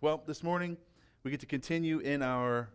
Well, 0.00 0.22
this 0.24 0.44
morning 0.44 0.76
we 1.24 1.32
get 1.32 1.40
to 1.40 1.46
continue 1.46 1.98
in 1.98 2.22
our 2.22 2.70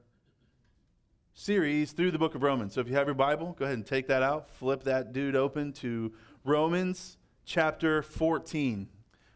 series 1.34 1.94
through 1.94 2.12
the 2.12 2.20
book 2.20 2.36
of 2.36 2.44
Romans. 2.44 2.74
So 2.74 2.82
if 2.82 2.90
you 2.90 2.96
have 2.96 3.08
your 3.08 3.14
Bible, 3.14 3.56
go 3.58 3.64
ahead 3.64 3.78
and 3.78 3.86
take 3.86 4.08
that 4.08 4.22
out, 4.22 4.50
flip 4.50 4.84
that 4.84 5.14
dude 5.14 5.34
open 5.34 5.72
to 5.76 6.12
Romans 6.44 7.16
chapter 7.46 8.02
14, 8.04 8.90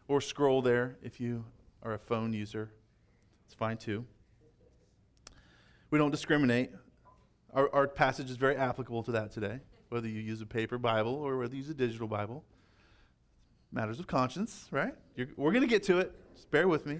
or 0.06 0.20
scroll 0.20 0.60
there 0.60 0.98
if 1.02 1.18
you 1.18 1.46
are 1.82 1.94
a 1.94 1.98
phone 1.98 2.34
user. 2.34 2.70
It's 3.46 3.54
fine 3.54 3.78
too. 3.78 4.04
We 5.90 5.98
don't 5.98 6.10
discriminate. 6.10 6.70
Our, 7.54 7.74
our 7.74 7.88
passage 7.88 8.28
is 8.28 8.36
very 8.36 8.56
applicable 8.56 9.02
to 9.04 9.12
that 9.12 9.32
today, 9.32 9.60
whether 9.88 10.08
you 10.08 10.20
use 10.20 10.42
a 10.42 10.46
paper 10.46 10.76
Bible 10.76 11.14
or 11.14 11.38
whether 11.38 11.54
you 11.54 11.62
use 11.62 11.70
a 11.70 11.74
digital 11.74 12.06
Bible. 12.06 12.44
Matters 13.72 13.98
of 13.98 14.06
conscience, 14.06 14.68
right? 14.70 14.92
You're, 15.16 15.28
we're 15.38 15.52
going 15.52 15.62
to 15.62 15.66
get 15.66 15.84
to 15.84 16.00
it. 16.00 16.12
Just 16.34 16.50
bear 16.50 16.68
with 16.68 16.84
me. 16.84 16.98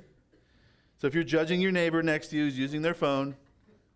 So 0.98 1.06
if 1.06 1.14
you're 1.14 1.22
judging 1.22 1.60
your 1.60 1.70
neighbor 1.70 2.02
next 2.02 2.28
to 2.28 2.36
you 2.36 2.44
who's 2.44 2.58
using 2.58 2.82
their 2.82 2.94
phone, 2.94 3.36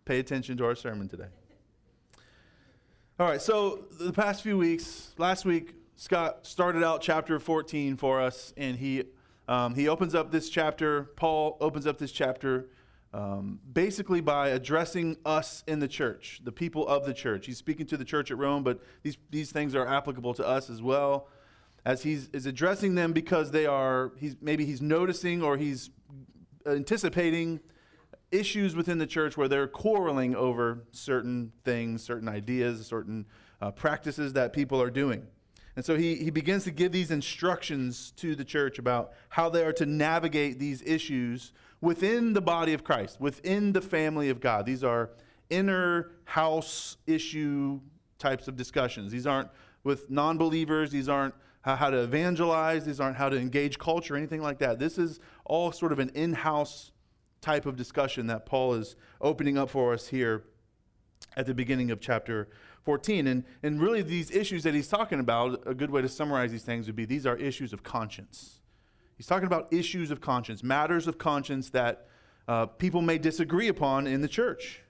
pay 0.05 0.19
attention 0.19 0.55
to 0.57 0.65
our 0.65 0.73
sermon 0.73 1.09
today. 1.09 1.27
All 3.19 3.27
right, 3.27 3.41
so 3.41 3.83
the 3.99 4.13
past 4.13 4.41
few 4.41 4.57
weeks, 4.57 5.11
last 5.17 5.43
week, 5.43 5.75
Scott 5.97 6.47
started 6.47 6.81
out 6.81 7.01
chapter 7.01 7.39
14 7.39 7.97
for 7.97 8.21
us, 8.21 8.53
and 8.55 8.77
he, 8.77 9.03
um, 9.49 9.75
he 9.75 9.89
opens 9.89 10.15
up 10.15 10.31
this 10.31 10.49
chapter, 10.49 11.03
Paul 11.17 11.57
opens 11.59 11.85
up 11.85 11.97
this 11.97 12.11
chapter 12.13 12.69
um, 13.13 13.59
basically 13.71 14.21
by 14.21 14.49
addressing 14.49 15.17
us 15.25 15.61
in 15.67 15.79
the 15.79 15.89
church, 15.89 16.39
the 16.45 16.53
people 16.53 16.87
of 16.87 17.05
the 17.05 17.13
church. 17.13 17.45
He's 17.45 17.57
speaking 17.57 17.85
to 17.87 17.97
the 17.97 18.05
church 18.05 18.31
at 18.31 18.37
Rome, 18.37 18.63
but 18.63 18.79
these, 19.03 19.17
these 19.29 19.51
things 19.51 19.75
are 19.75 19.85
applicable 19.85 20.33
to 20.35 20.47
us 20.47 20.69
as 20.69 20.81
well 20.81 21.27
as 21.85 22.03
he's 22.03 22.29
is 22.31 22.45
addressing 22.45 22.95
them 22.95 23.11
because 23.11 23.51
they 23.51 23.65
are 23.65 24.13
he's 24.17 24.37
maybe 24.41 24.65
he's 24.65 24.81
noticing 24.81 25.43
or 25.43 25.57
he's 25.57 25.89
anticipating 26.65 27.59
issues 28.31 28.75
within 28.75 28.97
the 28.97 29.07
church 29.07 29.37
where 29.37 29.47
they're 29.47 29.67
quarreling 29.67 30.35
over 30.35 30.83
certain 30.91 31.51
things, 31.63 32.03
certain 32.03 32.27
ideas, 32.27 32.85
certain 32.85 33.25
uh, 33.61 33.71
practices 33.71 34.33
that 34.33 34.53
people 34.53 34.81
are 34.81 34.89
doing. 34.89 35.25
And 35.75 35.83
so 35.83 35.95
he, 35.97 36.15
he 36.15 36.29
begins 36.29 36.63
to 36.65 36.71
give 36.71 36.91
these 36.91 37.11
instructions 37.11 38.11
to 38.17 38.35
the 38.35 38.43
church 38.43 38.77
about 38.79 39.13
how 39.29 39.49
they 39.49 39.63
are 39.63 39.73
to 39.73 39.85
navigate 39.85 40.59
these 40.59 40.81
issues 40.83 41.51
within 41.81 42.33
the 42.33 42.41
body 42.41 42.73
of 42.73 42.83
Christ, 42.83 43.19
within 43.19 43.71
the 43.71 43.81
family 43.81 44.29
of 44.29 44.39
God. 44.39 44.65
These 44.65 44.83
are 44.83 45.11
inner 45.49 46.11
house 46.25 46.97
issue 47.07 47.79
types 48.19 48.47
of 48.47 48.55
discussions. 48.55 49.11
These 49.11 49.27
aren't 49.27 49.49
with 49.83 50.09
non 50.09 50.37
believers, 50.37 50.91
these 50.91 51.09
aren't 51.09 51.33
how 51.63 51.89
to 51.89 51.99
evangelize. 51.99 52.85
These 52.85 52.99
aren't 52.99 53.15
how 53.15 53.29
to 53.29 53.37
engage 53.37 53.79
culture, 53.79 54.15
anything 54.15 54.41
like 54.41 54.59
that. 54.59 54.79
This 54.79 54.97
is 54.97 55.19
all 55.45 55.71
sort 55.71 55.91
of 55.91 55.99
an 55.99 56.09
in 56.09 56.33
house 56.33 56.91
type 57.41 57.65
of 57.65 57.75
discussion 57.75 58.27
that 58.27 58.45
Paul 58.45 58.75
is 58.75 58.95
opening 59.21 59.57
up 59.57 59.69
for 59.69 59.93
us 59.93 60.07
here 60.07 60.43
at 61.35 61.45
the 61.45 61.53
beginning 61.53 61.91
of 61.91 61.99
chapter 61.99 62.49
14. 62.83 63.27
And, 63.27 63.43
and 63.61 63.81
really, 63.81 64.01
these 64.01 64.31
issues 64.31 64.63
that 64.63 64.73
he's 64.73 64.87
talking 64.87 65.19
about, 65.19 65.63
a 65.65 65.73
good 65.73 65.91
way 65.91 66.01
to 66.01 66.09
summarize 66.09 66.51
these 66.51 66.63
things 66.63 66.87
would 66.87 66.95
be 66.95 67.05
these 67.05 67.25
are 67.25 67.37
issues 67.37 67.73
of 67.73 67.83
conscience. 67.83 68.61
He's 69.17 69.27
talking 69.27 69.47
about 69.47 69.71
issues 69.71 70.11
of 70.11 70.21
conscience, 70.21 70.63
matters 70.63 71.07
of 71.07 71.17
conscience 71.17 71.69
that 71.71 72.07
uh, 72.47 72.65
people 72.65 73.01
may 73.01 73.17
disagree 73.17 73.67
upon 73.67 74.07
in 74.07 74.21
the 74.21 74.27
church. 74.27 74.81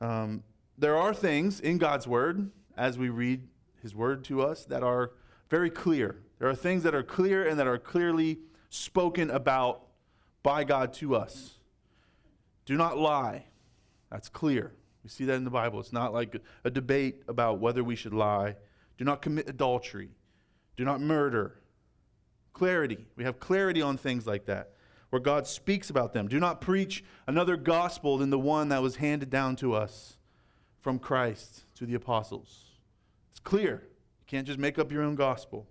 Um, 0.00 0.42
there 0.76 0.96
are 0.96 1.14
things 1.14 1.60
in 1.60 1.78
God's 1.78 2.06
word, 2.06 2.50
as 2.76 2.98
we 2.98 3.08
read 3.08 3.46
his 3.80 3.94
word 3.94 4.24
to 4.24 4.42
us, 4.42 4.64
that 4.64 4.82
are 4.82 5.12
very 5.50 5.70
clear. 5.70 6.16
There 6.38 6.48
are 6.48 6.54
things 6.54 6.82
that 6.82 6.94
are 6.94 7.02
clear 7.02 7.46
and 7.46 7.58
that 7.60 7.66
are 7.66 7.78
clearly 7.78 8.38
spoken 8.74 9.30
about 9.30 9.86
by 10.42 10.64
God 10.64 10.92
to 10.94 11.14
us. 11.14 11.58
Do 12.66 12.76
not 12.76 12.98
lie. 12.98 13.44
That's 14.10 14.28
clear. 14.28 14.72
We 15.02 15.10
see 15.10 15.24
that 15.26 15.34
in 15.34 15.44
the 15.44 15.50
Bible. 15.50 15.80
It's 15.80 15.92
not 15.92 16.12
like 16.12 16.40
a 16.64 16.70
debate 16.70 17.22
about 17.28 17.60
whether 17.60 17.84
we 17.84 17.94
should 17.94 18.14
lie. 18.14 18.56
Do 18.98 19.04
not 19.04 19.22
commit 19.22 19.48
adultery. 19.48 20.10
Do 20.76 20.84
not 20.84 21.00
murder. 21.00 21.60
Clarity. 22.52 23.06
We 23.16 23.24
have 23.24 23.38
clarity 23.38 23.80
on 23.80 23.96
things 23.96 24.26
like 24.26 24.46
that, 24.46 24.72
where 25.10 25.20
God 25.20 25.46
speaks 25.46 25.90
about 25.90 26.12
them. 26.12 26.26
Do 26.26 26.40
not 26.40 26.60
preach 26.60 27.04
another 27.26 27.56
gospel 27.56 28.18
than 28.18 28.30
the 28.30 28.38
one 28.38 28.70
that 28.70 28.82
was 28.82 28.96
handed 28.96 29.30
down 29.30 29.56
to 29.56 29.74
us 29.74 30.16
from 30.80 30.98
Christ 30.98 31.64
to 31.76 31.86
the 31.86 31.94
apostles. 31.94 32.72
It's 33.30 33.40
clear. 33.40 33.82
You 33.82 34.26
can't 34.26 34.46
just 34.46 34.58
make 34.58 34.78
up 34.78 34.90
your 34.90 35.02
own 35.02 35.14
gospel. 35.14 35.68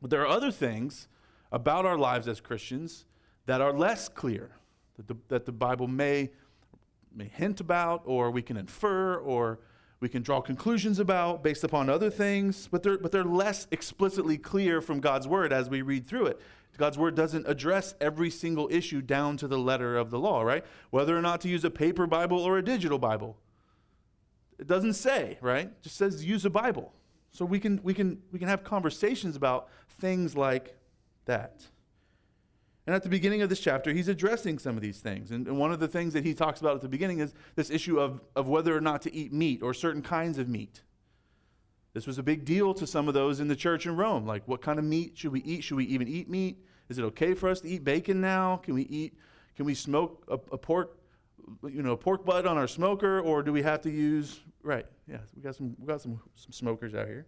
But 0.00 0.10
there 0.10 0.22
are 0.22 0.28
other 0.28 0.50
things 0.50 1.08
about 1.54 1.86
our 1.86 1.96
lives 1.96 2.26
as 2.26 2.40
Christians 2.40 3.04
that 3.46 3.60
are 3.60 3.72
less 3.72 4.08
clear, 4.08 4.50
that 4.96 5.06
the, 5.06 5.14
that 5.28 5.46
the 5.46 5.52
Bible 5.52 5.86
may, 5.86 6.30
may 7.14 7.28
hint 7.28 7.60
about, 7.60 8.02
or 8.06 8.32
we 8.32 8.42
can 8.42 8.56
infer, 8.56 9.14
or 9.14 9.60
we 10.00 10.08
can 10.08 10.20
draw 10.20 10.40
conclusions 10.40 10.98
about 10.98 11.44
based 11.44 11.62
upon 11.62 11.88
other 11.88 12.10
things, 12.10 12.68
but 12.72 12.82
they're, 12.82 12.98
but 12.98 13.12
they're 13.12 13.22
less 13.22 13.68
explicitly 13.70 14.36
clear 14.36 14.80
from 14.80 14.98
God's 14.98 15.28
Word 15.28 15.52
as 15.52 15.70
we 15.70 15.80
read 15.80 16.06
through 16.06 16.26
it. 16.26 16.40
God's 16.76 16.98
Word 16.98 17.14
doesn't 17.14 17.46
address 17.46 17.94
every 18.00 18.30
single 18.30 18.68
issue 18.72 19.00
down 19.00 19.36
to 19.36 19.46
the 19.46 19.56
letter 19.58 19.96
of 19.96 20.10
the 20.10 20.18
law, 20.18 20.42
right? 20.42 20.64
Whether 20.90 21.16
or 21.16 21.22
not 21.22 21.40
to 21.42 21.48
use 21.48 21.64
a 21.64 21.70
paper 21.70 22.08
Bible 22.08 22.40
or 22.40 22.58
a 22.58 22.64
digital 22.64 22.98
Bible. 22.98 23.36
It 24.58 24.66
doesn't 24.66 24.94
say, 24.94 25.38
right? 25.40 25.66
It 25.66 25.82
just 25.82 25.96
says 25.96 26.24
use 26.24 26.44
a 26.44 26.50
Bible. 26.50 26.92
So 27.30 27.44
we 27.44 27.60
can, 27.60 27.80
we 27.84 27.94
can, 27.94 28.20
we 28.32 28.40
can 28.40 28.48
have 28.48 28.64
conversations 28.64 29.36
about 29.36 29.68
things 29.88 30.36
like 30.36 30.76
that. 31.26 31.66
And 32.86 32.94
at 32.94 33.02
the 33.02 33.08
beginning 33.08 33.40
of 33.40 33.48
this 33.48 33.60
chapter, 33.60 33.92
he's 33.92 34.08
addressing 34.08 34.58
some 34.58 34.76
of 34.76 34.82
these 34.82 34.98
things. 34.98 35.30
And, 35.30 35.46
and, 35.46 35.58
one 35.58 35.72
of 35.72 35.80
the 35.80 35.88
things 35.88 36.12
that 36.12 36.24
he 36.24 36.34
talks 36.34 36.60
about 36.60 36.74
at 36.76 36.82
the 36.82 36.88
beginning 36.88 37.20
is 37.20 37.32
this 37.54 37.70
issue 37.70 37.98
of, 37.98 38.20
of 38.36 38.46
whether 38.46 38.76
or 38.76 38.80
not 38.80 39.00
to 39.02 39.14
eat 39.14 39.32
meat 39.32 39.62
or 39.62 39.72
certain 39.72 40.02
kinds 40.02 40.38
of 40.38 40.48
meat. 40.48 40.82
This 41.94 42.06
was 42.06 42.18
a 42.18 42.22
big 42.22 42.44
deal 42.44 42.74
to 42.74 42.86
some 42.86 43.08
of 43.08 43.14
those 43.14 43.40
in 43.40 43.48
the 43.48 43.56
church 43.56 43.86
in 43.86 43.96
Rome. 43.96 44.26
Like, 44.26 44.46
what 44.46 44.60
kind 44.60 44.78
of 44.78 44.84
meat 44.84 45.12
should 45.16 45.32
we 45.32 45.40
eat? 45.44 45.64
Should 45.64 45.76
we 45.76 45.86
even 45.86 46.08
eat 46.08 46.28
meat? 46.28 46.58
Is 46.88 46.98
it 46.98 47.04
okay 47.04 47.32
for 47.32 47.48
us 47.48 47.60
to 47.60 47.68
eat 47.68 47.84
bacon 47.84 48.20
now? 48.20 48.56
Can 48.58 48.74
we 48.74 48.82
eat, 48.82 49.16
can 49.56 49.64
we 49.64 49.74
smoke 49.74 50.24
a, 50.28 50.34
a 50.34 50.58
pork 50.58 50.98
you 51.62 51.82
know, 51.82 51.96
pork 51.96 52.24
butt 52.24 52.46
on 52.46 52.56
our 52.56 52.66
smoker, 52.66 53.20
or 53.20 53.42
do 53.42 53.52
we 53.52 53.62
have 53.62 53.80
to 53.82 53.90
use 53.90 54.40
right? 54.62 54.86
Yeah, 55.06 55.18
we 55.36 55.42
got 55.42 55.54
some 55.54 55.76
we 55.78 55.86
got 55.86 56.00
some 56.00 56.20
some 56.36 56.52
smokers 56.52 56.94
out 56.94 57.06
here. 57.06 57.26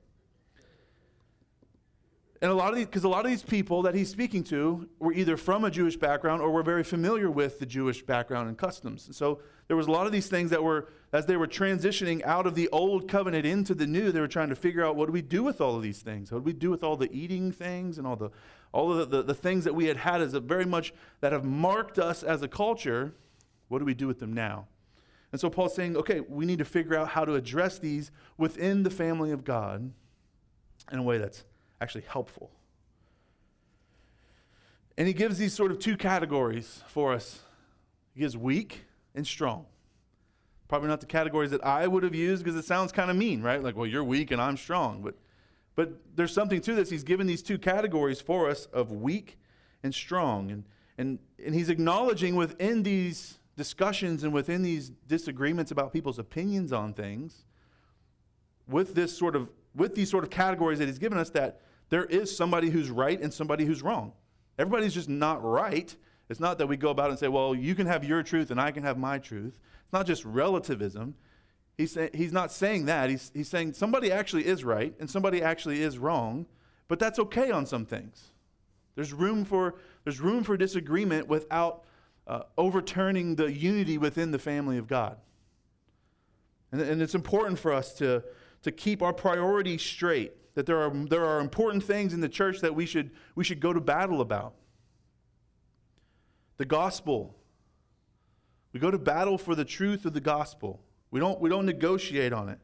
And 2.43 2.51
a 2.51 2.55
lot 2.55 2.71
of 2.71 2.77
these, 2.77 2.87
because 2.87 3.05
a 3.05 3.09
lot 3.09 3.25
of 3.25 3.31
these 3.31 3.43
people 3.43 3.83
that 3.83 3.95
he's 3.95 4.11
speaking 4.11 4.45
to 4.45 4.89
were 4.99 5.13
either 5.13 5.37
from 5.37 5.65
a 5.65 5.71
Jewish 5.71 5.97
background 5.97 6.43
or 6.43 6.51
were 6.51 6.63
very 6.63 6.85
familiar 6.85 7.31
with 7.31 7.59
the 7.59 7.67
Jewish 7.67 8.03
background 8.03 8.49
and 8.49 8.59
customs. 8.59 9.07
And 9.07 9.15
so 9.15 9.41
there 9.69 9.77
was 9.77 9.87
a 9.87 9.91
lot 9.91 10.07
of 10.07 10.13
these 10.13 10.29
things 10.29 10.51
that 10.51 10.63
were, 10.63 10.89
as 11.13 11.27
they 11.27 11.37
were 11.37 11.47
transitioning 11.47 12.23
out 12.25 12.47
of 12.47 12.55
the 12.55 12.69
old 12.69 13.09
covenant 13.09 13.47
into 13.47 13.75
the 13.75 13.87
new, 13.87 14.13
they 14.13 14.21
were 14.21 14.29
trying 14.29 14.51
to 14.51 14.57
figure 14.57 14.85
out 14.85 14.97
what 14.97 15.07
do 15.07 15.13
we 15.13 15.23
do 15.23 15.43
with 15.43 15.61
all 15.61 15.77
of 15.77 15.83
these 15.83 16.03
things? 16.03 16.31
What 16.31 16.41
do 16.41 16.45
we 16.45 16.53
do 16.53 16.71
with 16.71 16.85
all 16.85 16.97
the 16.97 17.11
eating 17.11 17.53
things 17.53 17.97
and 17.97 18.07
all 18.07 18.17
the, 18.17 18.31
all 18.73 18.93
of 18.93 19.11
the, 19.11 19.17
the, 19.17 19.23
the 19.23 19.35
things 19.35 19.65
that 19.65 19.75
we 19.75 19.87
had 19.87 19.97
had 19.97 20.21
as 20.21 20.35
a 20.35 20.41
very 20.41 20.67
much 20.67 20.93
that 21.21 21.33
have 21.33 21.45
marked 21.45 21.99
us 21.99 22.23
as 22.23 22.43
a 22.43 22.49
culture? 22.49 23.15
What 23.69 23.79
do 23.79 23.85
we 23.87 23.95
do 23.95 24.07
with 24.07 24.21
them 24.21 24.33
now? 24.33 24.67
And 25.33 25.41
so 25.41 25.51
Paul's 25.51 25.75
saying, 25.75 25.97
okay, 25.97 26.21
we 26.21 26.45
need 26.45 26.59
to 26.59 26.65
figure 26.65 26.97
out 26.97 27.09
how 27.09 27.25
to 27.25 27.35
address 27.35 27.79
these 27.79 28.11
within 28.37 28.83
the 28.83 28.91
family 28.91 29.33
of 29.33 29.45
God 29.45 29.91
in 30.93 30.99
a 30.99 31.03
way 31.03 31.19
that's 31.19 31.45
actually 31.81 32.04
helpful. 32.09 32.50
And 34.98 35.06
he 35.06 35.12
gives 35.12 35.38
these 35.38 35.53
sort 35.53 35.70
of 35.70 35.78
two 35.78 35.97
categories 35.97 36.82
for 36.88 37.12
us. 37.12 37.41
He 38.14 38.20
gives 38.20 38.37
weak 38.37 38.84
and 39.14 39.26
strong. 39.26 39.66
Probably 40.69 40.88
not 40.88 41.00
the 41.00 41.06
categories 41.06 41.50
that 41.50 41.64
I 41.64 41.87
would 41.87 42.03
have 42.03 42.14
used 42.14 42.42
because 42.42 42.59
it 42.59 42.64
sounds 42.64 42.92
kind 42.92 43.10
of 43.10 43.16
mean, 43.16 43.42
right? 43.42 43.62
Like, 43.62 43.76
well, 43.76 43.87
you're 43.87 44.03
weak 44.03 44.31
and 44.31 44.41
I'm 44.41 44.56
strong. 44.56 45.03
But, 45.03 45.14
but 45.75 45.92
there's 46.16 46.32
something 46.32 46.60
to 46.62 46.75
this. 46.75 46.91
He's 46.91 47.04
given 47.04 47.26
these 47.26 47.42
two 47.42 47.59
categories 47.59 48.20
for 48.20 48.48
us 48.48 48.66
of 48.66 48.91
weak 48.91 49.38
and 49.82 49.94
strong. 49.94 50.50
And, 50.50 50.64
and, 50.98 51.19
and 51.44 51.54
he's 51.54 51.69
acknowledging 51.69 52.34
within 52.34 52.82
these 52.82 53.38
discussions 53.56 54.25
and 54.25 54.32
within 54.32 54.62
these 54.62 54.90
disagreements 55.06 55.70
about 55.70 55.93
people's 55.93 56.19
opinions 56.19 56.72
on 56.72 56.94
things, 56.94 57.44
with 58.67 58.94
this 58.94 59.17
sort 59.17 59.37
of 59.37 59.49
with 59.75 59.94
these 59.94 60.11
sort 60.11 60.25
of 60.25 60.31
categories 60.31 60.79
that 60.79 60.87
he's 60.87 60.99
given 60.99 61.19
us, 61.19 61.31
that 61.31 61.61
there 61.88 62.05
is 62.05 62.35
somebody 62.35 62.71
who's 62.71 62.91
right 62.91 63.21
and 63.21 63.33
somebody 63.33 63.65
who's 63.65 63.83
wrong. 63.83 64.12
Everybody's 64.59 64.94
just 64.94 65.09
not 65.09 65.43
right. 65.44 65.94
It's 66.29 66.41
not 66.41 66.59
that 66.59 66.67
we 66.67 66.77
go 66.77 66.91
about 66.91 67.11
and 67.11 67.19
say, 67.19 67.29
well, 67.29 67.55
you 67.55 67.75
can 67.75 67.87
have 67.87 68.05
your 68.05 68.23
truth 68.23 68.50
and 68.50 68.61
I 68.61 68.71
can 68.71 68.83
have 68.83 68.99
my 68.99 69.19
truth. 69.19 69.55
It's 69.85 69.93
not 69.93 70.06
just 70.06 70.25
relativism. 70.25 71.15
He's, 71.77 71.93
say, 71.93 72.11
he's 72.15 72.33
not 72.33 72.50
saying 72.50 72.87
that. 72.87 73.11
He's, 73.11 73.31
he's 73.35 73.49
saying 73.49 73.75
somebody 73.75 74.11
actually 74.11 74.47
is 74.47 74.65
right 74.65 74.94
and 74.99 75.09
somebody 75.09 75.43
actually 75.43 75.83
is 75.83 75.99
wrong, 75.99 76.47
but 76.88 76.99
that's 76.99 77.19
okay 77.19 77.50
on 77.50 77.67
some 77.67 77.85
things. 77.85 78.32
There's 78.94 79.12
room 79.12 79.44
for, 79.44 79.77
there's 80.05 80.21
room 80.21 80.43
for 80.43 80.56
disagreement 80.56 81.29
without 81.29 81.85
uh, 82.27 82.43
overturning 82.59 83.37
the 83.37 83.53
unity 83.53 83.99
within 83.99 84.32
the 84.32 84.39
family 84.39 84.79
of 84.79 84.89
God. 84.89 85.19
And, 86.73 86.81
and 86.81 87.03
it's 87.03 87.15
important 87.15 87.59
for 87.59 87.73
us 87.73 87.93
to, 87.94 88.25
to 88.62 88.73
keep 88.73 89.03
our 89.03 89.12
priorities 89.12 89.82
straight, 89.82 90.32
that 90.56 90.67
there 90.67 90.81
are, 90.81 90.91
there 90.91 91.25
are 91.25 91.38
important 91.38 91.85
things 91.85 92.12
in 92.12 92.20
the 92.20 92.29
church 92.29 92.61
that 92.62 92.75
we 92.75 92.87
should, 92.87 93.12
we 93.37 93.44
should 93.44 93.61
go 93.61 93.73
to 93.73 93.81
battle 93.81 94.20
about. 94.20 94.55
the 96.56 96.64
gospel. 96.64 97.37
We 98.73 98.81
go 98.81 98.91
to 98.91 98.99
battle 98.99 99.38
for 99.38 99.55
the 99.55 99.64
truth 99.64 100.05
of 100.05 100.12
the 100.12 100.20
gospel. 100.20 100.81
We 101.11 101.20
don't, 101.20 101.41
we 101.41 101.49
don't 101.49 101.67
negotiate 101.67 102.32
on 102.32 102.49
it. 102.49 102.58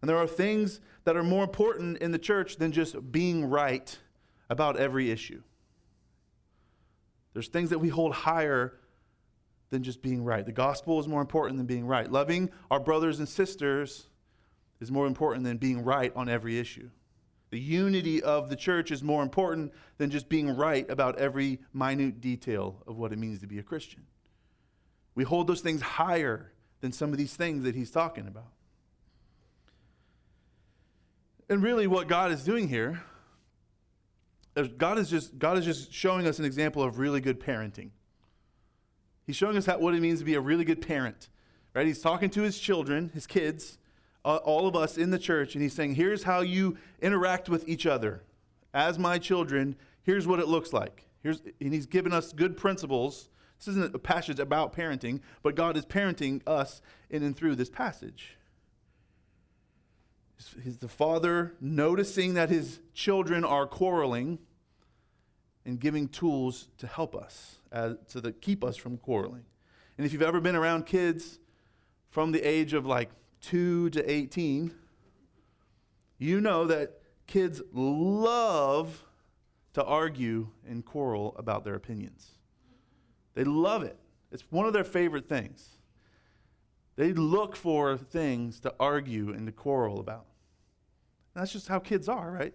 And 0.00 0.08
there 0.08 0.16
are 0.16 0.26
things 0.26 0.80
that 1.04 1.16
are 1.16 1.22
more 1.22 1.44
important 1.44 1.98
in 1.98 2.10
the 2.10 2.18
church 2.18 2.56
than 2.56 2.72
just 2.72 3.10
being 3.12 3.44
right 3.44 3.98
about 4.48 4.76
every 4.76 5.10
issue. 5.10 5.42
There's 7.32 7.48
things 7.48 7.70
that 7.70 7.78
we 7.78 7.88
hold 7.88 8.14
higher 8.14 8.78
than 9.70 9.82
just 9.82 10.02
being 10.02 10.22
right. 10.22 10.46
The 10.46 10.52
gospel 10.52 11.00
is 11.00 11.08
more 11.08 11.20
important 11.20 11.56
than 11.56 11.66
being 11.66 11.86
right. 11.86 12.10
Loving 12.10 12.50
our 12.70 12.78
brothers 12.78 13.18
and 13.18 13.28
sisters 13.28 14.06
is 14.84 14.92
more 14.92 15.06
important 15.06 15.44
than 15.44 15.56
being 15.56 15.82
right 15.82 16.12
on 16.14 16.28
every 16.28 16.58
issue. 16.58 16.90
The 17.50 17.58
unity 17.58 18.22
of 18.22 18.50
the 18.50 18.56
church 18.56 18.90
is 18.90 19.02
more 19.02 19.22
important 19.22 19.72
than 19.96 20.10
just 20.10 20.28
being 20.28 20.54
right 20.54 20.88
about 20.90 21.18
every 21.18 21.60
minute 21.72 22.20
detail 22.20 22.82
of 22.86 22.98
what 22.98 23.12
it 23.12 23.18
means 23.18 23.40
to 23.40 23.46
be 23.46 23.58
a 23.58 23.62
Christian. 23.62 24.02
We 25.14 25.24
hold 25.24 25.46
those 25.46 25.62
things 25.62 25.80
higher 25.80 26.52
than 26.80 26.92
some 26.92 27.12
of 27.12 27.18
these 27.18 27.34
things 27.34 27.64
that 27.64 27.74
he's 27.74 27.90
talking 27.90 28.26
about. 28.26 28.52
And 31.48 31.62
really, 31.62 31.86
what 31.86 32.08
God 32.08 32.30
is 32.30 32.44
doing 32.44 32.68
here, 32.68 33.02
God 34.76 34.98
is 34.98 35.08
just, 35.08 35.38
God 35.38 35.56
is 35.56 35.64
just 35.64 35.92
showing 35.92 36.26
us 36.26 36.38
an 36.38 36.44
example 36.44 36.82
of 36.82 36.98
really 36.98 37.20
good 37.20 37.40
parenting. 37.40 37.90
He's 39.26 39.36
showing 39.36 39.56
us 39.56 39.66
what 39.66 39.94
it 39.94 40.00
means 40.00 40.18
to 40.18 40.24
be 40.24 40.34
a 40.34 40.40
really 40.40 40.64
good 40.64 40.82
parent. 40.86 41.28
Right? 41.72 41.86
He's 41.86 42.00
talking 42.00 42.30
to 42.30 42.42
his 42.42 42.58
children, 42.58 43.10
his 43.14 43.26
kids, 43.26 43.78
uh, 44.24 44.36
all 44.36 44.66
of 44.66 44.74
us 44.74 44.96
in 44.96 45.10
the 45.10 45.18
church, 45.18 45.54
and 45.54 45.62
he's 45.62 45.74
saying, 45.74 45.94
here's 45.96 46.22
how 46.24 46.40
you 46.40 46.76
interact 47.00 47.48
with 47.48 47.68
each 47.68 47.86
other. 47.86 48.22
As 48.72 48.98
my 48.98 49.18
children, 49.18 49.76
here's 50.02 50.26
what 50.26 50.40
it 50.40 50.48
looks 50.48 50.72
like. 50.72 51.06
Here's, 51.22 51.42
and 51.60 51.72
he's 51.72 51.86
given 51.86 52.12
us 52.12 52.32
good 52.32 52.56
principles. 52.56 53.28
This 53.58 53.68
isn't 53.68 53.94
a 53.94 53.98
passage 53.98 54.40
about 54.40 54.74
parenting, 54.74 55.20
but 55.42 55.54
God 55.54 55.76
is 55.76 55.86
parenting 55.86 56.42
us 56.46 56.82
in 57.08 57.22
and 57.22 57.36
through 57.36 57.56
this 57.56 57.70
passage. 57.70 58.36
He's 60.62 60.78
the 60.78 60.88
father 60.88 61.54
noticing 61.60 62.34
that 62.34 62.50
his 62.50 62.80
children 62.92 63.44
are 63.44 63.66
quarreling 63.66 64.38
and 65.64 65.80
giving 65.80 66.08
tools 66.08 66.68
to 66.78 66.86
help 66.86 67.14
us, 67.14 67.60
as, 67.72 67.96
to 68.08 68.20
the, 68.20 68.32
keep 68.32 68.62
us 68.62 68.76
from 68.76 68.98
quarreling. 68.98 69.44
And 69.96 70.06
if 70.06 70.12
you've 70.12 70.22
ever 70.22 70.40
been 70.40 70.56
around 70.56 70.86
kids 70.86 71.38
from 72.10 72.32
the 72.32 72.42
age 72.46 72.74
of 72.74 72.84
like 72.84 73.10
2 73.44 73.90
to 73.90 74.10
18, 74.10 74.74
you 76.18 76.40
know 76.40 76.66
that 76.66 77.00
kids 77.26 77.60
love 77.72 79.04
to 79.74 79.84
argue 79.84 80.48
and 80.66 80.84
quarrel 80.84 81.34
about 81.38 81.64
their 81.64 81.74
opinions. 81.74 82.30
They 83.34 83.44
love 83.44 83.82
it. 83.82 83.98
It's 84.32 84.44
one 84.50 84.66
of 84.66 84.72
their 84.72 84.84
favorite 84.84 85.28
things. 85.28 85.76
They 86.96 87.12
look 87.12 87.56
for 87.56 87.96
things 87.96 88.60
to 88.60 88.74
argue 88.78 89.30
and 89.30 89.46
to 89.46 89.52
quarrel 89.52 90.00
about. 90.00 90.26
And 91.34 91.42
that's 91.42 91.52
just 91.52 91.68
how 91.68 91.80
kids 91.80 92.08
are, 92.08 92.30
right? 92.30 92.54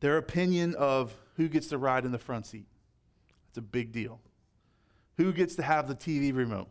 Their 0.00 0.16
opinion 0.16 0.74
of 0.76 1.14
who 1.36 1.48
gets 1.48 1.68
to 1.68 1.78
ride 1.78 2.04
in 2.04 2.12
the 2.12 2.18
front 2.18 2.46
seat. 2.46 2.66
That's 3.48 3.58
a 3.58 3.62
big 3.62 3.92
deal. 3.92 4.20
Who 5.16 5.32
gets 5.32 5.56
to 5.56 5.62
have 5.62 5.88
the 5.88 5.94
TV 5.94 6.34
remote? 6.34 6.68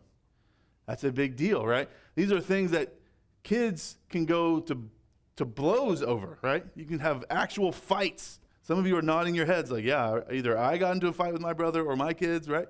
That's 0.86 1.04
a 1.04 1.12
big 1.12 1.36
deal, 1.36 1.66
right? 1.66 1.88
These 2.14 2.32
are 2.32 2.40
things 2.40 2.70
that 2.72 2.94
kids 3.42 3.98
can 4.10 4.24
go 4.24 4.60
to, 4.60 4.90
to 5.36 5.44
blows 5.44 6.02
over, 6.02 6.38
right? 6.42 6.64
You 6.74 6.84
can 6.84 6.98
have 6.98 7.24
actual 7.30 7.72
fights. 7.72 8.40
Some 8.62 8.78
of 8.78 8.86
you 8.86 8.96
are 8.96 9.02
nodding 9.02 9.34
your 9.34 9.46
heads 9.46 9.70
like, 9.70 9.84
yeah, 9.84 10.20
either 10.32 10.58
I 10.58 10.78
got 10.78 10.94
into 10.94 11.08
a 11.08 11.12
fight 11.12 11.32
with 11.32 11.42
my 11.42 11.52
brother 11.52 11.84
or 11.84 11.96
my 11.96 12.12
kids, 12.12 12.48
right? 12.48 12.68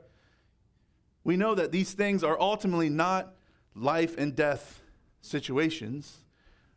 We 1.22 1.36
know 1.36 1.54
that 1.54 1.72
these 1.72 1.92
things 1.92 2.22
are 2.22 2.38
ultimately 2.38 2.90
not 2.90 3.34
life 3.74 4.16
and 4.18 4.36
death 4.36 4.82
situations. 5.20 6.18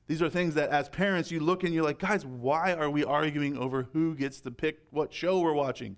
These 0.07 0.21
are 0.21 0.29
things 0.29 0.55
that 0.55 0.69
as 0.69 0.87
parents 0.87 1.31
you 1.31 1.41
look 1.41 1.63
and 1.63 1.73
you're 1.73 1.83
like, 1.83 1.99
guys, 1.99 2.25
why 2.25 2.73
are 2.73 2.89
we 2.89 3.03
arguing 3.03 3.57
over 3.57 3.89
who 3.91 4.15
gets 4.15 4.39
to 4.41 4.51
pick 4.51 4.79
what 4.89 5.13
show 5.13 5.39
we're 5.39 5.53
watching? 5.53 5.97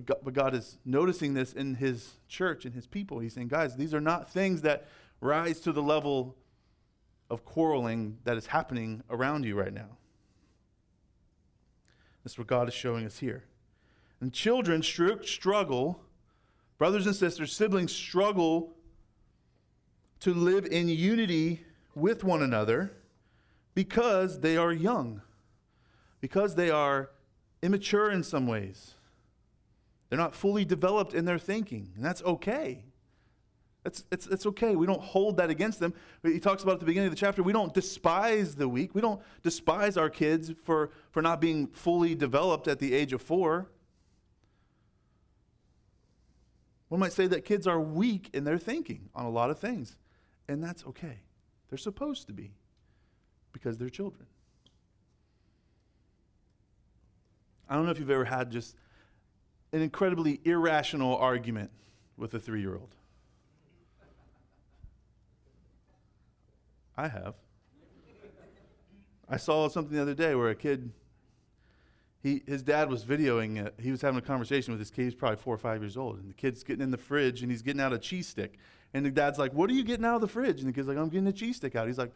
But 0.00 0.06
God, 0.06 0.18
but 0.24 0.34
God 0.34 0.54
is 0.54 0.78
noticing 0.84 1.34
this 1.34 1.52
in 1.52 1.74
his 1.74 2.14
church 2.28 2.64
and 2.64 2.74
his 2.74 2.86
people. 2.86 3.18
He's 3.18 3.34
saying, 3.34 3.48
guys, 3.48 3.76
these 3.76 3.92
are 3.92 4.00
not 4.00 4.32
things 4.32 4.62
that 4.62 4.86
rise 5.20 5.60
to 5.60 5.72
the 5.72 5.82
level 5.82 6.36
of 7.28 7.44
quarreling 7.44 8.18
that 8.24 8.36
is 8.36 8.46
happening 8.46 9.02
around 9.10 9.44
you 9.44 9.58
right 9.58 9.72
now. 9.72 9.98
That's 12.24 12.38
what 12.38 12.46
God 12.46 12.68
is 12.68 12.74
showing 12.74 13.04
us 13.06 13.18
here. 13.18 13.44
And 14.20 14.32
children 14.32 14.82
struggle, 14.82 16.00
brothers 16.78 17.06
and 17.06 17.14
sisters, 17.14 17.52
siblings 17.52 17.92
struggle 17.92 18.74
to 20.20 20.34
live 20.34 20.66
in 20.66 20.88
unity 20.88 21.64
with 21.94 22.24
one 22.24 22.42
another 22.42 22.92
because 23.74 24.40
they 24.40 24.56
are 24.56 24.72
young, 24.72 25.22
because 26.20 26.54
they 26.54 26.70
are 26.70 27.10
immature 27.62 28.10
in 28.10 28.22
some 28.22 28.46
ways. 28.46 28.94
They're 30.10 30.18
not 30.18 30.34
fully 30.34 30.64
developed 30.64 31.14
in 31.14 31.24
their 31.24 31.38
thinking, 31.38 31.92
and 31.94 32.04
that's 32.04 32.22
okay. 32.22 32.84
It's, 33.86 34.04
it's, 34.10 34.26
it's 34.26 34.44
okay. 34.44 34.76
We 34.76 34.86
don't 34.86 35.00
hold 35.00 35.38
that 35.38 35.48
against 35.48 35.80
them. 35.80 35.94
He 36.22 36.38
talks 36.38 36.62
about 36.62 36.74
at 36.74 36.80
the 36.80 36.86
beginning 36.86 37.06
of 37.06 37.12
the 37.12 37.20
chapter, 37.20 37.42
we 37.42 37.52
don't 37.52 37.72
despise 37.72 38.56
the 38.56 38.68
weak. 38.68 38.94
We 38.94 39.00
don't 39.00 39.22
despise 39.42 39.96
our 39.96 40.10
kids 40.10 40.52
for, 40.64 40.90
for 41.12 41.22
not 41.22 41.40
being 41.40 41.68
fully 41.68 42.14
developed 42.14 42.68
at 42.68 42.78
the 42.78 42.92
age 42.92 43.12
of 43.14 43.22
four. 43.22 43.70
One 46.88 47.00
might 47.00 47.12
say 47.12 47.28
that 47.28 47.44
kids 47.44 47.66
are 47.68 47.80
weak 47.80 48.28
in 48.34 48.44
their 48.44 48.58
thinking 48.58 49.08
on 49.14 49.24
a 49.24 49.30
lot 49.30 49.48
of 49.48 49.58
things, 49.60 49.96
and 50.48 50.62
that's 50.62 50.84
okay. 50.86 51.20
They're 51.68 51.78
supposed 51.78 52.26
to 52.26 52.32
be 52.32 52.52
because 53.52 53.78
they're 53.78 53.88
children. 53.88 54.26
I 57.68 57.76
don't 57.76 57.84
know 57.84 57.92
if 57.92 58.00
you've 58.00 58.10
ever 58.10 58.24
had 58.24 58.50
just 58.50 58.74
an 59.72 59.82
incredibly 59.82 60.40
irrational 60.44 61.16
argument 61.16 61.70
with 62.16 62.34
a 62.34 62.40
three 62.40 62.60
year 62.60 62.74
old. 62.74 62.94
I 66.96 67.08
have. 67.08 67.34
I 69.28 69.36
saw 69.36 69.68
something 69.68 69.96
the 69.96 70.02
other 70.02 70.14
day 70.14 70.34
where 70.34 70.50
a 70.50 70.56
kid, 70.56 70.90
he, 72.20 72.42
his 72.46 72.62
dad 72.62 72.90
was 72.90 73.04
videoing 73.04 73.64
it. 73.64 73.74
He 73.80 73.92
was 73.92 74.02
having 74.02 74.18
a 74.18 74.22
conversation 74.22 74.72
with 74.72 74.80
his 74.80 74.90
kid. 74.90 75.04
He's 75.04 75.14
probably 75.14 75.36
four 75.36 75.54
or 75.54 75.58
five 75.58 75.80
years 75.80 75.96
old. 75.96 76.18
And 76.18 76.28
the 76.28 76.34
kid's 76.34 76.64
getting 76.64 76.82
in 76.82 76.90
the 76.90 76.98
fridge 76.98 77.42
and 77.42 77.50
he's 77.50 77.62
getting 77.62 77.80
out 77.80 77.92
a 77.92 77.98
cheese 77.98 78.26
stick. 78.26 78.58
And 78.92 79.06
the 79.06 79.10
dad's 79.10 79.38
like, 79.38 79.54
What 79.54 79.70
are 79.70 79.72
you 79.72 79.84
getting 79.84 80.04
out 80.04 80.16
of 80.16 80.20
the 80.20 80.28
fridge? 80.28 80.60
And 80.60 80.68
the 80.68 80.72
kid's 80.72 80.88
like, 80.88 80.98
I'm 80.98 81.08
getting 81.08 81.28
a 81.28 81.32
cheese 81.32 81.56
stick 81.56 81.76
out. 81.76 81.86
He's 81.86 81.96
like, 81.96 82.12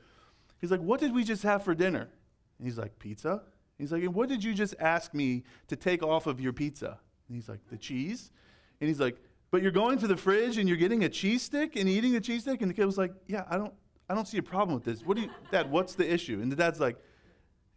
he's 0.61 0.73
like, 0.73 0.80
What 0.80 1.00
did 1.00 1.14
we 1.14 1.23
just 1.23 1.44
have 1.44 1.62
for 1.62 1.75
dinner? 1.75 2.08
And 2.58 2.66
he's 2.66 2.78
like, 2.78 2.99
Pizza? 2.99 3.42
He's 3.78 3.92
like, 3.92 4.02
And 4.02 4.12
what 4.12 4.28
did 4.28 4.42
you 4.42 4.54
just 4.54 4.75
ask 4.80 5.14
me 5.14 5.44
to 5.68 5.76
take 5.76 6.02
off 6.02 6.26
of 6.26 6.40
your 6.40 6.52
pizza? 6.52 6.99
And 7.28 7.37
he's 7.37 7.49
like, 7.49 7.61
The 7.71 7.76
cheese? 7.76 8.31
And 8.81 8.88
he's 8.88 9.00
like, 9.00 9.16
But 9.50 9.62
you're 9.62 9.73
going 9.73 9.99
to 9.99 10.07
the 10.07 10.16
fridge 10.16 10.59
and 10.59 10.69
you're 10.69 10.78
getting 10.78 11.04
a 11.04 11.09
cheese 11.09 11.43
stick 11.43 11.76
and 11.76 11.88
eating 11.88 12.12
the 12.12 12.21
cheese 12.21 12.43
stick? 12.43 12.61
And 12.61 12.71
the 12.71 12.75
kid 12.75 12.85
was 12.85 12.99
like, 12.99 13.12
Yeah, 13.26 13.45
I 13.49 13.57
don't 13.57 13.73
I 14.09 14.14
don't 14.14 14.28
see 14.28 14.38
a 14.38 14.43
problem 14.43 14.75
with 14.75 14.85
this. 14.85 15.04
What 15.04 15.16
do 15.16 15.23
you 15.23 15.31
Dad, 15.50 15.71
what's 15.71 15.95
the 15.95 16.11
issue? 16.11 16.40
And 16.43 16.52
the 16.52 16.57
dad's 16.57 16.81
like, 16.81 16.97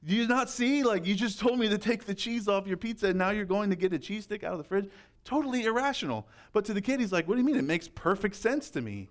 do 0.03 0.15
you 0.15 0.27
not 0.27 0.49
see? 0.49 0.83
Like, 0.83 1.05
you 1.05 1.15
just 1.15 1.39
told 1.39 1.59
me 1.59 1.67
to 1.69 1.77
take 1.77 2.05
the 2.05 2.13
cheese 2.13 2.47
off 2.47 2.67
your 2.67 2.77
pizza, 2.77 3.07
and 3.07 3.17
now 3.17 3.31
you're 3.31 3.45
going 3.45 3.69
to 3.71 3.75
get 3.75 3.93
a 3.93 3.99
cheese 3.99 4.25
stick 4.25 4.43
out 4.43 4.53
of 4.53 4.57
the 4.57 4.63
fridge? 4.63 4.89
Totally 5.23 5.65
irrational. 5.65 6.27
But 6.53 6.65
to 6.65 6.73
the 6.73 6.81
kid, 6.81 6.99
he's 6.99 7.11
like, 7.11 7.27
What 7.27 7.35
do 7.35 7.41
you 7.41 7.45
mean? 7.45 7.57
It 7.57 7.65
makes 7.65 7.87
perfect 7.87 8.35
sense 8.35 8.69
to 8.71 8.81
me. 8.81 9.09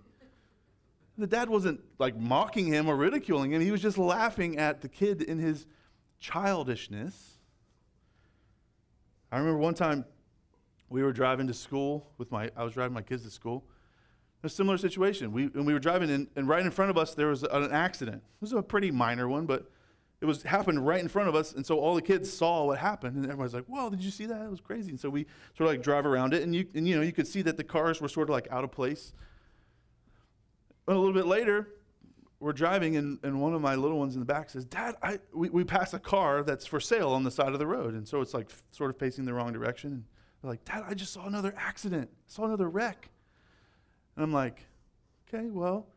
The 1.17 1.27
dad 1.27 1.49
wasn't 1.49 1.81
like 1.97 2.15
mocking 2.15 2.67
him 2.67 2.87
or 2.87 2.95
ridiculing 2.95 3.51
him, 3.51 3.61
he 3.61 3.71
was 3.71 3.81
just 3.81 3.97
laughing 3.97 4.57
at 4.57 4.81
the 4.81 4.89
kid 4.89 5.21
in 5.21 5.39
his 5.39 5.65
childishness. 6.19 7.39
I 9.31 9.39
remember 9.39 9.59
one 9.59 9.73
time 9.73 10.05
we 10.89 11.03
were 11.03 11.11
driving 11.11 11.47
to 11.47 11.53
school 11.53 12.11
with 12.17 12.31
my, 12.31 12.49
I 12.55 12.63
was 12.63 12.73
driving 12.73 12.93
my 12.93 13.01
kids 13.01 13.23
to 13.23 13.29
school. 13.29 13.65
A 14.43 14.49
similar 14.49 14.77
situation. 14.77 15.31
We, 15.31 15.45
and 15.45 15.65
we 15.65 15.73
were 15.73 15.79
driving, 15.79 16.09
in, 16.09 16.27
and 16.35 16.47
right 16.47 16.63
in 16.63 16.71
front 16.71 16.91
of 16.91 16.97
us, 16.97 17.15
there 17.15 17.27
was 17.27 17.43
an 17.43 17.71
accident. 17.71 18.17
It 18.17 18.41
was 18.41 18.53
a 18.53 18.61
pretty 18.61 18.91
minor 18.91 19.27
one, 19.27 19.45
but 19.45 19.69
it 20.21 20.25
was 20.25 20.43
happened 20.43 20.85
right 20.85 20.99
in 20.99 21.07
front 21.07 21.29
of 21.29 21.35
us, 21.35 21.53
and 21.53 21.65
so 21.65 21.79
all 21.79 21.93
the 21.93 22.01
kids 22.01 22.31
saw 22.31 22.65
what 22.65 22.79
happened, 22.79 23.17
and 23.17 23.25
everybody's 23.25 23.53
like, 23.53 23.65
"Whoa, 23.65 23.89
did 23.89 24.03
you 24.03 24.09
see 24.09 24.25
that? 24.25 24.41
It 24.41 24.49
was 24.49 24.61
crazy." 24.61 24.89
And 24.89 24.99
so 24.99 25.09
we 25.09 25.27
sort 25.55 25.67
of 25.69 25.75
like 25.75 25.83
drive 25.83 26.07
around 26.07 26.33
it, 26.33 26.41
and 26.41 26.55
you 26.55 26.65
and 26.73 26.87
you 26.87 26.95
know 26.95 27.03
you 27.03 27.11
could 27.11 27.27
see 27.27 27.43
that 27.43 27.55
the 27.55 27.63
cars 27.63 28.01
were 28.01 28.07
sort 28.07 28.29
of 28.29 28.33
like 28.33 28.47
out 28.49 28.63
of 28.63 28.71
place. 28.71 29.13
But 30.85 30.95
a 30.95 30.99
little 30.99 31.13
bit 31.13 31.27
later, 31.27 31.67
we're 32.39 32.53
driving, 32.53 32.97
and, 32.97 33.19
and 33.23 33.39
one 33.41 33.53
of 33.53 33.61
my 33.61 33.75
little 33.75 33.99
ones 33.99 34.15
in 34.15 34.19
the 34.19 34.25
back 34.25 34.49
says, 34.49 34.65
"Dad, 34.65 34.95
I 35.03 35.19
we, 35.33 35.49
we 35.49 35.63
pass 35.63 35.93
a 35.93 35.99
car 35.99 36.41
that's 36.41 36.65
for 36.65 36.79
sale 36.79 37.09
on 37.09 37.23
the 37.23 37.31
side 37.31 37.53
of 37.53 37.59
the 37.59 37.67
road, 37.67 37.93
and 37.93 38.07
so 38.07 38.21
it's 38.21 38.33
like 38.33 38.47
f- 38.49 38.63
sort 38.71 38.89
of 38.89 38.97
facing 38.97 39.25
the 39.25 39.33
wrong 39.33 39.53
direction." 39.53 40.05
They're 40.41 40.51
like, 40.51 40.65
"Dad, 40.65 40.83
I 40.87 40.93
just 40.93 41.13
saw 41.13 41.25
another 41.25 41.53
accident. 41.57 42.09
I 42.11 42.31
saw 42.31 42.45
another 42.45 42.69
wreck." 42.69 43.09
And 44.15 44.23
I'm 44.23 44.33
like, 44.33 44.65
"Okay, 45.27 45.47
well." 45.49 45.87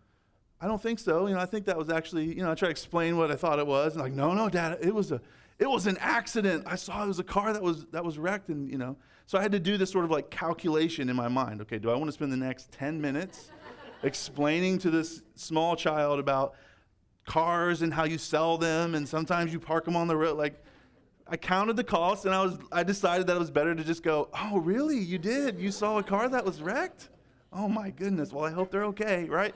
I 0.62 0.66
don't 0.66 0.82
think 0.82 0.98
so. 0.98 1.26
You 1.26 1.34
know, 1.34 1.40
I 1.40 1.46
think 1.46 1.64
that 1.66 1.78
was 1.78 1.88
actually, 1.88 2.26
you 2.26 2.42
know, 2.42 2.50
I 2.50 2.54
try 2.54 2.68
to 2.68 2.70
explain 2.70 3.16
what 3.16 3.30
I 3.30 3.34
thought 3.34 3.58
it 3.58 3.66
was. 3.66 3.94
And 3.94 4.02
like, 4.02 4.12
no, 4.12 4.34
no, 4.34 4.50
Dad, 4.50 4.76
it 4.82 4.94
was 4.94 5.10
a, 5.10 5.18
it 5.58 5.68
was 5.68 5.86
an 5.86 5.96
accident. 6.00 6.64
I 6.66 6.76
saw 6.76 7.04
it 7.04 7.08
was 7.08 7.18
a 7.18 7.24
car 7.24 7.52
that 7.52 7.62
was 7.62 7.84
that 7.92 8.04
was 8.04 8.18
wrecked, 8.18 8.48
and 8.48 8.68
you 8.68 8.78
know, 8.78 8.96
so 9.26 9.38
I 9.38 9.42
had 9.42 9.52
to 9.52 9.60
do 9.60 9.76
this 9.76 9.90
sort 9.90 10.04
of 10.04 10.10
like 10.10 10.30
calculation 10.30 11.08
in 11.08 11.16
my 11.16 11.28
mind. 11.28 11.60
Okay, 11.62 11.78
do 11.78 11.90
I 11.90 11.94
want 11.94 12.08
to 12.08 12.12
spend 12.12 12.32
the 12.32 12.36
next 12.36 12.72
10 12.72 13.00
minutes 13.00 13.50
explaining 14.02 14.78
to 14.78 14.90
this 14.90 15.22
small 15.34 15.76
child 15.76 16.18
about 16.18 16.54
cars 17.26 17.82
and 17.82 17.92
how 17.94 18.04
you 18.04 18.18
sell 18.18 18.58
them, 18.58 18.94
and 18.94 19.08
sometimes 19.08 19.52
you 19.52 19.60
park 19.60 19.84
them 19.84 19.96
on 19.96 20.08
the 20.08 20.16
road? 20.16 20.36
Like, 20.36 20.62
I 21.30 21.36
counted 21.36 21.76
the 21.76 21.84
cost, 21.84 22.26
and 22.26 22.34
I 22.34 22.42
was 22.42 22.58
I 22.72 22.82
decided 22.82 23.28
that 23.28 23.36
it 23.36 23.38
was 23.38 23.52
better 23.52 23.74
to 23.74 23.84
just 23.84 24.02
go. 24.02 24.28
Oh, 24.34 24.58
really? 24.58 24.98
You 24.98 25.16
did? 25.16 25.60
You 25.60 25.70
saw 25.70 25.98
a 25.98 26.02
car 26.02 26.28
that 26.28 26.44
was 26.44 26.60
wrecked? 26.60 27.08
Oh 27.52 27.68
my 27.68 27.90
goodness. 27.90 28.32
Well, 28.32 28.44
I 28.44 28.50
hope 28.50 28.72
they're 28.72 28.86
okay, 28.86 29.24
right? 29.24 29.54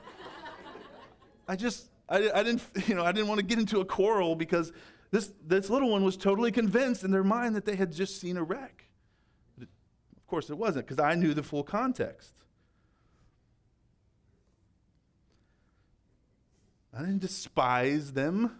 I 1.47 1.55
just 1.57 1.89
I, 2.07 2.31
I 2.33 2.43
didn't 2.43 2.63
you 2.87 2.95
know 2.95 3.03
I 3.03 3.11
didn't 3.11 3.27
want 3.27 3.39
to 3.39 3.45
get 3.45 3.59
into 3.59 3.81
a 3.81 3.85
quarrel 3.85 4.35
because 4.37 4.71
this, 5.11 5.31
this 5.45 5.69
little 5.69 5.91
one 5.91 6.03
was 6.03 6.17
totally 6.17 6.51
convinced 6.51 7.03
in 7.03 7.11
their 7.11 7.23
mind 7.23 7.55
that 7.55 7.65
they 7.65 7.75
had 7.75 7.91
just 7.91 8.19
seen 8.19 8.37
a 8.37 8.43
wreck. 8.43 8.85
But 9.57 9.67
of 10.17 10.27
course, 10.27 10.49
it 10.49 10.57
wasn't 10.57 10.87
because 10.87 10.99
I 10.99 11.15
knew 11.15 11.33
the 11.33 11.43
full 11.43 11.63
context. 11.63 12.33
I 16.93 16.99
didn't 16.99 17.19
despise 17.19 18.13
them 18.13 18.59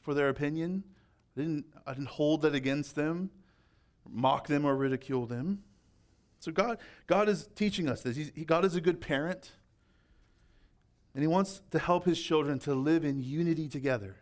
for 0.00 0.14
their 0.14 0.28
opinion. 0.28 0.84
I 1.36 1.40
didn't, 1.40 1.66
I 1.86 1.94
didn't 1.94 2.08
hold 2.08 2.42
that 2.42 2.54
against 2.54 2.94
them, 2.94 3.30
mock 4.08 4.46
them, 4.46 4.64
or 4.64 4.76
ridicule 4.76 5.26
them. 5.26 5.62
So 6.40 6.50
God, 6.50 6.78
God 7.06 7.28
is 7.28 7.48
teaching 7.54 7.88
us 7.88 8.02
this. 8.02 8.16
He's, 8.16 8.32
he, 8.34 8.44
God 8.44 8.64
is 8.64 8.74
a 8.74 8.80
good 8.80 9.00
parent, 9.00 9.52
and 11.14 11.22
He 11.22 11.28
wants 11.28 11.60
to 11.70 11.78
help 11.78 12.04
His 12.04 12.20
children 12.20 12.58
to 12.60 12.74
live 12.74 13.04
in 13.04 13.20
unity 13.20 13.68
together 13.68 14.16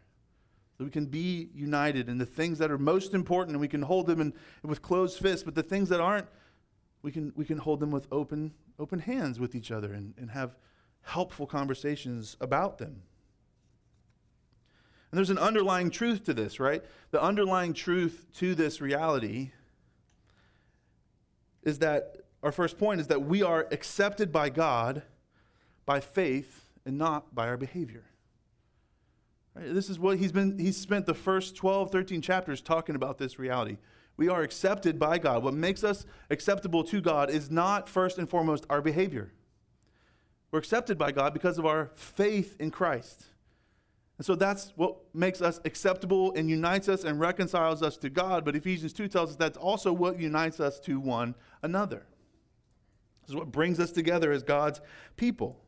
we 0.84 0.90
can 0.90 1.06
be 1.06 1.48
united 1.54 2.08
in 2.08 2.18
the 2.18 2.26
things 2.26 2.58
that 2.58 2.70
are 2.70 2.78
most 2.78 3.12
important 3.12 3.54
and 3.54 3.60
we 3.60 3.68
can 3.68 3.82
hold 3.82 4.06
them 4.06 4.20
in, 4.20 4.32
with 4.62 4.80
closed 4.80 5.18
fists, 5.18 5.42
but 5.42 5.54
the 5.54 5.62
things 5.62 5.88
that 5.88 6.00
aren't, 6.00 6.26
we 7.02 7.10
can, 7.10 7.32
we 7.34 7.44
can 7.44 7.58
hold 7.58 7.80
them 7.80 7.90
with 7.90 8.06
open, 8.12 8.52
open 8.78 9.00
hands 9.00 9.40
with 9.40 9.54
each 9.54 9.70
other 9.70 9.92
and, 9.92 10.14
and 10.18 10.30
have 10.30 10.56
helpful 11.02 11.46
conversations 11.46 12.36
about 12.40 12.78
them. 12.78 13.02
And 15.10 15.16
there's 15.18 15.30
an 15.30 15.38
underlying 15.38 15.90
truth 15.90 16.24
to 16.24 16.34
this, 16.34 16.60
right? 16.60 16.84
The 17.10 17.22
underlying 17.22 17.72
truth 17.72 18.26
to 18.38 18.54
this 18.54 18.80
reality 18.80 19.52
is 21.62 21.78
that 21.78 22.16
our 22.42 22.52
first 22.52 22.78
point 22.78 23.00
is 23.00 23.06
that 23.08 23.22
we 23.22 23.42
are 23.42 23.66
accepted 23.70 24.32
by 24.32 24.48
God 24.50 25.02
by 25.86 26.00
faith 26.00 26.66
and 26.84 26.98
not 26.98 27.34
by 27.34 27.48
our 27.48 27.56
behavior. 27.56 28.04
Right? 29.54 29.72
This 29.72 29.88
is 29.88 29.98
what 29.98 30.18
he's 30.18 30.32
been, 30.32 30.58
he's 30.58 30.76
spent 30.76 31.06
the 31.06 31.14
first 31.14 31.56
12, 31.56 31.90
13 31.90 32.22
chapters 32.22 32.60
talking 32.60 32.94
about 32.94 33.18
this 33.18 33.38
reality. 33.38 33.78
We 34.16 34.28
are 34.28 34.42
accepted 34.42 34.98
by 34.98 35.18
God. 35.18 35.42
What 35.42 35.54
makes 35.54 35.82
us 35.82 36.04
acceptable 36.28 36.84
to 36.84 37.00
God 37.00 37.30
is 37.30 37.50
not 37.50 37.88
first 37.88 38.18
and 38.18 38.28
foremost 38.28 38.66
our 38.68 38.82
behavior. 38.82 39.32
We're 40.50 40.58
accepted 40.58 40.98
by 40.98 41.12
God 41.12 41.32
because 41.32 41.58
of 41.58 41.66
our 41.66 41.90
faith 41.94 42.56
in 42.58 42.70
Christ. 42.70 43.26
And 44.18 44.26
so 44.26 44.34
that's 44.34 44.72
what 44.74 44.96
makes 45.14 45.40
us 45.40 45.60
acceptable 45.64 46.32
and 46.34 46.50
unites 46.50 46.88
us 46.88 47.04
and 47.04 47.20
reconciles 47.20 47.82
us 47.82 47.96
to 47.98 48.10
God. 48.10 48.44
But 48.44 48.56
Ephesians 48.56 48.92
2 48.92 49.06
tells 49.06 49.30
us 49.30 49.36
that's 49.36 49.56
also 49.56 49.92
what 49.92 50.18
unites 50.18 50.58
us 50.58 50.80
to 50.80 50.98
one 50.98 51.36
another. 51.62 52.04
This 53.22 53.30
is 53.30 53.36
what 53.36 53.52
brings 53.52 53.78
us 53.78 53.92
together 53.92 54.32
as 54.32 54.42
God's 54.42 54.80
people. 55.16 55.60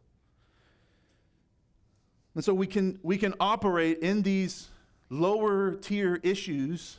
And 2.34 2.44
so 2.44 2.52
we 2.52 2.66
can, 2.66 2.98
we 3.02 3.18
can 3.18 3.34
operate 3.38 3.98
in 4.00 4.22
these 4.22 4.68
lower 5.10 5.74
tier 5.74 6.20
issues 6.22 6.96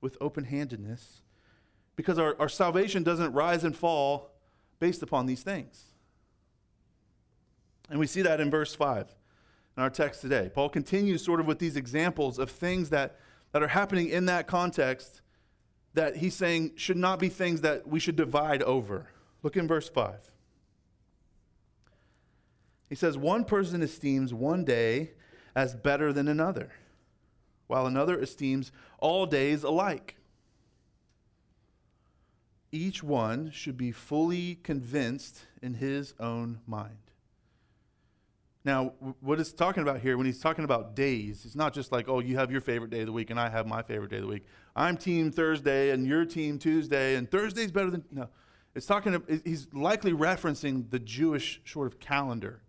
with 0.00 0.16
open 0.20 0.44
handedness 0.44 1.22
because 1.96 2.18
our, 2.18 2.36
our 2.38 2.48
salvation 2.48 3.02
doesn't 3.02 3.32
rise 3.32 3.64
and 3.64 3.74
fall 3.76 4.30
based 4.78 5.02
upon 5.02 5.26
these 5.26 5.42
things. 5.42 5.84
And 7.90 7.98
we 7.98 8.06
see 8.06 8.22
that 8.22 8.40
in 8.40 8.50
verse 8.50 8.74
5 8.74 9.12
in 9.76 9.82
our 9.82 9.90
text 9.90 10.20
today. 10.20 10.50
Paul 10.52 10.68
continues 10.68 11.24
sort 11.24 11.40
of 11.40 11.46
with 11.46 11.58
these 11.58 11.76
examples 11.76 12.38
of 12.38 12.50
things 12.50 12.90
that, 12.90 13.18
that 13.52 13.62
are 13.62 13.68
happening 13.68 14.08
in 14.08 14.26
that 14.26 14.46
context 14.46 15.20
that 15.94 16.16
he's 16.16 16.34
saying 16.34 16.72
should 16.76 16.96
not 16.96 17.18
be 17.18 17.28
things 17.28 17.60
that 17.62 17.86
we 17.86 18.00
should 18.00 18.16
divide 18.16 18.62
over. 18.62 19.08
Look 19.42 19.56
in 19.56 19.68
verse 19.68 19.88
5. 19.88 20.30
He 22.88 22.94
says, 22.94 23.16
One 23.16 23.44
person 23.44 23.82
esteems 23.82 24.34
one 24.34 24.64
day 24.64 25.12
as 25.54 25.74
better 25.74 26.12
than 26.12 26.28
another, 26.28 26.72
while 27.66 27.86
another 27.86 28.18
esteems 28.18 28.72
all 28.98 29.26
days 29.26 29.62
alike. 29.62 30.16
Each 32.72 33.04
one 33.04 33.50
should 33.52 33.76
be 33.76 33.92
fully 33.92 34.56
convinced 34.56 35.46
in 35.62 35.74
his 35.74 36.14
own 36.18 36.60
mind. 36.66 37.03
Now, 38.64 38.94
what 39.20 39.38
he's 39.38 39.52
talking 39.52 39.82
about 39.82 40.00
here, 40.00 40.16
when 40.16 40.24
he's 40.24 40.40
talking 40.40 40.64
about 40.64 40.96
days, 40.96 41.44
it's 41.44 41.54
not 41.54 41.74
just 41.74 41.92
like, 41.92 42.08
oh, 42.08 42.20
you 42.20 42.36
have 42.38 42.50
you're 42.50 42.62
favorite 42.62 42.90
day 42.90 43.00
of 43.00 43.06
the 43.06 43.12
week 43.12 43.28
and 43.30 43.38
I 43.38 43.50
have 43.50 43.66
my 43.66 43.82
favorite 43.82 44.10
day 44.10 44.16
of 44.16 44.22
the 44.22 44.28
week. 44.28 44.46
I'm 44.74 44.96
team 44.96 45.30
Thursday 45.30 45.90
and 45.90 46.06
your 46.06 46.24
team 46.24 46.58
Tuesday, 46.58 47.16
and 47.16 47.30
Thursday's 47.30 47.70
better 47.70 47.90
than. 47.90 48.04
No. 48.10 48.28
It's 48.74 48.86
talking, 48.86 49.22
he's 49.44 49.68
likely 49.72 50.12
referencing 50.12 50.90
the 50.90 50.98
Jewish 50.98 51.60
sort 51.64 51.86
of 51.86 52.00
calendar 52.00 52.62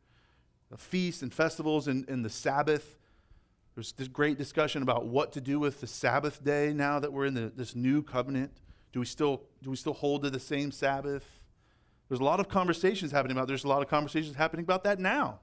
the 0.72 0.78
feasts 0.78 1.22
and 1.22 1.34
festivals 1.34 1.88
and, 1.88 2.08
and 2.10 2.26
the 2.26 2.30
Sabbath. 2.30 2.98
There's 3.76 3.92
this 3.94 4.08
great 4.08 4.38
discussion 4.38 4.82
about 4.82 5.06
what 5.06 5.32
to 5.34 5.42
do 5.42 5.60
with 5.60 5.80
the 5.80 5.88
Sabbath 5.88 6.44
day 6.44 6.74
now 6.74 7.00
that 7.00 7.14
we're 7.14 7.26
in 7.26 7.34
the, 7.34 7.52
this 7.56 7.76
new 7.76 8.02
covenant. 8.02 8.52
Do 8.92 9.00
we, 9.00 9.06
still, 9.06 9.44
do 9.62 9.70
we 9.70 9.76
still 9.76 9.94
hold 9.94 10.24
to 10.24 10.30
the 10.30 10.40
same 10.40 10.72
Sabbath? 10.72 11.40
There's 12.10 12.20
a 12.20 12.24
lot 12.24 12.40
of 12.40 12.50
conversations 12.50 13.12
happening 13.12 13.38
about. 13.38 13.48
There's 13.48 13.64
a 13.64 13.68
lot 13.68 13.82
of 13.82 13.88
conversations 13.88 14.36
happening 14.36 14.64
about 14.64 14.84
that 14.86 15.00
now. 15.00 15.40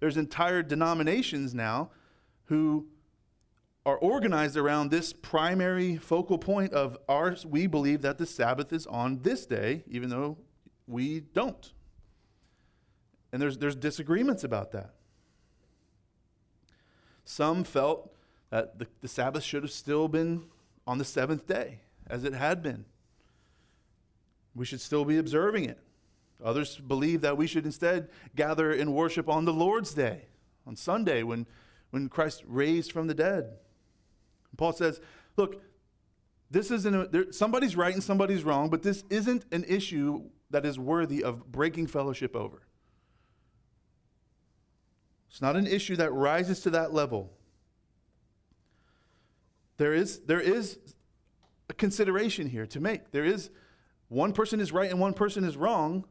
There's 0.00 0.16
entire 0.16 0.62
denominations 0.62 1.54
now 1.54 1.90
who 2.46 2.88
are 3.86 3.96
organized 3.96 4.56
around 4.56 4.90
this 4.90 5.12
primary 5.12 5.96
focal 5.96 6.38
point 6.38 6.72
of 6.72 6.98
ours. 7.08 7.46
We 7.46 7.66
believe 7.66 8.02
that 8.02 8.18
the 8.18 8.26
Sabbath 8.26 8.72
is 8.72 8.86
on 8.86 9.22
this 9.22 9.46
day, 9.46 9.84
even 9.88 10.10
though 10.10 10.38
we 10.86 11.20
don't. 11.20 11.72
And 13.32 13.40
there's, 13.40 13.58
there's 13.58 13.76
disagreements 13.76 14.42
about 14.42 14.72
that. 14.72 14.94
Some 17.24 17.62
felt 17.62 18.12
that 18.50 18.78
the, 18.78 18.86
the 19.00 19.08
Sabbath 19.08 19.44
should 19.44 19.62
have 19.62 19.70
still 19.70 20.08
been 20.08 20.44
on 20.86 20.98
the 20.98 21.04
seventh 21.04 21.46
day, 21.46 21.80
as 22.08 22.24
it 22.24 22.34
had 22.34 22.62
been. 22.62 22.84
We 24.54 24.64
should 24.64 24.80
still 24.80 25.04
be 25.04 25.16
observing 25.16 25.64
it. 25.64 25.78
Others 26.44 26.76
believe 26.78 27.20
that 27.20 27.36
we 27.36 27.46
should 27.46 27.64
instead 27.64 28.08
gather 28.34 28.72
in 28.72 28.92
worship 28.92 29.28
on 29.28 29.44
the 29.44 29.52
Lord's 29.52 29.94
Day, 29.94 30.26
on 30.66 30.76
Sunday, 30.76 31.22
when, 31.22 31.46
when 31.90 32.08
Christ 32.08 32.42
raised 32.46 32.92
from 32.92 33.06
the 33.06 33.14
dead. 33.14 33.44
And 33.44 34.58
Paul 34.58 34.72
says, 34.72 35.00
look, 35.36 35.62
this 36.50 36.70
isn't 36.70 36.94
a, 36.94 37.06
there, 37.06 37.32
somebody's 37.32 37.76
right 37.76 37.94
and 37.94 38.02
somebody's 38.02 38.42
wrong, 38.42 38.70
but 38.70 38.82
this 38.82 39.04
isn't 39.10 39.44
an 39.52 39.64
issue 39.64 40.24
that 40.50 40.66
is 40.66 40.78
worthy 40.78 41.22
of 41.22 41.50
breaking 41.50 41.86
fellowship 41.86 42.34
over. 42.34 42.62
It's 45.30 45.40
not 45.40 45.56
an 45.56 45.66
issue 45.66 45.94
that 45.96 46.12
rises 46.12 46.60
to 46.60 46.70
that 46.70 46.92
level. 46.92 47.30
There 49.76 49.94
is, 49.94 50.20
there 50.20 50.40
is 50.40 50.78
a 51.68 51.72
consideration 51.72 52.48
here 52.48 52.66
to 52.66 52.80
make. 52.80 53.12
There 53.12 53.24
is 53.24 53.50
one 54.08 54.32
person 54.32 54.60
is 54.60 54.72
right 54.72 54.90
and 54.90 54.98
one 54.98 55.14
person 55.14 55.44
is 55.44 55.56
wrong, 55.56 56.04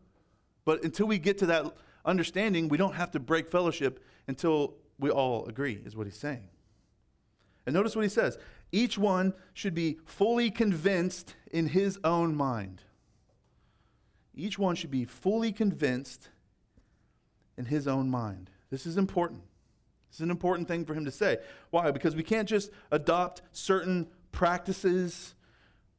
but 0.70 0.84
until 0.84 1.08
we 1.08 1.18
get 1.18 1.40
to 1.40 1.48
that 1.48 1.66
understanding, 2.06 2.70
we 2.70 2.78
don't 2.78 2.94
have 2.94 3.10
to 3.10 3.20
break 3.20 3.50
fellowship 3.50 4.06
until 4.28 4.76
we 5.00 5.10
all 5.10 5.48
agree, 5.48 5.82
is 5.84 5.96
what 5.96 6.06
he's 6.06 6.16
saying. 6.16 6.48
And 7.66 7.74
notice 7.74 7.96
what 7.96 8.04
he 8.04 8.10
says 8.10 8.38
each 8.72 8.96
one 8.96 9.34
should 9.56 9.74
be 9.74 9.98
fully 10.06 10.52
convinced 10.52 11.34
in 11.52 11.70
his 11.70 11.98
own 12.04 12.36
mind. 12.36 12.84
Each 14.36 14.60
one 14.60 14.76
should 14.76 14.92
be 14.92 15.06
fully 15.06 15.52
convinced 15.52 16.30
in 17.58 17.66
his 17.66 17.88
own 17.88 18.12
mind. 18.12 18.52
This 18.70 18.86
is 18.86 18.96
important. 18.96 19.42
This 20.12 20.18
is 20.18 20.22
an 20.22 20.30
important 20.30 20.68
thing 20.68 20.86
for 20.86 20.94
him 20.94 21.06
to 21.06 21.12
say. 21.12 21.40
Why? 21.72 21.90
Because 21.90 22.16
we 22.16 22.22
can't 22.22 22.48
just 22.48 22.70
adopt 22.92 23.42
certain 23.54 24.08
practices 24.32 25.34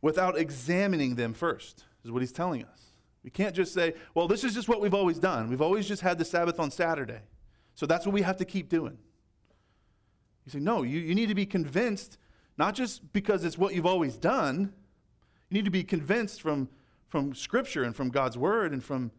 without 0.01 0.39
examining 0.39 1.17
them 1.17 1.33
first, 1.35 1.87
is 2.05 2.13
what 2.13 2.23
he's 2.23 2.31
telling 2.31 2.63
us. 2.63 2.90
We 3.23 3.31
can't 3.31 3.55
just 3.55 3.75
say, 3.75 3.95
well, 4.15 4.27
this 4.29 4.45
is 4.45 4.55
just 4.55 4.69
what 4.69 4.81
we've 4.81 4.95
always 4.95 5.19
done. 5.19 5.49
We've 5.51 5.61
always 5.61 5.87
just 5.87 6.03
had 6.03 6.19
the 6.19 6.25
Sabbath 6.25 6.59
on 6.59 6.71
Saturday. 6.71 7.21
So 7.75 7.87
that's 7.87 8.07
what 8.07 8.13
we 8.15 8.23
have 8.23 8.39
to 8.39 8.45
keep 8.45 8.69
doing. 8.69 8.99
You 10.47 10.53
say, 10.53 10.59
no, 10.61 10.83
you, 10.83 11.01
you 11.01 11.15
need 11.15 11.29
to 11.29 11.35
be 11.35 11.47
convinced, 11.47 12.19
not 12.57 12.75
just 12.75 13.13
because 13.13 13.45
it's 13.45 13.59
what 13.59 13.75
you've 13.75 13.87
always 13.87 14.17
done. 14.17 14.73
You 15.51 15.55
need 15.55 15.67
to 15.67 15.71
be 15.71 15.85
convinced 15.85 16.41
from, 16.41 16.69
from 17.09 17.35
Scripture 17.35 17.85
and 17.85 17.95
from 17.95 18.09
God's 18.09 18.39
Word 18.39 18.73
and 18.73 18.83
from, 18.83 19.11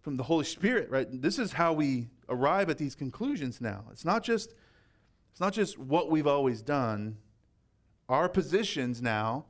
from 0.00 0.16
the 0.16 0.22
Holy 0.22 0.44
Spirit, 0.44 0.88
right? 0.90 1.06
This 1.10 1.38
is 1.38 1.52
how 1.52 1.74
we 1.74 2.08
arrive 2.30 2.70
at 2.70 2.78
these 2.78 2.94
conclusions 2.94 3.60
now. 3.60 3.84
It's 3.92 4.04
not 4.04 4.22
just, 4.22 4.54
it's 5.32 5.40
not 5.40 5.52
just 5.52 5.78
what 5.78 6.10
we've 6.10 6.26
always 6.26 6.62
done, 6.62 7.18
Our 8.08 8.28
positions 8.28 9.02
now 9.02 9.44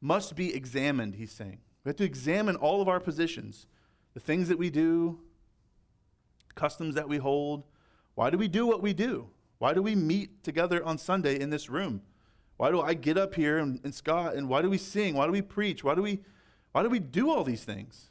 must 0.00 0.34
be 0.34 0.54
examined, 0.54 1.16
he's 1.16 1.32
saying. 1.32 1.58
We 1.86 1.90
have 1.90 1.96
to 1.98 2.04
examine 2.04 2.56
all 2.56 2.82
of 2.82 2.88
our 2.88 2.98
positions, 2.98 3.68
the 4.12 4.18
things 4.18 4.48
that 4.48 4.58
we 4.58 4.70
do, 4.70 5.20
customs 6.56 6.96
that 6.96 7.08
we 7.08 7.18
hold. 7.18 7.62
Why 8.16 8.28
do 8.28 8.36
we 8.36 8.48
do 8.48 8.66
what 8.66 8.82
we 8.82 8.92
do? 8.92 9.28
Why 9.58 9.72
do 9.72 9.82
we 9.82 9.94
meet 9.94 10.42
together 10.42 10.84
on 10.84 10.98
Sunday 10.98 11.38
in 11.38 11.50
this 11.50 11.70
room? 11.70 12.02
Why 12.56 12.72
do 12.72 12.80
I 12.80 12.94
get 12.94 13.16
up 13.16 13.36
here 13.36 13.58
and, 13.58 13.78
and 13.84 13.94
Scott 13.94 14.34
and 14.34 14.48
why 14.48 14.62
do 14.62 14.68
we 14.68 14.78
sing? 14.78 15.14
Why 15.14 15.26
do 15.26 15.30
we 15.30 15.42
preach? 15.42 15.84
Why 15.84 15.94
do 15.94 16.02
we 16.02 16.18
why 16.72 16.82
do 16.82 16.88
we 16.88 16.98
do 16.98 17.30
all 17.30 17.44
these 17.44 17.62
things? 17.62 18.10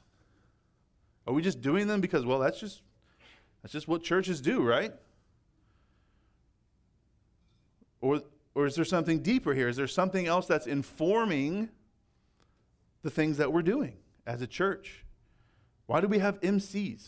Are 1.27 1.33
we 1.33 1.41
just 1.41 1.59
doing 1.59 1.87
them 1.87 1.99
because 1.99 2.25
well 2.25 2.39
that's 2.39 2.61
just 2.61 2.81
that's 3.61 3.73
just 3.73 3.89
what 3.89 4.03
churches 4.03 4.39
do, 4.39 4.61
right? 4.61 4.93
Or 7.99 8.21
or 8.53 8.67
is 8.67 8.75
there 8.75 8.85
something 8.85 9.19
deeper 9.19 9.53
here? 9.53 9.67
Is 9.67 9.75
there 9.75 9.85
something 9.85 10.27
else 10.27 10.47
that's 10.47 10.65
informing 10.65 11.71
the 13.05 13.11
things 13.11 13.37
that 13.37 13.53
we're 13.53 13.61
doing 13.61 13.93
as 14.25 14.41
a 14.41 14.47
church? 14.47 15.05
Why 15.85 16.01
do 16.01 16.07
we 16.07 16.17
have 16.17 16.41
MCs? 16.41 17.07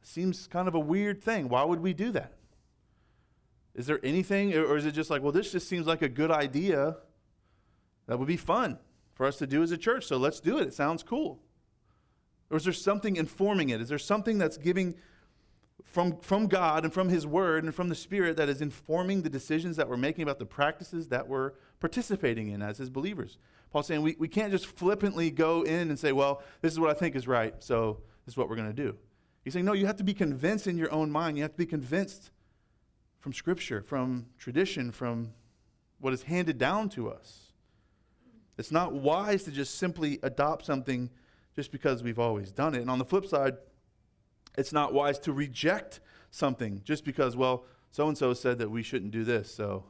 Seems 0.00 0.46
kind 0.46 0.68
of 0.68 0.76
a 0.76 0.80
weird 0.80 1.20
thing. 1.20 1.48
Why 1.48 1.64
would 1.64 1.80
we 1.80 1.92
do 1.92 2.12
that? 2.12 2.34
Is 3.74 3.86
there 3.86 3.98
anything, 4.04 4.54
or 4.54 4.76
is 4.76 4.86
it 4.86 4.92
just 4.92 5.10
like, 5.10 5.22
well, 5.22 5.32
this 5.32 5.50
just 5.50 5.68
seems 5.68 5.88
like 5.88 6.02
a 6.02 6.08
good 6.08 6.30
idea 6.30 6.98
that 8.06 8.16
would 8.16 8.28
be 8.28 8.36
fun 8.36 8.78
for 9.14 9.26
us 9.26 9.38
to 9.38 9.46
do 9.48 9.60
as 9.60 9.72
a 9.72 9.76
church, 9.76 10.06
so 10.06 10.18
let's 10.18 10.38
do 10.38 10.58
it. 10.58 10.68
It 10.68 10.74
sounds 10.74 11.02
cool. 11.02 11.40
Or 12.48 12.56
is 12.56 12.62
there 12.62 12.72
something 12.72 13.16
informing 13.16 13.70
it? 13.70 13.80
Is 13.80 13.88
there 13.88 13.98
something 13.98 14.38
that's 14.38 14.56
giving 14.56 14.94
from, 15.82 16.18
from 16.20 16.46
God 16.46 16.84
and 16.84 16.92
from 16.92 17.08
His 17.08 17.26
Word 17.26 17.64
and 17.64 17.74
from 17.74 17.88
the 17.88 17.96
Spirit 17.96 18.36
that 18.36 18.48
is 18.48 18.60
informing 18.60 19.22
the 19.22 19.30
decisions 19.30 19.76
that 19.78 19.88
we're 19.88 19.96
making 19.96 20.22
about 20.22 20.38
the 20.38 20.46
practices 20.46 21.08
that 21.08 21.26
we're 21.26 21.54
participating 21.80 22.50
in 22.50 22.62
as 22.62 22.78
His 22.78 22.88
believers? 22.88 23.36
Paul's 23.74 23.88
saying 23.88 24.02
we, 24.02 24.14
we 24.20 24.28
can't 24.28 24.52
just 24.52 24.66
flippantly 24.66 25.32
go 25.32 25.62
in 25.62 25.88
and 25.88 25.98
say, 25.98 26.12
well, 26.12 26.44
this 26.60 26.72
is 26.72 26.78
what 26.78 26.90
I 26.90 26.94
think 26.94 27.16
is 27.16 27.26
right, 27.26 27.52
so 27.58 27.98
this 28.24 28.34
is 28.34 28.36
what 28.36 28.48
we're 28.48 28.54
going 28.54 28.72
to 28.72 28.72
do. 28.72 28.96
He's 29.42 29.52
saying, 29.52 29.64
no, 29.64 29.72
you 29.72 29.86
have 29.86 29.96
to 29.96 30.04
be 30.04 30.14
convinced 30.14 30.68
in 30.68 30.78
your 30.78 30.92
own 30.92 31.10
mind. 31.10 31.36
You 31.36 31.42
have 31.42 31.50
to 31.50 31.58
be 31.58 31.66
convinced 31.66 32.30
from 33.18 33.32
Scripture, 33.32 33.82
from 33.82 34.26
tradition, 34.38 34.92
from 34.92 35.32
what 35.98 36.12
is 36.12 36.22
handed 36.22 36.56
down 36.56 36.88
to 36.90 37.10
us. 37.10 37.50
It's 38.58 38.70
not 38.70 38.92
wise 38.92 39.42
to 39.42 39.50
just 39.50 39.74
simply 39.74 40.20
adopt 40.22 40.64
something 40.64 41.10
just 41.56 41.72
because 41.72 42.04
we've 42.04 42.20
always 42.20 42.52
done 42.52 42.76
it. 42.76 42.80
And 42.80 42.90
on 42.90 43.00
the 43.00 43.04
flip 43.04 43.26
side, 43.26 43.56
it's 44.56 44.72
not 44.72 44.94
wise 44.94 45.18
to 45.18 45.32
reject 45.32 45.98
something 46.30 46.80
just 46.84 47.04
because, 47.04 47.34
well, 47.34 47.64
so 47.90 48.06
and 48.06 48.16
so 48.16 48.34
said 48.34 48.58
that 48.58 48.70
we 48.70 48.84
shouldn't 48.84 49.10
do 49.10 49.24
this. 49.24 49.52
So 49.52 49.82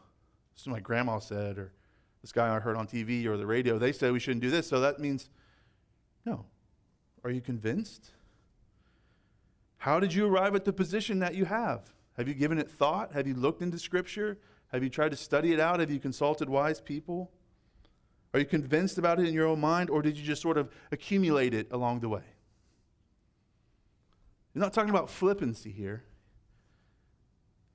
this 0.54 0.62
is 0.62 0.68
what 0.68 0.76
my 0.76 0.80
grandma 0.80 1.18
said, 1.18 1.58
or 1.58 1.74
this 2.24 2.32
guy 2.32 2.56
I 2.56 2.58
heard 2.58 2.74
on 2.74 2.86
TV 2.86 3.26
or 3.26 3.36
the 3.36 3.44
radio, 3.44 3.76
they 3.76 3.92
said 3.92 4.10
we 4.10 4.18
shouldn't 4.18 4.40
do 4.40 4.50
this. 4.50 4.66
So 4.66 4.80
that 4.80 4.98
means, 4.98 5.28
no. 6.24 6.46
Are 7.22 7.30
you 7.30 7.42
convinced? 7.42 8.12
How 9.76 10.00
did 10.00 10.14
you 10.14 10.26
arrive 10.26 10.54
at 10.54 10.64
the 10.64 10.72
position 10.72 11.18
that 11.18 11.34
you 11.34 11.44
have? 11.44 11.92
Have 12.16 12.26
you 12.26 12.32
given 12.32 12.58
it 12.58 12.70
thought? 12.70 13.12
Have 13.12 13.26
you 13.26 13.34
looked 13.34 13.60
into 13.60 13.78
Scripture? 13.78 14.38
Have 14.68 14.82
you 14.82 14.88
tried 14.88 15.10
to 15.10 15.18
study 15.18 15.52
it 15.52 15.60
out? 15.60 15.80
Have 15.80 15.90
you 15.90 16.00
consulted 16.00 16.48
wise 16.48 16.80
people? 16.80 17.30
Are 18.32 18.40
you 18.40 18.46
convinced 18.46 18.96
about 18.96 19.20
it 19.20 19.28
in 19.28 19.34
your 19.34 19.46
own 19.46 19.60
mind, 19.60 19.90
or 19.90 20.00
did 20.00 20.16
you 20.16 20.24
just 20.24 20.40
sort 20.40 20.56
of 20.56 20.70
accumulate 20.92 21.52
it 21.52 21.68
along 21.72 22.00
the 22.00 22.08
way? 22.08 22.24
He's 24.54 24.62
not 24.62 24.72
talking 24.72 24.88
about 24.88 25.10
flippancy 25.10 25.72
here. 25.72 26.04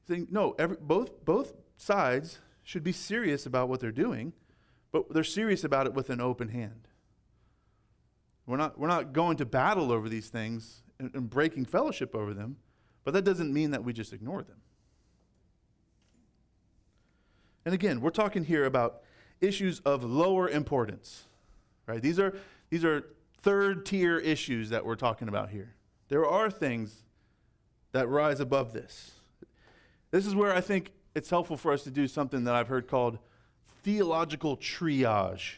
Saying, 0.07 0.27
no, 0.31 0.55
every, 0.57 0.77
both, 0.81 1.23
both 1.23 1.53
sides 1.77 2.39
should 2.69 2.83
be 2.83 2.91
serious 2.91 3.47
about 3.47 3.67
what 3.67 3.79
they're 3.79 3.91
doing, 3.91 4.31
but 4.91 5.11
they're 5.11 5.23
serious 5.23 5.63
about 5.63 5.87
it 5.87 5.93
with 5.95 6.11
an 6.11 6.21
open 6.21 6.49
hand. 6.49 6.87
We're 8.45 8.57
not, 8.57 8.77
we're 8.77 8.87
not 8.87 9.11
going 9.11 9.37
to 9.37 9.45
battle 9.45 9.91
over 9.91 10.07
these 10.07 10.29
things 10.29 10.83
and, 10.99 11.09
and 11.15 11.27
breaking 11.27 11.65
fellowship 11.65 12.13
over 12.13 12.31
them. 12.31 12.57
But 13.03 13.15
that 13.15 13.23
doesn't 13.23 13.51
mean 13.51 13.71
that 13.71 13.83
we 13.83 13.91
just 13.91 14.13
ignore 14.13 14.43
them. 14.43 14.57
And 17.65 17.73
again, 17.73 18.01
we're 18.01 18.11
talking 18.11 18.43
here 18.43 18.65
about 18.65 19.01
issues 19.41 19.79
of 19.79 20.03
lower 20.03 20.47
importance. 20.47 21.25
Right? 21.87 22.03
These 22.03 22.19
are 22.19 22.35
these 22.69 22.85
are 22.85 23.03
third 23.41 23.83
tier 23.83 24.19
issues 24.19 24.69
that 24.69 24.85
we're 24.85 24.93
talking 24.93 25.27
about 25.27 25.49
here. 25.49 25.73
There 26.09 26.27
are 26.27 26.51
things 26.51 27.03
that 27.93 28.07
rise 28.07 28.39
above 28.39 28.73
this. 28.73 29.13
This 30.11 30.27
is 30.27 30.35
where 30.35 30.53
I 30.53 30.61
think 30.61 30.91
it's 31.15 31.29
helpful 31.29 31.57
for 31.57 31.71
us 31.71 31.83
to 31.83 31.91
do 31.91 32.07
something 32.07 32.43
that 32.45 32.55
I've 32.55 32.67
heard 32.67 32.87
called 32.87 33.19
theological 33.83 34.57
triage. 34.57 35.55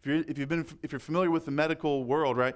If 0.00 0.06
you're, 0.06 0.16
if 0.28 0.38
you've 0.38 0.48
been, 0.48 0.66
if 0.82 0.92
you're 0.92 0.98
familiar 0.98 1.30
with 1.30 1.44
the 1.44 1.50
medical 1.50 2.04
world, 2.04 2.36
right? 2.36 2.54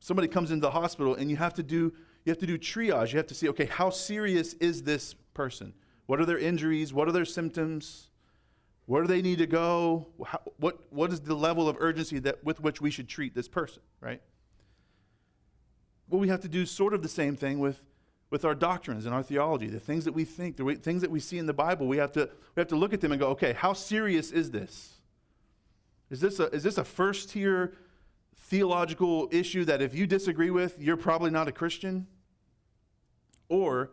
Somebody 0.00 0.28
comes 0.28 0.50
into 0.50 0.62
the 0.62 0.70
hospital 0.70 1.14
and 1.14 1.30
you 1.30 1.36
have 1.36 1.54
to 1.54 1.62
do 1.62 1.92
you 2.24 2.30
have 2.30 2.38
to 2.38 2.46
do 2.46 2.58
triage. 2.58 3.12
You 3.12 3.18
have 3.18 3.26
to 3.28 3.34
see, 3.34 3.48
okay, 3.48 3.64
how 3.64 3.90
serious 3.90 4.54
is 4.54 4.82
this 4.82 5.14
person? 5.34 5.74
What 6.06 6.20
are 6.20 6.24
their 6.24 6.38
injuries? 6.38 6.92
What 6.92 7.08
are 7.08 7.12
their 7.12 7.24
symptoms? 7.24 8.10
Where 8.86 9.02
do 9.02 9.08
they 9.08 9.22
need 9.22 9.38
to 9.38 9.46
go? 9.46 10.06
How, 10.24 10.40
what, 10.58 10.78
what 10.90 11.12
is 11.12 11.20
the 11.20 11.34
level 11.34 11.68
of 11.68 11.76
urgency 11.80 12.18
that, 12.20 12.42
with 12.44 12.60
which 12.60 12.80
we 12.80 12.90
should 12.90 13.08
treat 13.08 13.34
this 13.34 13.48
person, 13.48 13.82
right? 14.00 14.20
Well, 16.08 16.20
we 16.20 16.28
have 16.28 16.40
to 16.40 16.48
do 16.48 16.66
sort 16.66 16.94
of 16.94 17.02
the 17.02 17.08
same 17.08 17.36
thing 17.36 17.58
with, 17.58 17.80
with 18.32 18.46
our 18.46 18.54
doctrines 18.54 19.04
and 19.04 19.14
our 19.14 19.22
theology, 19.22 19.66
the 19.66 19.78
things 19.78 20.06
that 20.06 20.12
we 20.12 20.24
think, 20.24 20.56
the 20.56 20.74
things 20.76 21.02
that 21.02 21.10
we 21.10 21.20
see 21.20 21.36
in 21.36 21.44
the 21.44 21.52
Bible. 21.52 21.86
We 21.86 21.98
have, 21.98 22.12
to, 22.12 22.30
we 22.56 22.60
have 22.60 22.68
to 22.68 22.76
look 22.76 22.94
at 22.94 23.02
them 23.02 23.12
and 23.12 23.20
go, 23.20 23.28
okay, 23.28 23.52
how 23.52 23.74
serious 23.74 24.32
is 24.32 24.50
this? 24.50 24.94
Is 26.08 26.20
this 26.20 26.40
a, 26.40 26.44
is 26.46 26.62
this 26.62 26.78
a 26.78 26.84
first 26.84 27.28
tier 27.28 27.74
theological 28.34 29.28
issue 29.30 29.66
that 29.66 29.82
if 29.82 29.94
you 29.94 30.06
disagree 30.06 30.50
with, 30.50 30.80
you're 30.80 30.96
probably 30.96 31.30
not 31.30 31.46
a 31.46 31.52
Christian? 31.52 32.06
Or 33.50 33.90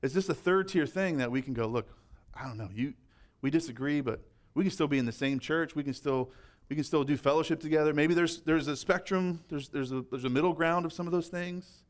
is 0.00 0.14
this 0.14 0.26
a 0.30 0.34
third 0.34 0.68
tier 0.68 0.86
thing 0.86 1.18
that 1.18 1.30
we 1.30 1.42
can 1.42 1.52
go, 1.52 1.66
look, 1.66 1.86
I 2.34 2.44
don't 2.44 2.56
know, 2.56 2.70
you 2.72 2.94
we 3.42 3.50
disagree, 3.50 4.00
but 4.00 4.20
we 4.54 4.64
can 4.64 4.70
still 4.70 4.88
be 4.88 4.96
in 4.96 5.04
the 5.04 5.12
same 5.12 5.38
church. 5.38 5.76
We 5.76 5.84
can 5.84 5.92
still 5.92 6.30
we 6.70 6.76
can 6.76 6.84
still 6.84 7.04
do 7.04 7.18
fellowship 7.18 7.60
together. 7.60 7.92
Maybe 7.92 8.14
there's 8.14 8.40
there's 8.40 8.68
a 8.68 8.76
spectrum, 8.76 9.44
there's 9.50 9.68
there's 9.68 9.92
a 9.92 10.02
there's 10.10 10.24
a 10.24 10.30
middle 10.30 10.54
ground 10.54 10.86
of 10.86 10.94
some 10.94 11.06
of 11.06 11.12
those 11.12 11.28
things. 11.28 11.82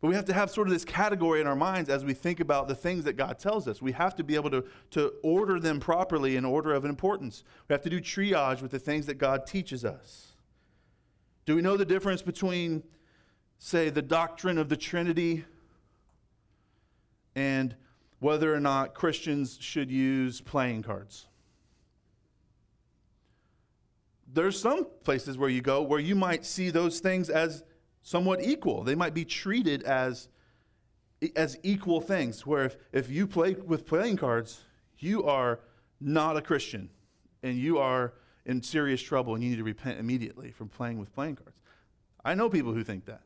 But 0.00 0.08
we 0.08 0.14
have 0.14 0.26
to 0.26 0.32
have 0.32 0.50
sort 0.50 0.68
of 0.68 0.72
this 0.72 0.84
category 0.84 1.40
in 1.40 1.46
our 1.46 1.56
minds 1.56 1.90
as 1.90 2.04
we 2.04 2.14
think 2.14 2.38
about 2.38 2.68
the 2.68 2.74
things 2.74 3.04
that 3.04 3.14
God 3.14 3.38
tells 3.38 3.66
us. 3.66 3.82
We 3.82 3.92
have 3.92 4.14
to 4.16 4.24
be 4.24 4.36
able 4.36 4.50
to, 4.50 4.64
to 4.92 5.14
order 5.22 5.58
them 5.58 5.80
properly 5.80 6.36
in 6.36 6.44
order 6.44 6.72
of 6.72 6.84
importance. 6.84 7.42
We 7.68 7.72
have 7.72 7.82
to 7.82 7.90
do 7.90 8.00
triage 8.00 8.62
with 8.62 8.70
the 8.70 8.78
things 8.78 9.06
that 9.06 9.14
God 9.14 9.46
teaches 9.46 9.84
us. 9.84 10.36
Do 11.46 11.56
we 11.56 11.62
know 11.62 11.76
the 11.76 11.84
difference 11.84 12.22
between, 12.22 12.84
say, 13.58 13.90
the 13.90 14.02
doctrine 14.02 14.58
of 14.58 14.68
the 14.68 14.76
Trinity 14.76 15.44
and 17.38 17.74
whether 18.18 18.52
or 18.52 18.60
not 18.60 18.94
Christians 18.94 19.58
should 19.60 19.90
use 19.90 20.40
playing 20.40 20.82
cards. 20.82 21.26
There's 24.32 24.60
some 24.60 24.88
places 25.04 25.38
where 25.38 25.48
you 25.48 25.62
go 25.62 25.82
where 25.82 26.00
you 26.00 26.14
might 26.14 26.44
see 26.44 26.70
those 26.70 27.00
things 27.00 27.30
as 27.30 27.62
somewhat 28.08 28.42
equal. 28.42 28.84
They 28.84 28.94
might 28.94 29.12
be 29.12 29.26
treated 29.26 29.82
as, 29.82 30.28
as 31.36 31.58
equal 31.62 32.00
things, 32.00 32.46
where 32.46 32.64
if, 32.64 32.76
if 32.90 33.10
you 33.10 33.26
play 33.26 33.52
with 33.52 33.86
playing 33.86 34.16
cards, 34.16 34.62
you 34.98 35.24
are 35.24 35.60
not 36.00 36.38
a 36.38 36.40
Christian 36.40 36.88
and 37.42 37.58
you 37.58 37.76
are 37.76 38.14
in 38.46 38.62
serious 38.62 39.02
trouble 39.02 39.34
and 39.34 39.44
you 39.44 39.50
need 39.50 39.56
to 39.56 39.64
repent 39.64 40.00
immediately 40.00 40.50
from 40.52 40.70
playing 40.70 40.98
with 40.98 41.14
playing 41.14 41.36
cards. 41.36 41.60
I 42.24 42.34
know 42.34 42.48
people 42.48 42.72
who 42.72 42.82
think 42.82 43.04
that. 43.04 43.20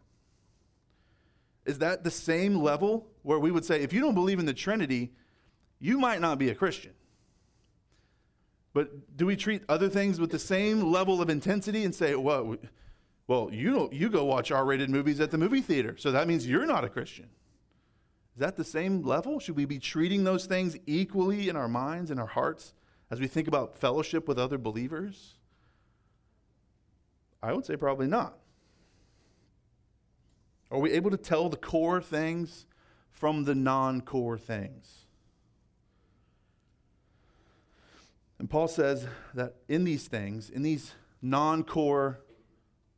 Is 1.64 1.78
that 1.78 2.02
the 2.02 2.10
same 2.10 2.56
level 2.56 3.06
where 3.22 3.38
we 3.38 3.52
would 3.52 3.64
say, 3.64 3.82
if 3.82 3.92
you 3.92 4.00
don't 4.00 4.16
believe 4.16 4.40
in 4.40 4.46
the 4.46 4.52
Trinity, 4.52 5.12
you 5.78 5.96
might 5.96 6.20
not 6.20 6.40
be 6.40 6.50
a 6.50 6.56
Christian? 6.56 6.92
But 8.74 9.16
do 9.16 9.26
we 9.26 9.36
treat 9.36 9.62
other 9.68 9.88
things 9.88 10.18
with 10.18 10.32
the 10.32 10.40
same 10.40 10.90
level 10.90 11.22
of 11.22 11.30
intensity 11.30 11.84
and 11.84 11.94
say, 11.94 12.16
well, 12.16 12.56
well 13.26 13.50
you, 13.52 13.88
you 13.92 14.08
go 14.08 14.24
watch 14.24 14.50
R 14.50 14.64
rated 14.64 14.90
movies 14.90 15.20
at 15.20 15.30
the 15.30 15.38
movie 15.38 15.60
theater, 15.60 15.96
so 15.98 16.10
that 16.12 16.26
means 16.26 16.46
you're 16.46 16.66
not 16.66 16.84
a 16.84 16.88
Christian? 16.88 17.28
Is 18.34 18.40
that 18.40 18.56
the 18.56 18.64
same 18.64 19.02
level? 19.02 19.38
Should 19.38 19.56
we 19.56 19.66
be 19.66 19.78
treating 19.78 20.24
those 20.24 20.46
things 20.46 20.76
equally 20.86 21.48
in 21.48 21.56
our 21.56 21.68
minds 21.68 22.10
and 22.10 22.18
our 22.18 22.26
hearts 22.26 22.72
as 23.10 23.20
we 23.20 23.26
think 23.26 23.46
about 23.46 23.76
fellowship 23.76 24.26
with 24.26 24.38
other 24.38 24.56
believers? 24.56 25.34
I 27.42 27.52
would 27.52 27.66
say 27.66 27.76
probably 27.76 28.06
not. 28.06 28.38
Are 30.70 30.78
we 30.78 30.92
able 30.92 31.10
to 31.10 31.18
tell 31.18 31.50
the 31.50 31.58
core 31.58 32.00
things 32.00 32.64
from 33.10 33.44
the 33.44 33.54
non 33.54 34.00
core 34.00 34.38
things? 34.38 35.04
And 38.38 38.48
Paul 38.48 38.68
says 38.68 39.06
that 39.34 39.56
in 39.68 39.84
these 39.84 40.08
things, 40.08 40.48
in 40.48 40.62
these 40.62 40.94
non 41.20 41.62
core, 41.62 42.20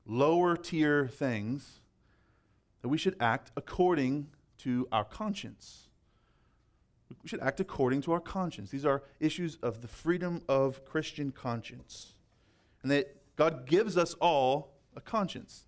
lower 0.07 0.57
tier 0.57 1.07
things, 1.07 1.81
that 2.83 2.89
we 2.89 2.99
should 2.99 3.17
act 3.21 3.51
according 3.57 4.29
to 4.59 4.89
our 4.93 5.05
conscience. 5.05 5.89
we 7.23 7.29
should 7.29 7.41
act 7.41 7.61
according 7.61 8.03
to 8.03 8.13
our 8.13 8.21
conscience. 8.21 8.71
These 8.71 8.85
are 8.85 9.03
issues 9.21 9.57
of 9.63 9.81
the 9.83 9.89
freedom 9.89 10.43
of 10.49 10.85
Christian 10.85 11.33
conscience. 11.33 12.15
And 12.83 12.91
that 12.91 13.17
God 13.37 13.67
gives 13.67 13.97
us 13.97 14.15
all 14.15 14.75
a 14.97 15.01
conscience. 15.01 15.65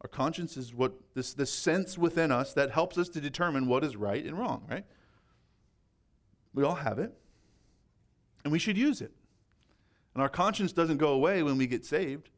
Our 0.00 0.08
conscience 0.08 0.56
is 0.56 0.74
what 0.74 0.92
this, 1.14 1.34
this 1.34 1.52
sense 1.52 1.96
within 1.96 2.30
us 2.30 2.52
that 2.54 2.70
helps 2.70 2.98
us 2.98 3.08
to 3.10 3.20
determine 3.20 3.66
what 3.66 3.82
is 3.82 3.96
right 3.96 4.24
and 4.24 4.38
wrong, 4.38 4.64
right? 4.68 4.84
We 6.54 6.64
all 6.64 6.76
have 6.76 6.98
it, 6.98 7.12
and 8.44 8.52
we 8.52 8.58
should 8.58 8.78
use 8.78 9.00
it. 9.00 9.12
And 10.14 10.22
our 10.22 10.28
conscience 10.28 10.72
doesn't 10.72 10.98
go 10.98 11.08
away 11.08 11.42
when 11.42 11.58
we 11.58 11.66
get 11.66 11.84
saved. 11.84 12.30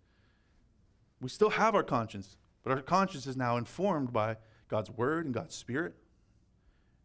We 1.20 1.28
still 1.28 1.50
have 1.50 1.74
our 1.74 1.82
conscience, 1.82 2.36
but 2.62 2.72
our 2.72 2.82
conscience 2.82 3.26
is 3.26 3.36
now 3.36 3.56
informed 3.56 4.12
by 4.12 4.36
God's 4.68 4.90
Word 4.90 5.24
and 5.24 5.34
God's 5.34 5.54
Spirit. 5.54 5.94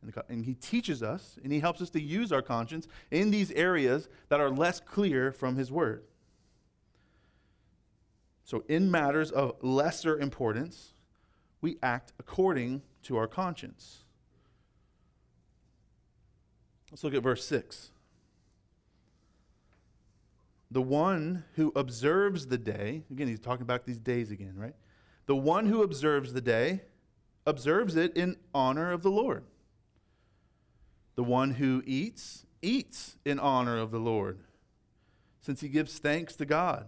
And, 0.01 0.13
and 0.29 0.45
He 0.45 0.53
teaches 0.53 1.01
us 1.01 1.37
and 1.43 1.51
He 1.51 1.59
helps 1.59 1.81
us 1.81 1.89
to 1.91 2.01
use 2.01 2.31
our 2.31 2.41
conscience 2.41 2.87
in 3.09 3.31
these 3.31 3.51
areas 3.51 4.09
that 4.29 4.39
are 4.39 4.49
less 4.49 4.79
clear 4.79 5.31
from 5.31 5.55
His 5.55 5.71
Word. 5.71 6.03
So, 8.43 8.63
in 8.67 8.91
matters 8.91 9.31
of 9.31 9.55
lesser 9.61 10.19
importance, 10.19 10.93
we 11.61 11.77
act 11.81 12.11
according 12.19 12.81
to 13.03 13.15
our 13.15 13.27
conscience. 13.27 14.03
Let's 16.91 17.03
look 17.03 17.13
at 17.13 17.23
verse 17.23 17.45
6. 17.45 17.92
The 20.73 20.81
one 20.81 21.45
who 21.53 21.71
observes 21.75 22.47
the 22.47 22.57
day, 22.57 23.03
again, 23.11 23.27
he's 23.27 23.39
talking 23.39 23.61
about 23.61 23.85
these 23.85 23.99
days 23.99 24.31
again, 24.31 24.55
right? 24.57 24.73
The 25.27 25.35
one 25.35 25.67
who 25.67 25.83
observes 25.83 26.33
the 26.33 26.41
day 26.41 26.81
observes 27.45 27.95
it 27.95 28.17
in 28.17 28.37
honor 28.55 28.91
of 28.91 29.03
the 29.03 29.11
Lord. 29.11 29.43
The 31.15 31.23
one 31.23 31.51
who 31.51 31.83
eats, 31.85 32.47
eats 32.63 33.17
in 33.23 33.37
honor 33.37 33.77
of 33.77 33.91
the 33.91 33.99
Lord, 33.99 34.39
since 35.41 35.61
he 35.61 35.69
gives 35.69 35.99
thanks 35.99 36.35
to 36.37 36.45
God. 36.45 36.87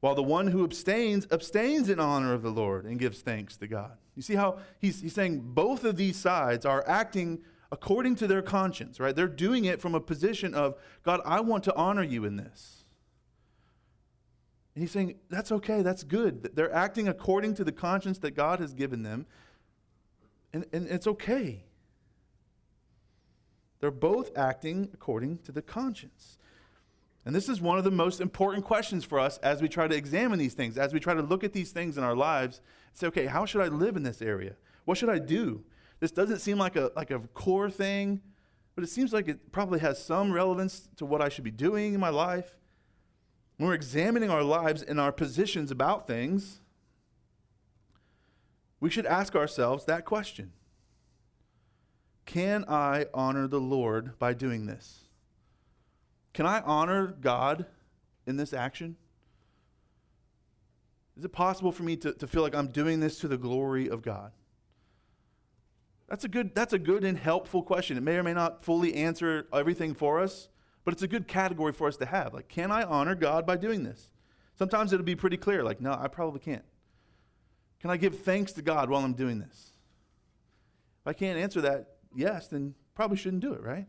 While 0.00 0.16
the 0.16 0.22
one 0.24 0.48
who 0.48 0.64
abstains, 0.64 1.28
abstains 1.30 1.88
in 1.88 2.00
honor 2.00 2.34
of 2.34 2.42
the 2.42 2.50
Lord 2.50 2.84
and 2.84 2.98
gives 2.98 3.20
thanks 3.22 3.56
to 3.58 3.68
God. 3.68 3.92
You 4.16 4.22
see 4.22 4.34
how 4.34 4.58
he's, 4.80 5.02
he's 5.02 5.14
saying 5.14 5.40
both 5.54 5.84
of 5.84 5.96
these 5.96 6.16
sides 6.16 6.66
are 6.66 6.82
acting 6.88 7.42
according 7.70 8.16
to 8.16 8.26
their 8.26 8.42
conscience, 8.42 8.98
right? 8.98 9.14
They're 9.14 9.28
doing 9.28 9.66
it 9.66 9.80
from 9.80 9.94
a 9.94 10.00
position 10.00 10.52
of, 10.52 10.74
God, 11.04 11.20
I 11.24 11.40
want 11.40 11.62
to 11.64 11.74
honor 11.76 12.02
you 12.02 12.24
in 12.24 12.34
this. 12.34 12.83
And 14.74 14.82
he's 14.82 14.90
saying, 14.90 15.14
that's 15.30 15.52
okay, 15.52 15.82
that's 15.82 16.02
good. 16.02 16.50
They're 16.54 16.74
acting 16.74 17.06
according 17.06 17.54
to 17.54 17.64
the 17.64 17.72
conscience 17.72 18.18
that 18.18 18.32
God 18.32 18.58
has 18.58 18.74
given 18.74 19.02
them, 19.02 19.26
and, 20.52 20.64
and 20.72 20.86
it's 20.88 21.06
okay. 21.06 21.64
They're 23.80 23.90
both 23.90 24.36
acting 24.36 24.88
according 24.92 25.38
to 25.38 25.52
the 25.52 25.62
conscience. 25.62 26.38
And 27.26 27.34
this 27.34 27.48
is 27.48 27.60
one 27.60 27.78
of 27.78 27.84
the 27.84 27.90
most 27.90 28.20
important 28.20 28.64
questions 28.64 29.04
for 29.04 29.18
us 29.18 29.38
as 29.38 29.62
we 29.62 29.68
try 29.68 29.88
to 29.88 29.96
examine 29.96 30.38
these 30.38 30.54
things, 30.54 30.76
as 30.76 30.92
we 30.92 31.00
try 31.00 31.14
to 31.14 31.22
look 31.22 31.42
at 31.42 31.52
these 31.52 31.70
things 31.70 31.96
in 31.96 32.04
our 32.04 32.16
lives 32.16 32.60
say, 32.92 33.06
okay, 33.08 33.26
how 33.26 33.44
should 33.44 33.60
I 33.60 33.68
live 33.68 33.96
in 33.96 34.02
this 34.02 34.22
area? 34.22 34.56
What 34.84 34.98
should 34.98 35.08
I 35.08 35.18
do? 35.18 35.64
This 36.00 36.10
doesn't 36.10 36.40
seem 36.40 36.58
like 36.58 36.76
a, 36.76 36.92
like 36.94 37.10
a 37.10 37.18
core 37.18 37.70
thing, 37.70 38.20
but 38.74 38.84
it 38.84 38.88
seems 38.88 39.12
like 39.12 39.28
it 39.28 39.52
probably 39.52 39.80
has 39.80 40.04
some 40.04 40.32
relevance 40.32 40.88
to 40.96 41.06
what 41.06 41.22
I 41.22 41.28
should 41.28 41.44
be 41.44 41.50
doing 41.50 41.94
in 41.94 42.00
my 42.00 42.10
life. 42.10 42.56
When 43.56 43.68
we're 43.68 43.74
examining 43.74 44.30
our 44.30 44.42
lives 44.42 44.82
and 44.82 44.98
our 44.98 45.12
positions 45.12 45.70
about 45.70 46.06
things, 46.06 46.60
we 48.80 48.90
should 48.90 49.06
ask 49.06 49.34
ourselves 49.34 49.84
that 49.84 50.04
question 50.04 50.52
can 52.26 52.64
I 52.68 53.06
honor 53.12 53.46
the 53.46 53.60
Lord 53.60 54.18
by 54.18 54.32
doing 54.32 54.66
this? 54.66 55.04
Can 56.32 56.46
I 56.46 56.60
honor 56.60 57.06
God 57.06 57.66
in 58.26 58.36
this 58.36 58.52
action? 58.52 58.96
Is 61.16 61.24
it 61.24 61.32
possible 61.32 61.70
for 61.70 61.84
me 61.84 61.96
to, 61.98 62.12
to 62.12 62.26
feel 62.26 62.42
like 62.42 62.54
I'm 62.54 62.68
doing 62.68 62.98
this 62.98 63.20
to 63.20 63.28
the 63.28 63.36
glory 63.36 63.88
of 63.88 64.02
God? 64.02 64.32
That's 66.08 66.24
a 66.24 66.28
good, 66.28 66.54
that's 66.54 66.72
a 66.72 66.78
good 66.78 67.04
and 67.04 67.16
helpful 67.16 67.62
question. 67.62 67.96
It 67.96 68.02
may 68.02 68.16
or 68.16 68.22
may 68.22 68.34
not 68.34 68.64
fully 68.64 68.94
answer 68.94 69.46
everything 69.52 69.94
for 69.94 70.20
us, 70.20 70.48
but 70.84 70.92
it's 70.92 71.02
a 71.02 71.08
good 71.08 71.26
category 71.26 71.72
for 71.72 71.88
us 71.88 71.96
to 71.96 72.06
have. 72.06 72.34
Like, 72.34 72.48
can 72.48 72.70
I 72.70 72.82
honor 72.82 73.14
God 73.14 73.46
by 73.46 73.56
doing 73.56 73.82
this? 73.84 74.10
Sometimes 74.56 74.92
it'll 74.92 75.04
be 75.04 75.16
pretty 75.16 75.36
clear, 75.36 75.64
like, 75.64 75.80
no, 75.80 75.96
I 75.98 76.08
probably 76.08 76.40
can't. 76.40 76.64
Can 77.80 77.90
I 77.90 77.96
give 77.96 78.20
thanks 78.20 78.52
to 78.52 78.62
God 78.62 78.88
while 78.88 79.04
I'm 79.04 79.14
doing 79.14 79.40
this? 79.40 79.72
If 81.02 81.08
I 81.08 81.12
can't 81.12 81.38
answer 81.38 81.60
that, 81.62 81.96
yes, 82.14 82.48
then 82.48 82.74
probably 82.94 83.16
shouldn't 83.16 83.42
do 83.42 83.52
it, 83.52 83.62
right? 83.62 83.86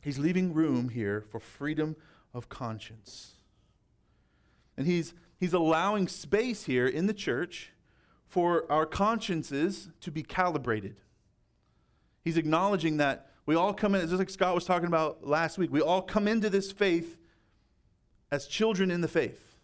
He's 0.00 0.18
leaving 0.18 0.52
room 0.52 0.90
here 0.90 1.24
for 1.30 1.40
freedom 1.40 1.96
of 2.34 2.48
conscience. 2.48 3.36
And 4.76 4.86
he's, 4.86 5.14
he's 5.38 5.54
allowing 5.54 6.08
space 6.08 6.64
here 6.64 6.86
in 6.86 7.06
the 7.06 7.14
church 7.14 7.70
for 8.26 8.70
our 8.70 8.84
consciences 8.84 9.88
to 10.00 10.10
be 10.10 10.22
calibrated. 10.22 10.96
He's 12.22 12.36
acknowledging 12.36 12.96
that 12.98 13.30
we 13.46 13.54
all 13.54 13.74
come 13.74 13.94
in, 13.94 14.00
just 14.02 14.14
like 14.14 14.30
Scott 14.30 14.54
was 14.54 14.64
talking 14.64 14.86
about 14.86 15.26
last 15.26 15.58
week, 15.58 15.70
we 15.70 15.80
all 15.80 16.02
come 16.02 16.26
into 16.26 16.48
this 16.48 16.72
faith 16.72 17.18
as 18.30 18.46
children 18.46 18.90
in 18.90 19.00
the 19.00 19.08
faith. 19.08 19.54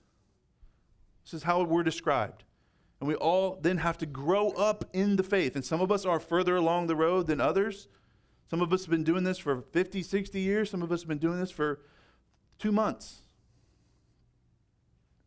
This 1.25 1.35
is 1.35 1.43
how 1.43 1.63
we're 1.63 1.83
described. 1.83 2.45
And 3.01 3.09
we 3.09 3.15
all 3.15 3.59
then 3.61 3.79
have 3.79 3.97
to 3.99 4.07
grow 4.07 4.51
up 4.51 4.85
in 4.93 5.17
the 5.17 5.23
faith. 5.23 5.55
And 5.55 5.65
some 5.65 5.81
of 5.81 5.91
us 5.91 6.05
are 6.05 6.21
further 6.21 6.57
along 6.57 6.87
the 6.87 6.97
road 6.97 7.27
than 7.27 7.41
others. 7.41 7.89
Some 8.51 8.61
of 8.61 8.73
us 8.73 8.85
have 8.85 8.91
been 8.91 9.05
doing 9.05 9.25
this 9.25 9.39
for 9.39 9.63
50, 9.73 10.03
60 10.03 10.41
years. 10.41 10.71
Some 10.71 10.83
of 10.83 10.93
us 10.93 11.01
have 11.01 11.09
been 11.09 11.19
doing 11.19 11.41
this 11.41 11.51
for 11.51 11.81
two 12.59 12.73
months. 12.73 13.23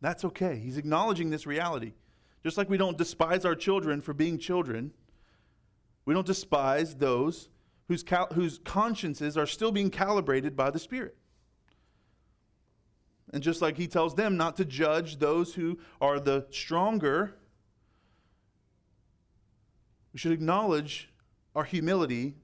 That's 0.00 0.24
okay. 0.26 0.58
He's 0.58 0.76
acknowledging 0.76 1.30
this 1.30 1.46
reality. 1.46 1.94
Just 2.44 2.58
like 2.58 2.68
we 2.68 2.76
don't 2.76 2.98
despise 2.98 3.44
our 3.44 3.54
children 3.54 4.00
for 4.00 4.12
being 4.12 4.38
children, 4.38 4.92
we 6.04 6.14
don't 6.14 6.26
despise 6.26 6.94
those 6.94 7.48
whose, 7.88 8.02
cal- 8.02 8.28
whose 8.32 8.58
consciences 8.64 9.36
are 9.36 9.46
still 9.46 9.72
being 9.72 9.90
calibrated 9.90 10.56
by 10.56 10.70
the 10.70 10.78
Spirit. 10.78 11.16
And 13.32 13.42
just 13.42 13.60
like 13.60 13.76
he 13.76 13.86
tells 13.86 14.14
them 14.14 14.36
not 14.36 14.56
to 14.56 14.64
judge 14.64 15.18
those 15.18 15.54
who 15.54 15.78
are 16.00 16.20
the 16.20 16.46
stronger 16.50 17.36
we 20.14 20.18
should 20.18 20.32
acknowledge 20.32 21.10
our 21.56 21.64
humility 21.64 22.36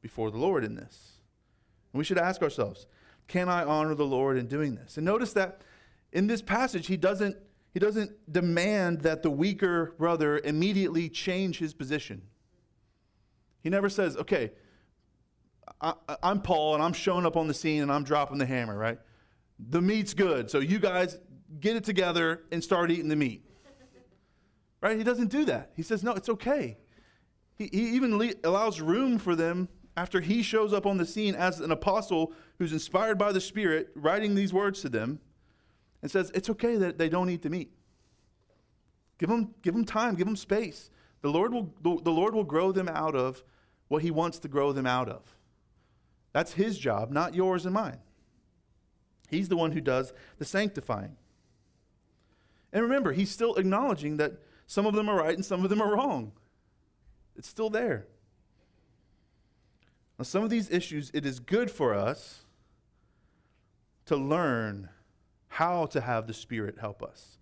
before 0.00 0.30
the 0.30 0.38
Lord 0.38 0.64
in 0.64 0.76
this. 0.76 1.14
And 1.92 1.98
we 1.98 2.04
should 2.04 2.18
ask 2.18 2.40
ourselves, 2.40 2.86
can 3.26 3.48
I 3.48 3.64
honor 3.64 3.96
the 3.96 4.06
Lord 4.06 4.38
in 4.38 4.46
doing 4.46 4.76
this? 4.76 4.96
And 4.96 5.04
notice 5.04 5.32
that 5.32 5.62
in 6.12 6.28
this 6.28 6.40
passage, 6.40 6.86
he 6.86 6.96
doesn't, 6.96 7.36
he 7.74 7.80
doesn't 7.80 8.32
demand 8.32 9.00
that 9.00 9.24
the 9.24 9.30
weaker 9.30 9.92
brother 9.98 10.38
immediately 10.38 11.08
change 11.08 11.58
his 11.58 11.74
position. 11.74 12.22
He 13.60 13.70
never 13.70 13.88
says, 13.88 14.16
okay, 14.16 14.52
I, 15.80 15.94
am 16.22 16.40
Paul 16.42 16.74
and 16.74 16.82
I'm 16.82 16.92
showing 16.92 17.26
up 17.26 17.36
on 17.36 17.46
the 17.46 17.54
scene 17.54 17.82
and 17.82 17.92
I'm 17.92 18.04
dropping 18.04 18.38
the 18.38 18.46
hammer, 18.46 18.76
right? 18.76 18.98
The 19.58 19.80
meat's 19.80 20.14
good, 20.14 20.50
so 20.50 20.58
you 20.58 20.78
guys 20.78 21.18
get 21.58 21.76
it 21.76 21.84
together 21.84 22.44
and 22.52 22.62
start 22.62 22.90
eating 22.90 23.08
the 23.08 23.16
meat. 23.16 23.44
right? 24.80 24.96
He 24.96 25.04
doesn't 25.04 25.30
do 25.30 25.44
that. 25.46 25.72
He 25.74 25.82
says, 25.82 26.02
no, 26.02 26.12
it's 26.12 26.28
okay. 26.28 26.78
He, 27.56 27.68
he 27.72 27.90
even 27.90 28.18
le- 28.18 28.34
allows 28.44 28.80
room 28.80 29.18
for 29.18 29.34
them 29.34 29.68
after 29.96 30.20
he 30.20 30.42
shows 30.42 30.72
up 30.72 30.86
on 30.86 30.96
the 30.96 31.04
scene 31.04 31.34
as 31.34 31.60
an 31.60 31.70
apostle 31.72 32.32
who's 32.58 32.72
inspired 32.72 33.18
by 33.18 33.32
the 33.32 33.40
Spirit, 33.40 33.90
writing 33.94 34.34
these 34.34 34.52
words 34.52 34.80
to 34.82 34.88
them, 34.88 35.20
and 36.00 36.10
says, 36.10 36.30
It's 36.34 36.48
okay 36.50 36.76
that 36.76 36.96
they 36.96 37.08
don't 37.08 37.28
eat 37.28 37.42
the 37.42 37.50
meat. 37.50 37.70
Give 39.18 39.28
them, 39.28 39.54
give 39.60 39.74
them 39.74 39.84
time, 39.84 40.14
give 40.14 40.26
them 40.26 40.36
space. 40.36 40.90
The 41.20 41.28
Lord, 41.28 41.52
will, 41.52 41.74
the, 41.82 42.00
the 42.02 42.10
Lord 42.10 42.34
will 42.34 42.44
grow 42.44 42.72
them 42.72 42.88
out 42.88 43.14
of 43.14 43.44
what 43.88 44.02
he 44.02 44.10
wants 44.10 44.38
to 44.38 44.48
grow 44.48 44.72
them 44.72 44.86
out 44.86 45.08
of. 45.08 45.22
That's 46.32 46.52
his 46.52 46.78
job, 46.78 47.10
not 47.10 47.34
yours 47.34 47.64
and 47.64 47.74
mine. 47.74 47.98
He's 49.28 49.48
the 49.48 49.56
one 49.56 49.72
who 49.72 49.80
does 49.80 50.12
the 50.38 50.44
sanctifying. 50.44 51.16
And 52.72 52.82
remember, 52.82 53.12
he's 53.12 53.30
still 53.30 53.54
acknowledging 53.56 54.16
that 54.18 54.34
some 54.66 54.86
of 54.86 54.94
them 54.94 55.08
are 55.08 55.16
right 55.16 55.34
and 55.34 55.44
some 55.44 55.64
of 55.64 55.70
them 55.70 55.82
are 55.82 55.94
wrong. 55.94 56.32
It's 57.36 57.48
still 57.48 57.70
there. 57.70 58.06
Now, 60.18 60.24
some 60.24 60.44
of 60.44 60.50
these 60.50 60.70
issues, 60.70 61.10
it 61.14 61.24
is 61.24 61.40
good 61.40 61.70
for 61.70 61.94
us 61.94 62.44
to 64.06 64.16
learn 64.16 64.88
how 65.48 65.86
to 65.86 66.00
have 66.00 66.26
the 66.26 66.34
Spirit 66.34 66.76
help 66.80 67.02
us 67.02 67.38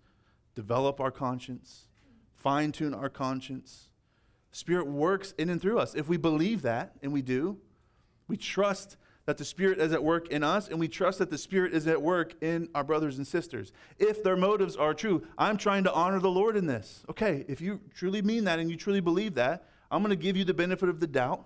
develop 0.55 0.99
our 0.99 1.11
conscience, 1.11 1.87
fine 2.33 2.71
tune 2.71 2.93
our 2.93 3.09
conscience. 3.09 3.91
Spirit 4.51 4.87
works 4.87 5.33
in 5.37 5.49
and 5.49 5.61
through 5.61 5.79
us. 5.79 5.95
If 5.95 6.09
we 6.09 6.17
believe 6.17 6.63
that, 6.63 6.93
and 7.01 7.13
we 7.13 7.21
do, 7.21 7.57
we 8.29 8.37
trust 8.37 8.95
that 9.25 9.37
the 9.37 9.43
Spirit 9.43 9.79
is 9.79 9.91
at 9.91 10.03
work 10.03 10.29
in 10.29 10.43
us, 10.43 10.69
and 10.69 10.79
we 10.79 10.87
trust 10.87 11.19
that 11.19 11.29
the 11.29 11.37
Spirit 11.37 11.73
is 11.73 11.85
at 11.87 12.01
work 12.01 12.33
in 12.41 12.69
our 12.73 12.83
brothers 12.83 13.17
and 13.17 13.27
sisters. 13.27 13.73
If 13.99 14.23
their 14.23 14.37
motives 14.37 14.75
are 14.77 14.93
true, 14.93 15.27
I'm 15.37 15.57
trying 15.57 15.83
to 15.83 15.93
honor 15.93 16.19
the 16.19 16.31
Lord 16.31 16.55
in 16.55 16.65
this. 16.65 17.03
Okay, 17.09 17.45
if 17.47 17.59
you 17.59 17.81
truly 17.93 18.21
mean 18.21 18.45
that 18.45 18.59
and 18.59 18.71
you 18.71 18.77
truly 18.77 19.01
believe 19.01 19.35
that, 19.35 19.67
I'm 19.91 20.01
going 20.01 20.17
to 20.17 20.23
give 20.23 20.37
you 20.37 20.45
the 20.45 20.53
benefit 20.53 20.87
of 20.87 20.99
the 20.99 21.07
doubt, 21.07 21.45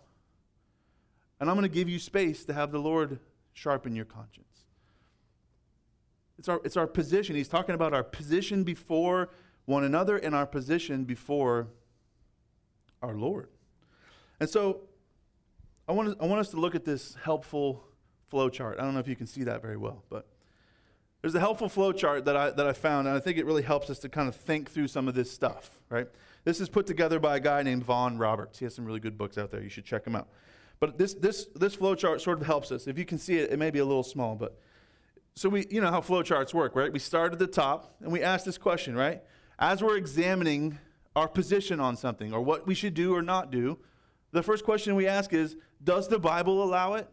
and 1.39 1.49
I'm 1.49 1.55
going 1.55 1.67
to 1.67 1.73
give 1.73 1.89
you 1.89 1.97
space 1.97 2.45
to 2.45 2.53
have 2.53 2.71
the 2.71 2.79
Lord 2.79 3.19
sharpen 3.53 3.95
your 3.95 4.05
conscience. 4.05 4.47
It's 6.37 6.49
our, 6.49 6.61
it's 6.63 6.77
our 6.77 6.87
position. 6.87 7.35
He's 7.35 7.47
talking 7.47 7.75
about 7.75 7.93
our 7.93 8.03
position 8.03 8.63
before 8.63 9.29
one 9.65 9.83
another 9.83 10.17
and 10.17 10.35
our 10.35 10.45
position 10.45 11.05
before 11.05 11.67
our 13.01 13.15
Lord. 13.15 13.49
And 14.39 14.49
so 14.49 14.81
I 15.87 15.91
want, 15.91 16.17
I 16.21 16.25
want 16.25 16.39
us 16.39 16.49
to 16.51 16.57
look 16.57 16.75
at 16.75 16.85
this 16.85 17.15
helpful 17.23 17.83
flow 18.29 18.49
chart. 18.49 18.79
I 18.79 18.83
don't 18.83 18.93
know 18.93 19.01
if 19.01 19.07
you 19.07 19.15
can 19.15 19.27
see 19.27 19.43
that 19.43 19.61
very 19.61 19.75
well, 19.75 20.03
but 20.09 20.27
there's 21.21 21.35
a 21.35 21.39
helpful 21.39 21.67
flow 21.67 21.91
chart 21.91 22.25
that 22.25 22.37
I, 22.37 22.51
that 22.51 22.65
I 22.65 22.73
found, 22.73 23.07
and 23.07 23.15
I 23.15 23.19
think 23.19 23.37
it 23.37 23.45
really 23.45 23.63
helps 23.63 23.89
us 23.89 23.99
to 23.99 24.09
kind 24.09 24.29
of 24.29 24.35
think 24.35 24.71
through 24.71 24.87
some 24.87 25.07
of 25.07 25.13
this 25.13 25.29
stuff, 25.29 25.81
right? 25.89 26.07
This 26.45 26.61
is 26.61 26.69
put 26.69 26.85
together 26.85 27.19
by 27.19 27.37
a 27.37 27.39
guy 27.39 27.63
named 27.63 27.83
Vaughan 27.83 28.17
Roberts. 28.17 28.59
He 28.59 28.65
has 28.65 28.73
some 28.73 28.85
really 28.85 28.99
good 28.99 29.17
books 29.17 29.37
out 29.37 29.51
there. 29.51 29.61
You 29.61 29.69
should 29.69 29.85
check 29.85 30.05
him 30.05 30.15
out. 30.15 30.29
But 30.79 30.97
this, 30.97 31.13
this, 31.13 31.47
this 31.55 31.75
flow 31.75 31.95
chart 31.95 32.21
sort 32.21 32.39
of 32.39 32.45
helps 32.45 32.71
us. 32.71 32.87
If 32.87 32.97
you 32.97 33.05
can 33.05 33.17
see 33.17 33.37
it, 33.37 33.51
it 33.51 33.59
may 33.59 33.69
be 33.69 33.79
a 33.79 33.85
little 33.85 34.03
small, 34.03 34.35
but 34.35 34.57
so 35.35 35.49
we, 35.49 35.65
you 35.69 35.81
know 35.81 35.89
how 35.89 36.01
flow 36.01 36.23
charts 36.23 36.53
work, 36.53 36.75
right? 36.75 36.91
We 36.91 36.99
start 36.99 37.33
at 37.33 37.39
the 37.39 37.47
top 37.47 37.95
and 38.01 38.11
we 38.11 38.21
ask 38.21 38.45
this 38.45 38.57
question, 38.57 38.95
right? 38.95 39.21
As 39.59 39.81
we're 39.81 39.97
examining 39.97 40.77
our 41.15 41.27
position 41.27 41.79
on 41.79 41.95
something 41.97 42.33
or 42.33 42.41
what 42.41 42.67
we 42.67 42.73
should 42.73 42.93
do 42.93 43.15
or 43.15 43.21
not 43.21 43.51
do, 43.51 43.79
the 44.31 44.43
first 44.43 44.65
question 44.65 44.95
we 44.95 45.07
ask 45.07 45.31
is, 45.31 45.55
does 45.83 46.07
the 46.07 46.19
Bible 46.19 46.63
allow 46.63 46.93
it? 46.93 47.07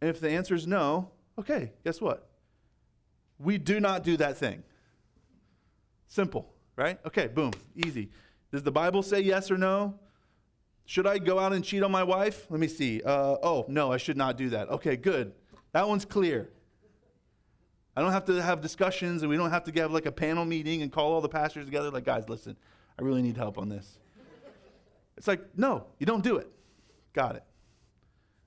And 0.00 0.10
if 0.10 0.20
the 0.20 0.30
answer 0.30 0.54
is 0.54 0.66
no, 0.66 1.10
okay, 1.38 1.72
guess 1.84 2.00
what? 2.00 2.28
We 3.38 3.58
do 3.58 3.80
not 3.80 4.04
do 4.04 4.16
that 4.18 4.36
thing. 4.36 4.62
Simple, 6.08 6.52
right? 6.76 6.98
Okay, 7.06 7.26
boom, 7.26 7.52
easy. 7.74 8.10
Does 8.52 8.62
the 8.62 8.70
Bible 8.70 9.02
say 9.02 9.20
yes 9.20 9.50
or 9.50 9.58
no? 9.58 9.98
Should 10.86 11.06
I 11.06 11.18
go 11.18 11.38
out 11.38 11.52
and 11.52 11.64
cheat 11.64 11.82
on 11.82 11.90
my 11.90 12.02
wife? 12.02 12.46
Let 12.50 12.60
me 12.60 12.68
see. 12.68 13.02
Uh, 13.02 13.36
oh, 13.42 13.64
no, 13.68 13.90
I 13.90 13.96
should 13.96 14.16
not 14.16 14.36
do 14.36 14.50
that. 14.50 14.68
Okay, 14.68 14.96
good. 14.96 15.32
That 15.72 15.88
one's 15.88 16.04
clear. 16.04 16.50
I 17.96 18.02
don't 18.02 18.12
have 18.12 18.24
to 18.26 18.42
have 18.42 18.60
discussions 18.60 19.22
and 19.22 19.30
we 19.30 19.36
don't 19.36 19.50
have 19.50 19.64
to 19.64 19.80
have 19.80 19.92
like 19.92 20.06
a 20.06 20.12
panel 20.12 20.44
meeting 20.44 20.82
and 20.82 20.92
call 20.92 21.12
all 21.12 21.20
the 21.20 21.28
pastors 21.28 21.64
together 21.64 21.90
like, 21.90 22.04
guys, 22.04 22.28
listen, 22.28 22.56
I 22.98 23.02
really 23.02 23.22
need 23.22 23.36
help 23.36 23.56
on 23.56 23.68
this. 23.68 23.98
It's 25.16 25.28
like, 25.28 25.40
no, 25.56 25.86
you 25.98 26.06
don't 26.06 26.22
do 26.24 26.36
it. 26.36 26.50
Got 27.14 27.36
it. 27.36 27.44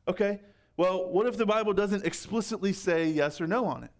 Okay, 0.07 0.39
well, 0.77 1.09
what 1.09 1.25
if 1.25 1.35
the 1.37 1.45
Bible 1.45 1.73
doesn't 1.73 2.05
explicitly 2.05 2.71
say 2.71 3.07
yes 3.07 3.41
or 3.41 3.47
no 3.47 3.65
on 3.65 3.83
it? 3.83 3.91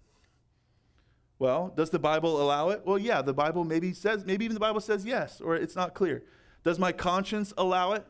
Well, 1.39 1.73
does 1.75 1.89
the 1.89 1.99
Bible 1.99 2.41
allow 2.41 2.69
it? 2.69 2.82
Well, 2.86 2.97
yeah, 2.97 3.21
the 3.21 3.34
Bible 3.34 3.63
maybe 3.63 3.93
says, 3.93 4.25
maybe 4.25 4.45
even 4.45 4.53
the 4.53 4.60
Bible 4.60 4.80
says 4.80 5.06
yes, 5.06 5.41
or 5.41 5.56
it's 5.56 5.75
not 5.75 5.93
clear. 5.93 6.23
Does 6.63 6.80
my 6.80 6.91
conscience 6.91 7.53
allow 7.58 7.93
it? 7.93 8.06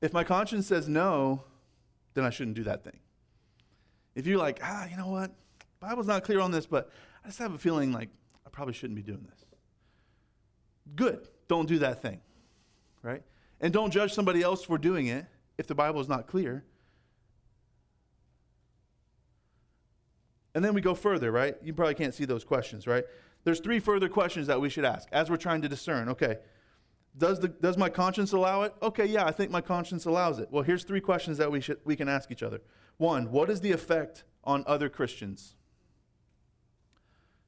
If 0.00 0.12
my 0.12 0.24
conscience 0.24 0.66
says 0.66 0.88
no, 0.88 1.44
then 2.14 2.24
I 2.24 2.30
shouldn't 2.30 2.56
do 2.56 2.64
that 2.64 2.84
thing. 2.84 2.98
If 4.14 4.26
you're 4.26 4.38
like, 4.38 4.60
ah, 4.62 4.86
you 4.86 4.96
know 4.96 5.08
what? 5.08 5.32
Bible's 5.80 6.06
not 6.06 6.24
clear 6.24 6.40
on 6.40 6.50
this, 6.50 6.66
but 6.66 6.90
I 7.24 7.28
just 7.28 7.38
have 7.38 7.52
a 7.52 7.58
feeling 7.58 7.92
like 7.92 8.08
I 8.46 8.50
probably 8.50 8.74
shouldn't 8.74 8.96
be 8.96 9.02
doing 9.02 9.26
this. 9.28 9.44
Good. 10.94 11.28
Don't 11.48 11.68
do 11.68 11.78
that 11.80 12.02
thing. 12.02 12.20
Right? 13.02 13.22
And 13.60 13.72
don't 13.72 13.90
judge 13.90 14.12
somebody 14.12 14.42
else 14.42 14.64
for 14.64 14.78
doing 14.78 15.06
it 15.06 15.26
if 15.58 15.66
the 15.66 15.74
Bible 15.74 16.00
is 16.00 16.08
not 16.08 16.26
clear. 16.26 16.64
And 20.54 20.64
then 20.64 20.74
we 20.74 20.80
go 20.80 20.94
further, 20.94 21.30
right? 21.30 21.54
You 21.62 21.74
probably 21.74 21.94
can't 21.94 22.14
see 22.14 22.24
those 22.24 22.44
questions, 22.44 22.86
right? 22.86 23.04
There's 23.44 23.60
three 23.60 23.78
further 23.78 24.08
questions 24.08 24.46
that 24.46 24.60
we 24.60 24.70
should 24.70 24.84
ask 24.84 25.08
as 25.12 25.30
we're 25.30 25.36
trying 25.36 25.62
to 25.62 25.68
discern. 25.68 26.08
Okay, 26.08 26.38
does, 27.16 27.40
the, 27.40 27.48
does 27.48 27.78
my 27.78 27.88
conscience 27.88 28.32
allow 28.32 28.62
it? 28.62 28.74
Okay, 28.82 29.06
yeah, 29.06 29.24
I 29.24 29.32
think 29.32 29.50
my 29.50 29.60
conscience 29.60 30.04
allows 30.04 30.38
it. 30.38 30.48
Well, 30.50 30.62
here's 30.62 30.84
three 30.84 31.00
questions 31.00 31.38
that 31.38 31.50
we, 31.50 31.60
should, 31.60 31.78
we 31.84 31.96
can 31.96 32.08
ask 32.08 32.30
each 32.30 32.42
other. 32.42 32.60
One, 32.98 33.30
what 33.30 33.50
is 33.50 33.60
the 33.60 33.72
effect 33.72 34.24
on 34.44 34.64
other 34.66 34.88
Christians? 34.88 35.54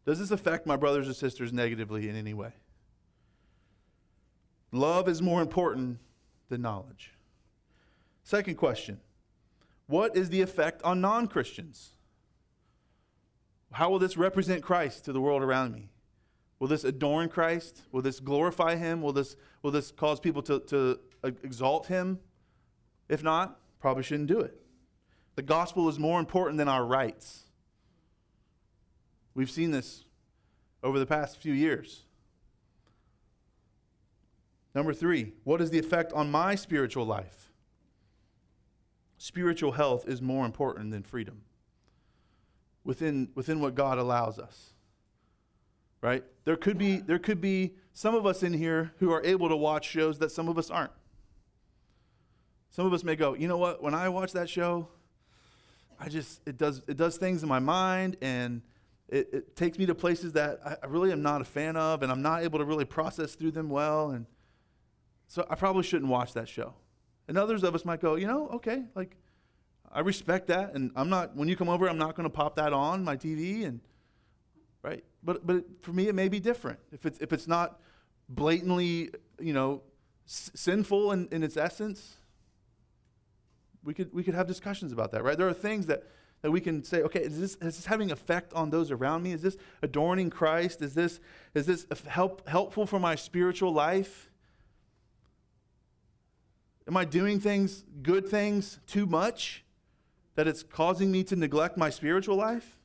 Does 0.07 0.19
this 0.19 0.31
affect 0.31 0.67
my 0.67 0.77
brothers 0.77 1.09
or 1.09 1.15
sisters 1.15 1.53
negatively 1.53 2.09
in 2.09 2.17
any 2.17 2.33
way? 2.33 2.53
Love 4.73 5.09
is 5.09 5.23
more 5.23 5.41
important 5.41 5.99
than 6.49 6.63
knowledge. 6.63 7.13
Second 8.23 8.57
question 8.57 9.01
What 9.87 10.17
is 10.17 10.31
the 10.31 10.43
effect 10.43 10.83
on 10.83 11.01
non 11.01 11.27
Christians? 11.29 11.91
How 13.73 13.91
will 13.91 13.99
this 13.99 14.17
represent 14.17 14.63
Christ 14.63 15.05
to 15.05 15.13
the 15.13 15.21
world 15.21 15.43
around 15.43 15.75
me? 15.75 15.91
Will 16.59 16.69
this 16.69 16.85
adorn 16.85 17.29
Christ? 17.29 17.83
Will 17.93 18.03
this 18.03 18.19
glorify 18.19 18.77
him? 18.77 19.03
Will 19.03 19.13
this, 19.13 19.37
will 19.63 19.71
this 19.71 19.91
cause 19.91 20.21
people 20.21 20.43
to, 20.43 20.61
to 20.61 20.99
exalt 21.23 21.87
him? 21.87 22.19
If 23.09 23.23
not, 23.23 23.61
probably 23.81 24.03
shouldn't 24.03 24.29
do 24.29 24.41
it. 24.41 24.61
The 25.37 25.43
gospel 25.43 25.89
is 25.89 25.99
more 25.99 26.19
important 26.19 26.59
than 26.59 26.69
our 26.69 26.85
rights. 26.85 27.45
We've 29.35 29.51
seen 29.51 29.71
this 29.71 30.05
over 30.83 30.99
the 30.99 31.07
past 31.07 31.37
few 31.37 31.53
years. 31.53 32.05
Number 34.79 34.95
three, 34.95 35.33
what 35.43 35.61
is 35.61 35.71
the 35.71 35.79
effect 35.81 36.13
on 36.13 36.31
my 36.31 36.55
spiritual 36.55 37.05
life? 37.05 37.51
Spiritual 39.17 39.73
health 39.73 40.07
is 40.07 40.23
more 40.23 40.47
important 40.47 40.93
than 40.93 41.03
freedom 41.03 41.41
within, 42.85 43.29
within 43.35 43.59
what 43.59 43.75
God 43.75 43.99
allows 43.99 44.39
us. 44.39 44.75
Right? 46.01 46.23
There 46.45 46.55
could 46.55 46.79
be 46.79 46.99
there 46.99 47.19
could 47.19 47.41
be 47.41 47.75
some 47.93 48.15
of 48.15 48.25
us 48.25 48.45
in 48.45 48.53
here 48.53 48.93
who 49.01 49.11
are 49.11 49.21
able 49.25 49.49
to 49.49 49.57
watch 49.57 49.85
shows 49.85 50.21
that 50.21 50.31
some 50.31 50.49
of 50.49 50.57
us 50.57 50.71
aren't. 50.71 50.93
Some 52.71 52.87
of 52.87 52.93
us 52.93 53.03
may 53.03 53.17
go, 53.17 53.35
you 53.35 53.49
know 53.49 53.59
what, 53.59 53.83
when 53.83 53.95
I 53.95 54.09
watch 54.11 54.31
that 54.35 54.49
show, 54.49 54.87
I 55.99 56.09
just 56.09 56.41
it 56.47 56.57
does 56.57 56.85
it 56.87 56.97
does 56.97 57.17
things 57.17 57.43
in 57.43 57.49
my 57.49 57.59
mind 57.59 58.17
and 58.23 58.63
it, 59.09 59.29
it 59.33 59.57
takes 59.57 59.77
me 59.77 59.87
to 59.87 59.95
places 59.97 60.35
that 60.35 60.61
I, 60.65 60.87
really 60.87 61.11
am 61.11 61.23
not 61.23 61.41
a 61.41 61.45
fan 61.45 61.77
of 61.77 62.05
and 62.05 62.13
I'm 62.13 62.23
not 62.23 62.45
able 62.45 62.61
to 62.61 62.65
really 62.65 62.85
process 62.85 63.35
through 63.35 63.51
them 63.51 63.71
well 63.71 64.13
and 64.13 64.25
so 65.29 65.47
I 65.49 65.55
probably 65.55 65.85
shouldn't 65.85 66.11
watch 66.11 66.33
that 66.33 66.49
show. 66.49 66.75
And 67.29 67.39
others 67.39 67.63
of 67.63 67.75
us 67.75 67.85
might 67.85 68.01
go, 68.01 68.17
you 68.17 68.27
know, 68.27 68.49
okay, 68.49 68.83
like 68.97 69.17
I 69.93 70.01
respect 70.01 70.49
that 70.49 70.75
and 70.75 70.91
I'm 70.97 71.09
not 71.09 71.37
when 71.37 71.49
you 71.49 71.57
come 71.57 71.69
over 71.69 71.89
I'm 71.89 71.99
not 71.99 72.17
going 72.17 72.29
to 72.29 72.35
pop 72.35 72.57
that 72.57 72.73
on 72.73 73.05
my 73.05 73.17
TV 73.17 73.65
and 73.65 73.81
right? 74.83 75.05
But 75.23 75.47
but 75.47 75.65
for 75.83 75.93
me 75.93 76.09
it 76.09 76.15
may 76.17 76.29
be 76.29 76.41
different. 76.41 76.81
If 76.91 77.07
it's 77.07 77.21
if 77.21 77.33
it's 77.33 77.47
not 77.47 77.81
blatantly, 78.29 79.11
you 79.41 79.53
know, 79.53 79.83
s- 80.27 80.51
sinful 80.55 81.13
in, 81.13 81.29
in 81.31 81.43
its 81.43 81.57
essence, 81.57 82.17
we 83.83 83.95
could, 83.95 84.13
we 84.13 84.23
could 84.23 84.35
have 84.35 84.47
discussions 84.47 84.93
about 84.93 85.13
that, 85.13 85.25
right? 85.25 85.39
There 85.39 85.49
are 85.49 85.55
things 85.55 85.87
that, 85.87 86.05
that 86.43 86.51
we 86.51 86.61
can 86.61 86.85
say, 86.85 87.03
okay, 87.03 87.21
is 87.21 87.41
this, 87.41 87.55
is 87.57 87.77
this 87.77 87.87
having 87.87 88.11
effect 88.11 88.53
on 88.53 88.71
those 88.71 88.91
around 88.91 89.23
me? 89.23 89.33
Is 89.33 89.43
this 89.43 89.57
adorning 89.83 90.31
Christ? 90.31 90.83
Is 90.83 90.95
this, 90.95 91.21
is 91.55 91.67
this 91.67 91.87
help, 92.07 92.47
helpful 92.49 92.87
for 92.87 93.01
my 93.01 93.15
spiritual 93.15 93.73
life? 93.73 94.28
Am 96.89 96.97
I 96.97 97.05
doing 97.05 97.39
things, 97.39 97.85
good 98.03 98.27
things, 98.27 98.81
too 98.87 99.05
much 99.05 99.63
that 100.37 100.49
it's 100.49 100.63
causing 100.63 101.13
me 101.13 101.23
to 101.25 101.37
neglect 101.37 101.77
my 101.77 101.91
spiritual 101.91 102.37
life? 102.37 102.79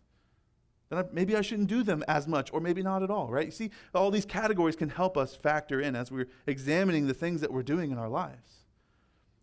Then 0.89 0.99
I, 0.99 1.03
maybe 1.13 1.37
I 1.37 1.41
shouldn't 1.41 1.69
do 1.69 1.83
them 1.83 2.03
as 2.07 2.27
much, 2.27 2.51
or 2.51 2.59
maybe 2.59 2.83
not 2.83 3.01
at 3.01 3.09
all, 3.09 3.29
right? 3.29 3.45
You 3.45 3.51
see, 3.51 3.71
all 3.95 4.11
these 4.11 4.25
categories 4.25 4.75
can 4.75 4.89
help 4.89 5.17
us 5.17 5.35
factor 5.35 5.79
in 5.79 5.95
as 5.95 6.11
we're 6.11 6.27
examining 6.45 7.07
the 7.07 7.13
things 7.13 7.39
that 7.41 7.53
we're 7.53 7.63
doing 7.63 7.91
in 7.91 7.97
our 7.97 8.09
lives. 8.09 8.65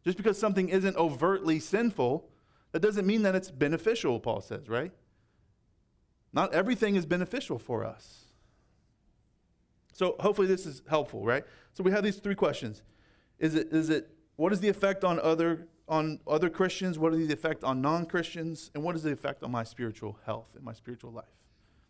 Just 0.04 0.18
because 0.18 0.38
something 0.38 0.68
isn't 0.68 0.96
overtly 0.96 1.58
sinful, 1.58 2.28
that 2.72 2.80
doesn't 2.80 3.06
mean 3.06 3.22
that 3.22 3.34
it's 3.34 3.50
beneficial, 3.50 4.20
Paul 4.20 4.42
says, 4.42 4.68
right? 4.68 4.92
Not 6.32 6.52
everything 6.52 6.96
is 6.96 7.06
beneficial 7.06 7.58
for 7.58 7.84
us. 7.84 8.26
So 9.92 10.16
hopefully 10.20 10.46
this 10.46 10.66
is 10.66 10.82
helpful, 10.88 11.24
right? 11.24 11.44
So 11.72 11.82
we 11.82 11.90
have 11.90 12.04
these 12.04 12.16
three 12.16 12.34
questions. 12.34 12.82
Is 13.38 13.54
it, 13.54 13.72
is 13.72 13.90
it 13.90 14.10
what 14.40 14.54
is 14.54 14.60
the 14.60 14.70
effect 14.70 15.04
on 15.04 15.20
other 15.20 15.66
on 15.86 16.18
other 16.26 16.48
Christians? 16.48 16.98
What 16.98 17.12
is 17.12 17.28
the 17.28 17.34
effect 17.34 17.62
on 17.62 17.82
non-Christians? 17.82 18.70
And 18.74 18.82
what 18.82 18.96
is 18.96 19.02
the 19.02 19.12
effect 19.12 19.42
on 19.42 19.50
my 19.50 19.64
spiritual 19.64 20.16
health 20.24 20.46
and 20.54 20.64
my 20.64 20.72
spiritual 20.72 21.12
life? 21.12 21.26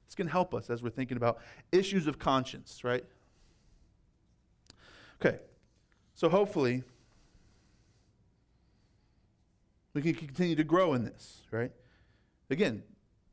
This 0.09 0.17
can 0.17 0.27
help 0.27 0.53
us 0.53 0.69
as 0.69 0.83
we're 0.83 0.91
thinking 0.91 1.17
about 1.17 1.39
issues 1.71 2.09
of 2.09 2.19
conscience, 2.19 2.83
right? 2.83 3.05
Okay. 5.21 5.39
So 6.15 6.29
hopefully 6.29 6.83
we 9.95 10.03
can 10.03 10.15
continue 10.15 10.57
to 10.57 10.65
grow 10.65 10.95
in 10.95 11.05
this, 11.05 11.43
right? 11.53 11.71
Again, 12.51 12.83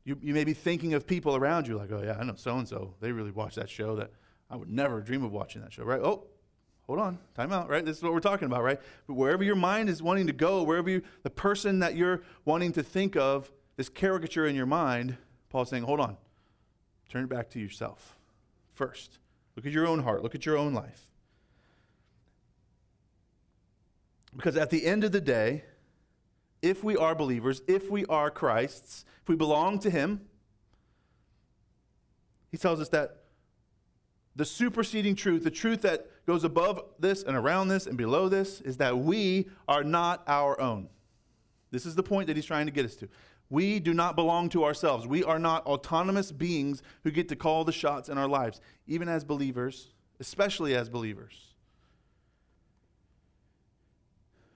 you, 0.04 0.16
you 0.22 0.32
may 0.32 0.44
be 0.44 0.54
thinking 0.54 0.94
of 0.94 1.08
people 1.08 1.34
around 1.34 1.66
you 1.66 1.76
like, 1.76 1.90
oh, 1.90 2.02
yeah, 2.04 2.18
I 2.20 2.22
know 2.22 2.36
so 2.36 2.56
and 2.56 2.68
so. 2.68 2.94
They 3.00 3.10
really 3.10 3.32
watch 3.32 3.56
that 3.56 3.68
show 3.68 3.96
that 3.96 4.12
I 4.48 4.54
would 4.54 4.70
never 4.70 5.00
dream 5.00 5.24
of 5.24 5.32
watching 5.32 5.62
that 5.62 5.72
show, 5.72 5.82
right? 5.82 6.00
Oh, 6.00 6.28
hold 6.88 7.00
on, 7.00 7.18
time 7.36 7.52
out, 7.52 7.68
right? 7.68 7.84
This 7.84 7.98
is 7.98 8.02
what 8.02 8.14
we're 8.14 8.20
talking 8.20 8.46
about, 8.46 8.62
right? 8.62 8.80
But 9.06 9.14
wherever 9.14 9.44
your 9.44 9.54
mind 9.54 9.90
is 9.90 10.02
wanting 10.02 10.26
to 10.26 10.32
go, 10.32 10.62
wherever 10.62 10.88
you, 10.88 11.02
the 11.22 11.30
person 11.30 11.80
that 11.80 11.94
you're 11.94 12.22
wanting 12.46 12.72
to 12.72 12.82
think 12.82 13.14
of, 13.14 13.52
this 13.76 13.90
caricature 13.90 14.46
in 14.46 14.56
your 14.56 14.66
mind, 14.66 15.18
Paul's 15.50 15.68
saying, 15.68 15.84
hold 15.84 16.00
on, 16.00 16.16
turn 17.10 17.24
it 17.24 17.28
back 17.28 17.50
to 17.50 17.60
yourself 17.60 18.16
first. 18.72 19.18
Look 19.54 19.66
at 19.66 19.72
your 19.72 19.86
own 19.86 20.02
heart, 20.02 20.22
look 20.22 20.34
at 20.34 20.46
your 20.46 20.56
own 20.56 20.72
life. 20.72 21.02
Because 24.34 24.56
at 24.56 24.70
the 24.70 24.86
end 24.86 25.04
of 25.04 25.12
the 25.12 25.20
day, 25.20 25.64
if 26.62 26.82
we 26.82 26.96
are 26.96 27.14
believers, 27.14 27.60
if 27.68 27.90
we 27.90 28.06
are 28.06 28.30
Christ's, 28.30 29.04
if 29.22 29.28
we 29.28 29.36
belong 29.36 29.78
to 29.80 29.90
Him, 29.90 30.22
He 32.50 32.56
tells 32.56 32.80
us 32.80 32.88
that 32.90 33.24
the 34.38 34.44
superseding 34.44 35.16
truth, 35.16 35.42
the 35.42 35.50
truth 35.50 35.82
that 35.82 36.06
goes 36.24 36.44
above 36.44 36.80
this 37.00 37.24
and 37.24 37.36
around 37.36 37.66
this 37.66 37.88
and 37.88 37.98
below 37.98 38.28
this, 38.28 38.60
is 38.60 38.76
that 38.76 38.96
we 38.96 39.48
are 39.66 39.82
not 39.82 40.22
our 40.28 40.58
own. 40.60 40.88
This 41.72 41.84
is 41.84 41.96
the 41.96 42.04
point 42.04 42.28
that 42.28 42.36
He's 42.36 42.46
trying 42.46 42.66
to 42.66 42.72
get 42.72 42.84
us 42.84 42.94
to. 42.96 43.08
We 43.50 43.80
do 43.80 43.92
not 43.92 44.14
belong 44.14 44.48
to 44.50 44.64
ourselves. 44.64 45.08
We 45.08 45.24
are 45.24 45.40
not 45.40 45.66
autonomous 45.66 46.30
beings 46.30 46.84
who 47.02 47.10
get 47.10 47.28
to 47.30 47.36
call 47.36 47.64
the 47.64 47.72
shots 47.72 48.08
in 48.08 48.16
our 48.16 48.28
lives, 48.28 48.60
even 48.86 49.08
as 49.08 49.24
believers, 49.24 49.88
especially 50.20 50.76
as 50.76 50.88
believers. 50.88 51.48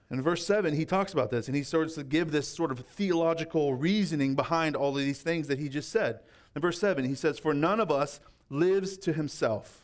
In 0.09 0.21
verse 0.21 0.45
7, 0.45 0.75
he 0.75 0.85
talks 0.85 1.11
about 1.11 1.31
this 1.31 1.47
and 1.47 1.57
he 1.57 1.63
starts 1.63 1.95
to 1.95 2.03
give 2.03 2.31
this 2.31 2.47
sort 2.47 2.71
of 2.71 2.79
theological 2.79 3.73
reasoning 3.73 4.35
behind 4.35 4.75
all 4.75 4.91
of 4.91 5.03
these 5.03 5.21
things 5.21 5.47
that 5.47 5.59
he 5.59 5.67
just 5.67 5.89
said. 5.89 6.19
In 6.55 6.61
verse 6.61 6.79
7, 6.79 7.03
he 7.03 7.15
says, 7.15 7.39
For 7.39 7.53
none 7.53 7.79
of 7.79 7.89
us 7.89 8.19
lives 8.49 8.97
to 8.97 9.13
himself, 9.13 9.83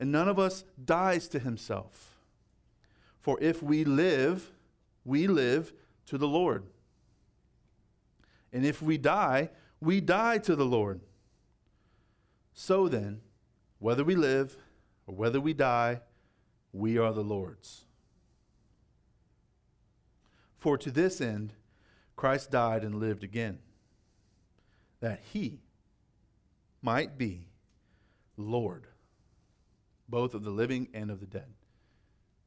and 0.00 0.10
none 0.10 0.28
of 0.28 0.38
us 0.38 0.64
dies 0.84 1.28
to 1.28 1.38
himself. 1.38 2.16
For 3.20 3.38
if 3.40 3.62
we 3.62 3.84
live, 3.84 4.50
we 5.04 5.26
live 5.26 5.72
to 6.06 6.18
the 6.18 6.26
Lord. 6.26 6.64
And 8.52 8.66
if 8.66 8.82
we 8.82 8.98
die, 8.98 9.50
we 9.80 10.00
die 10.00 10.38
to 10.38 10.56
the 10.56 10.66
Lord. 10.66 11.00
So 12.52 12.88
then, 12.88 13.20
whether 13.78 14.04
we 14.04 14.14
live 14.14 14.56
or 15.06 15.14
whether 15.14 15.40
we 15.40 15.54
die, 15.54 16.00
we 16.72 16.98
are 16.98 17.12
the 17.12 17.22
Lord's. 17.22 17.84
For 20.58 20.76
to 20.78 20.90
this 20.90 21.20
end, 21.20 21.54
Christ 22.16 22.50
died 22.50 22.84
and 22.84 22.96
lived 22.96 23.24
again, 23.24 23.58
that 25.00 25.20
he 25.32 25.60
might 26.82 27.16
be 27.16 27.48
Lord, 28.36 28.86
both 30.08 30.34
of 30.34 30.44
the 30.44 30.50
living 30.50 30.88
and 30.92 31.10
of 31.10 31.20
the 31.20 31.26
dead. 31.26 31.54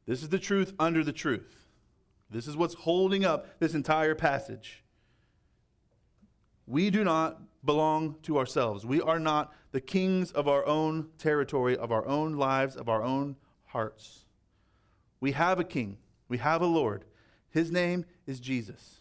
This 0.05 0.21
is 0.21 0.29
the 0.29 0.39
truth 0.39 0.73
under 0.77 1.03
the 1.03 1.13
truth. 1.13 1.65
This 2.29 2.47
is 2.47 2.57
what's 2.57 2.73
holding 2.73 3.23
up 3.23 3.59
this 3.59 3.73
entire 3.73 4.15
passage. 4.15 4.83
We 6.67 6.89
do 6.89 7.03
not 7.03 7.39
belong 7.63 8.17
to 8.23 8.37
ourselves. 8.37 8.85
We 8.85 9.01
are 9.01 9.19
not 9.19 9.53
the 9.71 9.81
kings 9.81 10.31
of 10.31 10.47
our 10.47 10.65
own 10.65 11.09
territory, 11.17 11.77
of 11.77 11.91
our 11.91 12.05
own 12.05 12.33
lives, 12.33 12.75
of 12.75 12.89
our 12.89 13.03
own 13.03 13.35
hearts. 13.65 14.25
We 15.19 15.31
have 15.33 15.59
a 15.59 15.63
king, 15.63 15.97
we 16.27 16.37
have 16.37 16.61
a 16.61 16.67
Lord. 16.67 17.05
His 17.49 17.71
name 17.71 18.05
is 18.27 18.39
Jesus. 18.39 18.99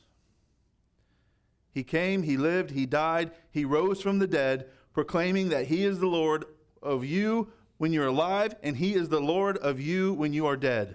He 1.70 1.82
came, 1.82 2.22
he 2.22 2.36
lived, 2.36 2.70
he 2.70 2.86
died, 2.86 3.32
he 3.50 3.64
rose 3.64 4.00
from 4.00 4.20
the 4.20 4.28
dead, 4.28 4.66
proclaiming 4.94 5.50
that 5.50 5.66
he 5.66 5.85
is 5.85 5.98
the 5.98 6.07
Lord 6.07 6.46
of 6.83 7.04
you 7.04 7.52
when 7.76 7.92
you're 7.92 8.07
alive, 8.07 8.54
and 8.62 8.76
he 8.76 8.94
is 8.94 9.09
the 9.09 9.20
Lord 9.20 9.59
of 9.59 9.80
you 9.80 10.14
when 10.14 10.33
you 10.33 10.46
are 10.46 10.57
dead. 10.57 10.94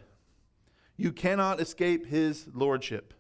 You 0.96 1.12
cannot 1.12 1.60
escape 1.60 2.08
his 2.08 2.48
lordship. 2.54 3.14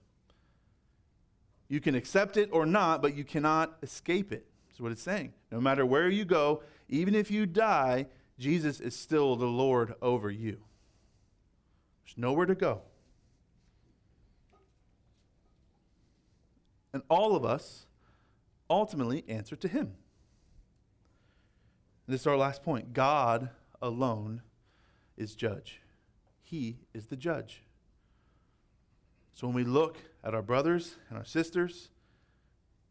You 1.67 1.79
can 1.79 1.93
accept 1.93 2.37
it 2.37 2.49
or 2.51 2.65
not, 2.65 3.01
but 3.01 3.15
you 3.15 3.23
cannot 3.23 3.77
escape 3.83 4.31
it. 4.31 4.47
That's 4.69 4.79
what 4.79 4.91
it's 4.91 5.03
saying. 5.03 5.33
No 5.51 5.61
matter 5.61 5.85
where 5.85 6.09
you 6.09 6.25
go, 6.25 6.63
even 6.87 7.13
if 7.13 7.29
you 7.29 7.45
die, 7.45 8.07
Jesus 8.39 8.79
is 8.79 8.95
still 8.95 9.35
the 9.35 9.45
Lord 9.45 9.93
over 10.01 10.31
you. 10.31 10.61
There's 12.05 12.17
nowhere 12.17 12.45
to 12.45 12.55
go. 12.55 12.81
And 16.93 17.03
all 17.09 17.35
of 17.35 17.45
us 17.45 17.85
ultimately 18.69 19.23
answer 19.27 19.55
to 19.57 19.67
him. 19.67 19.93
This 22.09 22.21
is 22.21 22.27
our 22.27 22.37
last 22.37 22.63
point. 22.63 22.93
God 22.93 23.51
alone 23.83 24.41
is 25.15 25.35
judge. 25.35 25.79
He 26.41 26.79
is 26.91 27.05
the 27.05 27.15
judge. 27.15 27.61
So 29.33 29.45
when 29.45 29.55
we 29.55 29.63
look 29.63 29.99
at 30.23 30.33
our 30.33 30.41
brothers 30.41 30.95
and 31.07 31.19
our 31.19 31.23
sisters, 31.23 31.89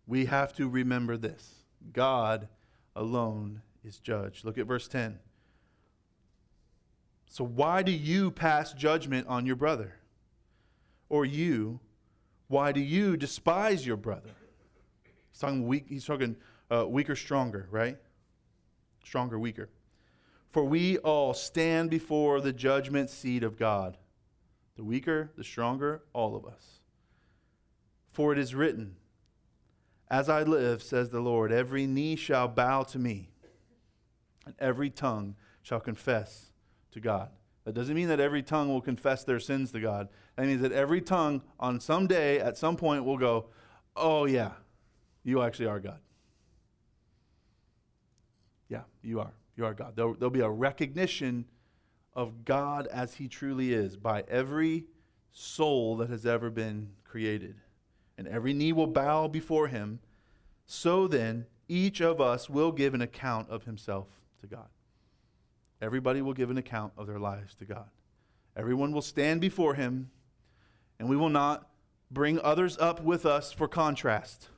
we 0.06 0.26
have 0.26 0.54
to 0.54 0.68
remember 0.68 1.16
this 1.16 1.64
God 1.92 2.46
alone 2.94 3.62
is 3.84 3.98
judge. 3.98 4.44
Look 4.44 4.56
at 4.56 4.66
verse 4.66 4.86
10. 4.86 5.18
So, 7.26 7.44
why 7.44 7.82
do 7.82 7.92
you 7.92 8.30
pass 8.30 8.72
judgment 8.72 9.26
on 9.26 9.44
your 9.44 9.56
brother? 9.56 9.96
Or 11.08 11.24
you, 11.24 11.80
why 12.46 12.70
do 12.72 12.80
you 12.80 13.16
despise 13.16 13.84
your 13.84 13.96
brother? 13.96 14.30
He's 15.30 15.40
talking 15.40 15.66
weak, 15.66 15.86
he's 15.88 16.06
talking 16.06 16.36
uh, 16.70 16.86
weaker, 16.86 17.16
stronger, 17.16 17.66
right? 17.70 17.98
Stronger, 19.08 19.38
weaker. 19.38 19.70
For 20.50 20.62
we 20.64 20.98
all 20.98 21.32
stand 21.32 21.88
before 21.88 22.42
the 22.42 22.52
judgment 22.52 23.08
seat 23.08 23.42
of 23.42 23.58
God. 23.58 23.96
The 24.76 24.84
weaker, 24.84 25.32
the 25.34 25.44
stronger, 25.44 26.02
all 26.12 26.36
of 26.36 26.44
us. 26.44 26.80
For 28.12 28.34
it 28.34 28.38
is 28.38 28.54
written, 28.54 28.96
As 30.10 30.28
I 30.28 30.42
live, 30.42 30.82
says 30.82 31.08
the 31.08 31.20
Lord, 31.20 31.50
every 31.50 31.86
knee 31.86 32.16
shall 32.16 32.48
bow 32.48 32.82
to 32.82 32.98
me, 32.98 33.30
and 34.44 34.54
every 34.58 34.90
tongue 34.90 35.36
shall 35.62 35.80
confess 35.80 36.52
to 36.90 37.00
God. 37.00 37.30
That 37.64 37.72
doesn't 37.72 37.96
mean 37.96 38.08
that 38.08 38.20
every 38.20 38.42
tongue 38.42 38.68
will 38.68 38.82
confess 38.82 39.24
their 39.24 39.40
sins 39.40 39.72
to 39.72 39.80
God. 39.80 40.10
That 40.36 40.44
means 40.44 40.60
that 40.60 40.72
every 40.72 41.00
tongue 41.00 41.40
on 41.58 41.80
some 41.80 42.06
day, 42.06 42.40
at 42.40 42.58
some 42.58 42.76
point, 42.76 43.06
will 43.06 43.16
go, 43.16 43.46
Oh, 43.96 44.26
yeah, 44.26 44.50
you 45.24 45.40
actually 45.40 45.66
are 45.66 45.80
God. 45.80 46.00
Yeah, 48.68 48.82
you 49.02 49.20
are. 49.20 49.32
You 49.56 49.64
are 49.64 49.74
God. 49.74 49.94
There'll, 49.96 50.14
there'll 50.14 50.30
be 50.30 50.40
a 50.40 50.48
recognition 50.48 51.46
of 52.14 52.44
God 52.44 52.86
as 52.88 53.14
He 53.14 53.28
truly 53.28 53.72
is 53.72 53.96
by 53.96 54.24
every 54.28 54.86
soul 55.32 55.96
that 55.98 56.10
has 56.10 56.26
ever 56.26 56.50
been 56.50 56.90
created. 57.04 57.56
And 58.16 58.26
every 58.26 58.52
knee 58.52 58.72
will 58.72 58.86
bow 58.86 59.28
before 59.28 59.68
Him. 59.68 60.00
So 60.66 61.06
then, 61.06 61.46
each 61.68 62.00
of 62.00 62.20
us 62.20 62.48
will 62.48 62.72
give 62.72 62.94
an 62.94 63.02
account 63.02 63.50
of 63.50 63.64
himself 63.64 64.08
to 64.40 64.46
God. 64.46 64.68
Everybody 65.80 66.22
will 66.22 66.32
give 66.32 66.50
an 66.50 66.58
account 66.58 66.92
of 66.96 67.06
their 67.06 67.18
lives 67.18 67.54
to 67.56 67.64
God. 67.64 67.88
Everyone 68.56 68.92
will 68.92 69.02
stand 69.02 69.40
before 69.40 69.74
Him, 69.74 70.10
and 70.98 71.08
we 71.08 71.16
will 71.16 71.28
not 71.28 71.68
bring 72.10 72.40
others 72.40 72.76
up 72.78 73.02
with 73.02 73.24
us 73.24 73.52
for 73.52 73.68
contrast. 73.68 74.48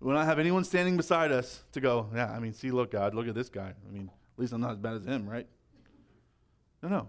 We 0.00 0.12
not 0.12 0.24
have 0.24 0.38
anyone 0.38 0.64
standing 0.64 0.96
beside 0.96 1.30
us 1.30 1.62
to 1.72 1.80
go, 1.80 2.08
yeah, 2.14 2.30
I 2.30 2.38
mean, 2.38 2.54
see, 2.54 2.70
look, 2.70 2.92
God, 2.92 3.14
look 3.14 3.28
at 3.28 3.34
this 3.34 3.50
guy. 3.50 3.74
I 3.86 3.92
mean, 3.92 4.10
at 4.34 4.40
least 4.40 4.52
I'm 4.54 4.60
not 4.60 4.72
as 4.72 4.78
bad 4.78 4.94
as 4.94 5.04
him, 5.04 5.28
right? 5.28 5.46
No, 6.82 6.88
no. 6.88 7.08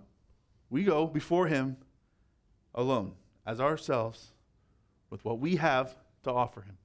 We 0.70 0.84
go 0.84 1.08
before 1.08 1.48
Him 1.48 1.78
alone, 2.74 3.14
as 3.46 3.60
ourselves, 3.60 4.32
with 5.10 5.24
what 5.26 5.40
we 5.40 5.58
have 5.58 5.96
to 6.24 6.32
offer 6.32 6.62
Him. 6.62 6.78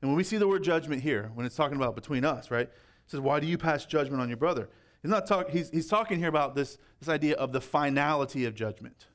And 0.00 0.10
when 0.10 0.16
we 0.16 0.24
see 0.24 0.36
the 0.36 0.48
word 0.48 0.64
judgment 0.64 1.02
here, 1.02 1.30
when 1.34 1.46
it's 1.46 1.54
talking 1.54 1.76
about 1.76 1.94
between 1.94 2.24
us, 2.24 2.50
right? 2.50 2.66
It 2.66 2.72
says, 3.06 3.20
Why 3.20 3.38
do 3.38 3.46
you 3.46 3.56
pass 3.56 3.84
judgment 3.84 4.20
on 4.20 4.28
your 4.28 4.38
brother? 4.38 4.68
He's 5.02 5.10
not 5.10 5.26
talk, 5.26 5.50
he's, 5.50 5.70
he's 5.70 5.86
talking 5.86 6.18
here 6.18 6.28
about 6.28 6.54
this, 6.54 6.78
this 6.98 7.08
idea 7.08 7.34
of 7.36 7.52
the 7.52 7.60
finality 7.60 8.44
of 8.44 8.54
judgment. 8.54 9.06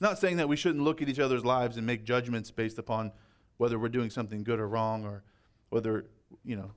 He's 0.00 0.08
not 0.08 0.18
saying 0.18 0.38
that 0.38 0.48
we 0.48 0.56
shouldn't 0.56 0.82
look 0.82 1.02
at 1.02 1.10
each 1.10 1.18
other's 1.18 1.44
lives 1.44 1.76
and 1.76 1.86
make 1.86 2.04
judgments 2.04 2.50
based 2.50 2.78
upon 2.78 3.12
whether 3.58 3.78
we're 3.78 3.90
doing 3.90 4.08
something 4.08 4.42
good 4.42 4.58
or 4.58 4.66
wrong 4.66 5.04
or 5.04 5.22
whether, 5.68 6.06
you 6.42 6.56
know, 6.56 6.70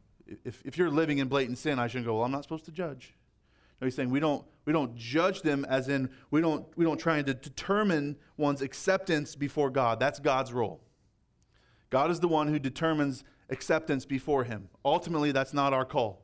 if, 0.43 0.61
if 0.65 0.77
you're 0.77 0.89
living 0.89 1.19
in 1.19 1.29
blatant 1.29 1.57
sin, 1.57 1.79
I 1.79 1.87
shouldn't 1.87 2.05
go, 2.05 2.15
well, 2.15 2.25
I'm 2.25 2.33
not 2.33 2.43
supposed 2.43 2.65
to 2.65 2.71
judge. 2.71 3.13
No, 3.79 3.85
he's 3.85 3.95
saying 3.95 4.09
we 4.09 4.19
don't, 4.19 4.43
we 4.65 4.73
don't 4.73 4.93
judge 4.97 5.41
them 5.41 5.63
as 5.69 5.87
in 5.87 6.09
we 6.31 6.41
don't, 6.41 6.65
we 6.77 6.83
don't 6.83 6.97
try 6.97 7.21
to 7.21 7.33
determine 7.33 8.17
one's 8.35 8.61
acceptance 8.61 9.37
before 9.37 9.69
God. 9.69 10.01
That's 10.01 10.19
God's 10.19 10.51
role. 10.51 10.81
God 11.89 12.11
is 12.11 12.19
the 12.19 12.27
one 12.27 12.49
who 12.49 12.59
determines 12.59 13.23
acceptance 13.49 14.05
before 14.05 14.43
him. 14.43 14.67
Ultimately, 14.83 15.31
that's 15.31 15.53
not 15.53 15.71
our 15.71 15.85
call 15.85 16.23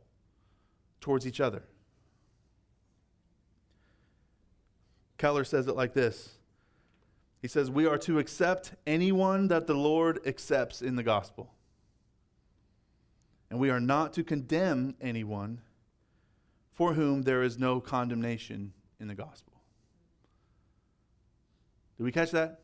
towards 1.00 1.26
each 1.26 1.40
other. 1.40 1.64
Keller 5.18 5.46
says 5.46 5.70
it 5.70 5.78
like 5.78 5.94
this 5.94 6.39
He 7.42 7.48
says, 7.48 7.72
We 7.72 7.86
are 7.86 7.98
to 8.00 8.20
accept 8.20 8.74
anyone 8.86 9.48
that 9.48 9.68
the 9.68 9.74
Lord 9.74 10.20
accepts 10.26 10.82
in 10.82 10.96
the 10.96 11.04
gospel. 11.04 11.54
And 13.50 13.60
we 13.60 13.70
are 13.70 13.80
not 13.80 14.14
to 14.14 14.24
condemn 14.24 14.96
anyone 15.02 15.62
for 16.74 16.94
whom 16.94 17.24
there 17.24 17.44
is 17.44 17.58
no 17.58 17.80
condemnation 17.80 18.74
in 19.00 19.08
the 19.08 19.16
gospel. 19.16 19.54
Did 21.98 22.04
we 22.04 22.12
catch 22.12 22.32
that? 22.32 22.62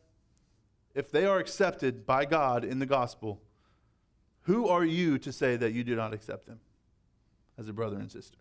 If 0.94 1.10
they 1.10 1.26
are 1.26 1.38
accepted 1.38 2.06
by 2.06 2.24
God 2.24 2.64
in 2.64 2.78
the 2.78 2.86
gospel, 2.86 3.42
who 4.42 4.68
are 4.68 4.84
you 4.84 5.18
to 5.18 5.32
say 5.32 5.56
that 5.56 5.72
you 5.72 5.84
do 5.84 5.96
not 5.96 6.14
accept 6.14 6.46
them 6.46 6.60
as 7.58 7.68
a 7.68 7.72
brother 7.72 7.96
and 7.96 8.10
sister? 8.10 8.38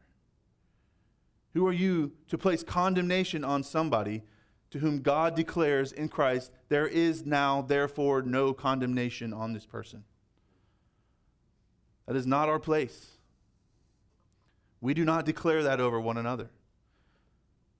Who 1.53 1.67
are 1.67 1.73
you 1.73 2.13
to 2.27 2.37
place 2.37 2.63
condemnation 2.63 3.43
on 3.43 3.63
somebody 3.63 4.23
to 4.71 4.79
whom 4.79 5.01
God 5.01 5.35
declares 5.35 5.91
in 5.91 6.09
Christ, 6.09 6.51
there 6.69 6.87
is 6.87 7.25
now, 7.25 7.61
therefore, 7.61 8.21
no 8.21 8.53
condemnation 8.53 9.33
on 9.33 9.53
this 9.53 9.65
person? 9.65 10.03
That 12.07 12.15
is 12.15 12.27
not 12.27 12.49
our 12.49 12.59
place. 12.59 13.11
We 14.81 14.93
do 14.93 15.05
not 15.05 15.25
declare 15.25 15.63
that 15.63 15.79
over 15.79 15.99
one 15.99 16.17
another. 16.17 16.49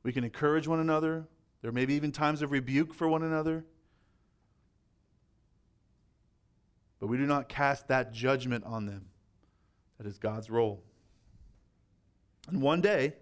We 0.04 0.12
can 0.12 0.24
encourage 0.24 0.68
one 0.68 0.80
another. 0.80 1.28
There 1.62 1.72
may 1.72 1.86
be 1.86 1.96
even 1.96 2.12
times 2.12 2.42
of 2.42 2.52
rebuke 2.52 2.94
for 2.94 3.08
one 3.08 3.24
another. 3.24 3.66
But 7.00 7.08
we 7.08 7.18
do 7.18 7.26
not 7.26 7.50
cast 7.50 7.88
that 7.90 8.14
judgment 8.14 8.64
on 8.66 8.86
them. 8.86 9.06
That 9.98 10.08
is 10.08 10.18
God's 10.18 10.50
role. 10.50 10.84
And 12.48 12.62
one 12.62 12.82
day, 12.82 13.14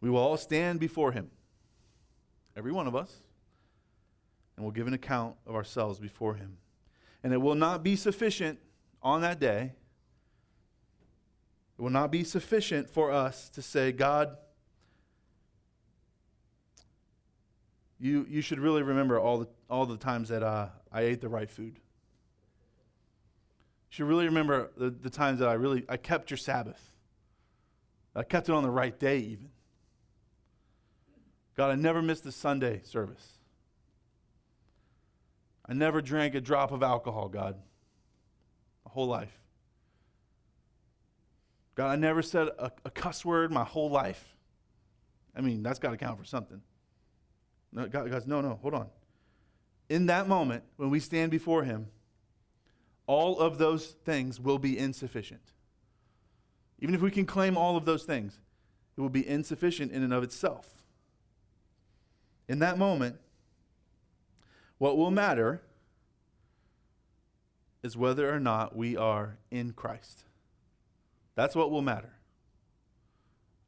we 0.00 0.10
will 0.10 0.18
all 0.20 0.36
stand 0.36 0.80
before 0.80 1.12
Him, 1.12 1.30
every 2.56 2.72
one 2.72 2.86
of 2.86 2.94
us, 2.94 3.12
and 4.56 4.64
we'll 4.64 4.72
give 4.72 4.86
an 4.86 4.94
account 4.94 5.36
of 5.46 5.54
ourselves 5.54 5.98
before 5.98 6.34
Him. 6.34 6.58
And 7.22 7.32
it 7.32 7.38
will 7.38 7.54
not 7.54 7.82
be 7.82 7.96
sufficient 7.96 8.58
on 9.02 9.20
that 9.20 9.38
day, 9.38 9.72
it 11.78 11.82
will 11.82 11.90
not 11.90 12.10
be 12.10 12.24
sufficient 12.24 12.88
for 12.88 13.10
us 13.10 13.48
to 13.50 13.60
say, 13.60 13.90
God, 13.92 14.36
you, 17.98 18.26
you 18.28 18.40
should 18.40 18.60
really 18.60 18.82
remember 18.82 19.18
all 19.18 19.38
the, 19.38 19.48
all 19.68 19.86
the 19.86 19.96
times 19.96 20.28
that 20.28 20.42
uh, 20.42 20.68
I 20.92 21.02
ate 21.02 21.20
the 21.20 21.28
right 21.28 21.50
food. 21.50 21.74
You 23.90 23.90
should 23.90 24.06
really 24.06 24.26
remember 24.26 24.70
the, 24.76 24.90
the 24.90 25.10
times 25.10 25.40
that 25.40 25.48
I 25.48 25.54
really 25.54 25.84
I 25.88 25.96
kept 25.96 26.30
your 26.30 26.38
Sabbath. 26.38 26.92
I 28.14 28.22
kept 28.22 28.48
it 28.48 28.52
on 28.52 28.62
the 28.62 28.70
right 28.70 28.98
day, 28.98 29.18
even. 29.18 29.50
God, 31.56 31.70
I 31.70 31.74
never 31.76 32.02
missed 32.02 32.26
a 32.26 32.32
Sunday 32.32 32.80
service. 32.82 33.38
I 35.66 35.72
never 35.72 36.02
drank 36.02 36.34
a 36.34 36.40
drop 36.40 36.72
of 36.72 36.82
alcohol, 36.82 37.28
God, 37.28 37.56
my 38.84 38.90
whole 38.90 39.06
life. 39.06 39.32
God, 41.74 41.90
I 41.90 41.96
never 41.96 42.22
said 42.22 42.48
a, 42.58 42.70
a 42.84 42.90
cuss 42.90 43.24
word 43.24 43.50
my 43.50 43.64
whole 43.64 43.90
life. 43.90 44.36
I 45.34 45.40
mean, 45.40 45.62
that's 45.62 45.78
got 45.78 45.90
to 45.90 45.96
count 45.96 46.18
for 46.18 46.24
something. 46.24 46.60
No, 47.72 47.86
God, 47.86 48.10
guys, 48.10 48.26
no, 48.26 48.40
no, 48.40 48.58
hold 48.60 48.74
on. 48.74 48.88
In 49.88 50.06
that 50.06 50.28
moment, 50.28 50.64
when 50.76 50.90
we 50.90 51.00
stand 51.00 51.30
before 51.30 51.64
Him, 51.64 51.88
all 53.06 53.38
of 53.38 53.58
those 53.58 53.86
things 54.04 54.40
will 54.40 54.58
be 54.58 54.78
insufficient. 54.78 55.52
Even 56.80 56.94
if 56.94 57.00
we 57.00 57.10
can 57.10 57.26
claim 57.26 57.56
all 57.56 57.76
of 57.76 57.84
those 57.84 58.04
things, 58.04 58.38
it 58.96 59.00
will 59.00 59.08
be 59.08 59.26
insufficient 59.26 59.92
in 59.92 60.02
and 60.02 60.12
of 60.12 60.22
itself. 60.22 60.83
In 62.48 62.58
that 62.58 62.78
moment, 62.78 63.16
what 64.78 64.96
will 64.96 65.10
matter 65.10 65.62
is 67.82 67.96
whether 67.96 68.32
or 68.32 68.40
not 68.40 68.76
we 68.76 68.96
are 68.96 69.38
in 69.50 69.72
Christ. 69.72 70.24
That's 71.34 71.54
what 71.54 71.70
will 71.70 71.82
matter. 71.82 72.14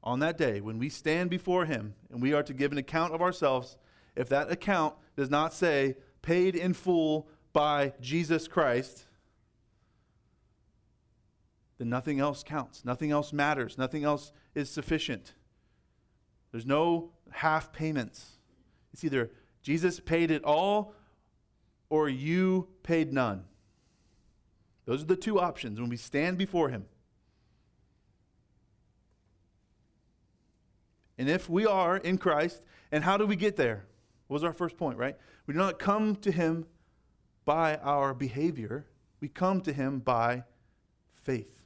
On 0.02 0.20
that 0.20 0.38
day, 0.38 0.60
when 0.60 0.78
we 0.78 0.88
stand 0.88 1.30
before 1.30 1.64
Him 1.64 1.94
and 2.10 2.22
we 2.22 2.32
are 2.32 2.42
to 2.42 2.54
give 2.54 2.72
an 2.72 2.78
account 2.78 3.12
of 3.12 3.20
ourselves, 3.20 3.76
if 4.14 4.28
that 4.28 4.50
account 4.50 4.94
does 5.16 5.30
not 5.30 5.52
say, 5.52 5.96
paid 6.22 6.54
in 6.54 6.74
full 6.74 7.28
by 7.52 7.92
Jesus 8.00 8.48
Christ, 8.48 9.04
then 11.78 11.88
nothing 11.88 12.20
else 12.20 12.42
counts. 12.42 12.84
Nothing 12.84 13.10
else 13.10 13.32
matters. 13.32 13.76
Nothing 13.76 14.04
else 14.04 14.32
is 14.54 14.70
sufficient. 14.70 15.34
There's 16.52 16.66
no 16.66 17.10
half 17.30 17.72
payments. 17.72 18.35
It's 18.96 19.04
either 19.04 19.30
Jesus 19.60 20.00
paid 20.00 20.30
it 20.30 20.42
all 20.42 20.94
or 21.90 22.08
you 22.08 22.68
paid 22.82 23.12
none. 23.12 23.44
Those 24.86 25.02
are 25.02 25.06
the 25.06 25.16
two 25.16 25.38
options 25.38 25.78
when 25.78 25.90
we 25.90 25.98
stand 25.98 26.38
before 26.38 26.70
Him. 26.70 26.86
And 31.18 31.28
if 31.28 31.46
we 31.50 31.66
are 31.66 31.98
in 31.98 32.16
Christ, 32.16 32.64
and 32.90 33.04
how 33.04 33.18
do 33.18 33.26
we 33.26 33.36
get 33.36 33.56
there? 33.56 33.84
What 34.28 34.36
was 34.36 34.44
our 34.44 34.54
first 34.54 34.78
point, 34.78 34.96
right? 34.96 35.16
We 35.46 35.52
do 35.52 35.58
not 35.58 35.78
come 35.78 36.16
to 36.16 36.32
Him 36.32 36.64
by 37.44 37.76
our 37.76 38.14
behavior, 38.14 38.86
we 39.20 39.28
come 39.28 39.60
to 39.60 39.74
Him 39.74 39.98
by 39.98 40.44
faith. 41.12 41.60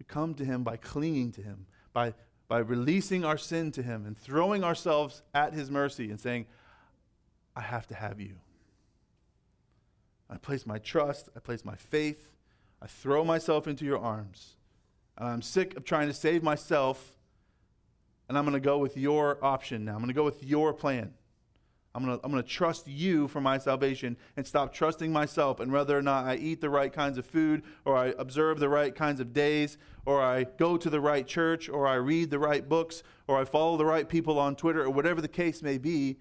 We 0.00 0.06
come 0.06 0.34
to 0.34 0.44
Him 0.44 0.64
by 0.64 0.76
clinging 0.76 1.30
to 1.32 1.42
Him, 1.42 1.66
by, 1.92 2.14
by 2.50 2.58
releasing 2.58 3.24
our 3.24 3.38
sin 3.38 3.70
to 3.70 3.80
Him 3.80 4.04
and 4.04 4.18
throwing 4.18 4.64
ourselves 4.64 5.22
at 5.32 5.54
His 5.54 5.70
mercy 5.70 6.10
and 6.10 6.18
saying, 6.18 6.46
I 7.54 7.60
have 7.60 7.86
to 7.86 7.94
have 7.94 8.20
you. 8.20 8.40
I 10.28 10.36
place 10.36 10.66
my 10.66 10.78
trust, 10.78 11.28
I 11.36 11.38
place 11.38 11.64
my 11.64 11.76
faith, 11.76 12.32
I 12.82 12.88
throw 12.88 13.24
myself 13.24 13.68
into 13.68 13.84
your 13.84 14.00
arms. 14.00 14.56
And 15.16 15.28
I'm 15.28 15.42
sick 15.42 15.76
of 15.76 15.84
trying 15.84 16.08
to 16.08 16.12
save 16.12 16.42
myself 16.42 17.14
and 18.28 18.36
I'm 18.36 18.44
going 18.44 18.54
to 18.54 18.60
go 18.60 18.78
with 18.78 18.96
your 18.96 19.44
option 19.44 19.84
now. 19.84 19.92
I'm 19.92 19.98
going 19.98 20.08
to 20.08 20.14
go 20.14 20.24
with 20.24 20.42
your 20.42 20.72
plan. 20.72 21.14
I'm 21.94 22.04
going 22.04 22.18
to, 22.18 22.24
I'm 22.24 22.30
going 22.30 22.42
to 22.42 22.48
trust 22.48 22.86
you 22.86 23.26
for 23.26 23.40
my 23.40 23.58
salvation 23.58 24.16
and 24.36 24.46
stop 24.46 24.72
trusting 24.72 25.12
myself 25.12 25.58
and 25.58 25.72
whether 25.72 25.98
or 25.98 26.02
not 26.02 26.24
I 26.24 26.36
eat 26.36 26.60
the 26.60 26.70
right 26.70 26.92
kinds 26.92 27.18
of 27.18 27.26
food 27.26 27.62
or 27.84 27.96
I 27.96 28.14
observe 28.16 28.60
the 28.60 28.68
right 28.68 28.94
kinds 28.94 29.18
of 29.18 29.32
days 29.32 29.76
or 30.06 30.22
I 30.22 30.44
go 30.44 30.76
to 30.76 30.88
the 30.88 31.00
right 31.00 31.26
church 31.26 31.68
or 31.68 31.88
I 31.88 31.94
read 31.94 32.30
the 32.30 32.38
right 32.38 32.68
books 32.68 33.02
or 33.26 33.40
I 33.40 33.44
follow 33.44 33.76
the 33.76 33.84
right 33.84 34.08
people 34.08 34.38
on 34.38 34.54
Twitter 34.54 34.84
or 34.84 34.90
whatever 34.90 35.20
the 35.20 35.28
case 35.28 35.62
may 35.62 35.78
be. 35.78 36.18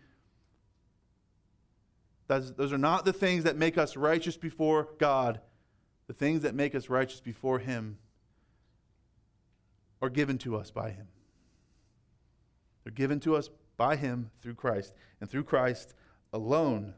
That's, 2.28 2.50
those 2.52 2.74
are 2.74 2.78
not 2.80 3.06
the 3.06 3.14
things 3.14 3.44
that 3.44 3.56
make 3.56 3.78
us 3.78 3.96
righteous 3.96 4.38
before 4.38 4.90
God. 4.98 5.40
The 6.08 6.14
things 6.14 6.42
that 6.42 6.56
make 6.56 6.74
us 6.74 6.90
righteous 6.90 7.20
before 7.20 7.60
Him 7.60 8.00
are 10.02 10.10
given 10.10 10.40
to 10.40 10.56
us 10.56 10.72
by 10.72 10.90
Him. 10.90 11.08
They're 12.84 12.92
given 12.92 13.20
to 13.22 13.36
us 13.36 13.50
by 13.80 13.96
Him 13.96 14.30
through 14.42 14.56
Christ, 14.56 14.94
and 15.22 15.30
through 15.30 15.46
Christ 15.46 15.96
alone. 16.34 16.94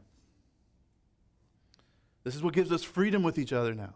This 2.24 2.34
is 2.34 2.42
what 2.42 2.52
gives 2.52 2.72
us 2.72 2.82
freedom 2.82 3.22
with 3.22 3.38
each 3.38 3.52
other 3.52 3.72
now. 3.72 3.94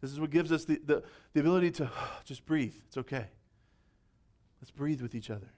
This 0.00 0.12
is 0.12 0.20
what 0.20 0.30
gives 0.30 0.52
us 0.52 0.64
the, 0.64 0.80
the, 0.84 1.02
the 1.34 1.40
ability 1.40 1.72
to 1.72 1.90
just 2.24 2.46
breathe. 2.46 2.74
It's 2.86 2.96
okay. 2.96 3.26
Let's 4.62 4.70
breathe 4.70 5.02
with 5.02 5.14
each 5.14 5.30
other. 5.30 5.48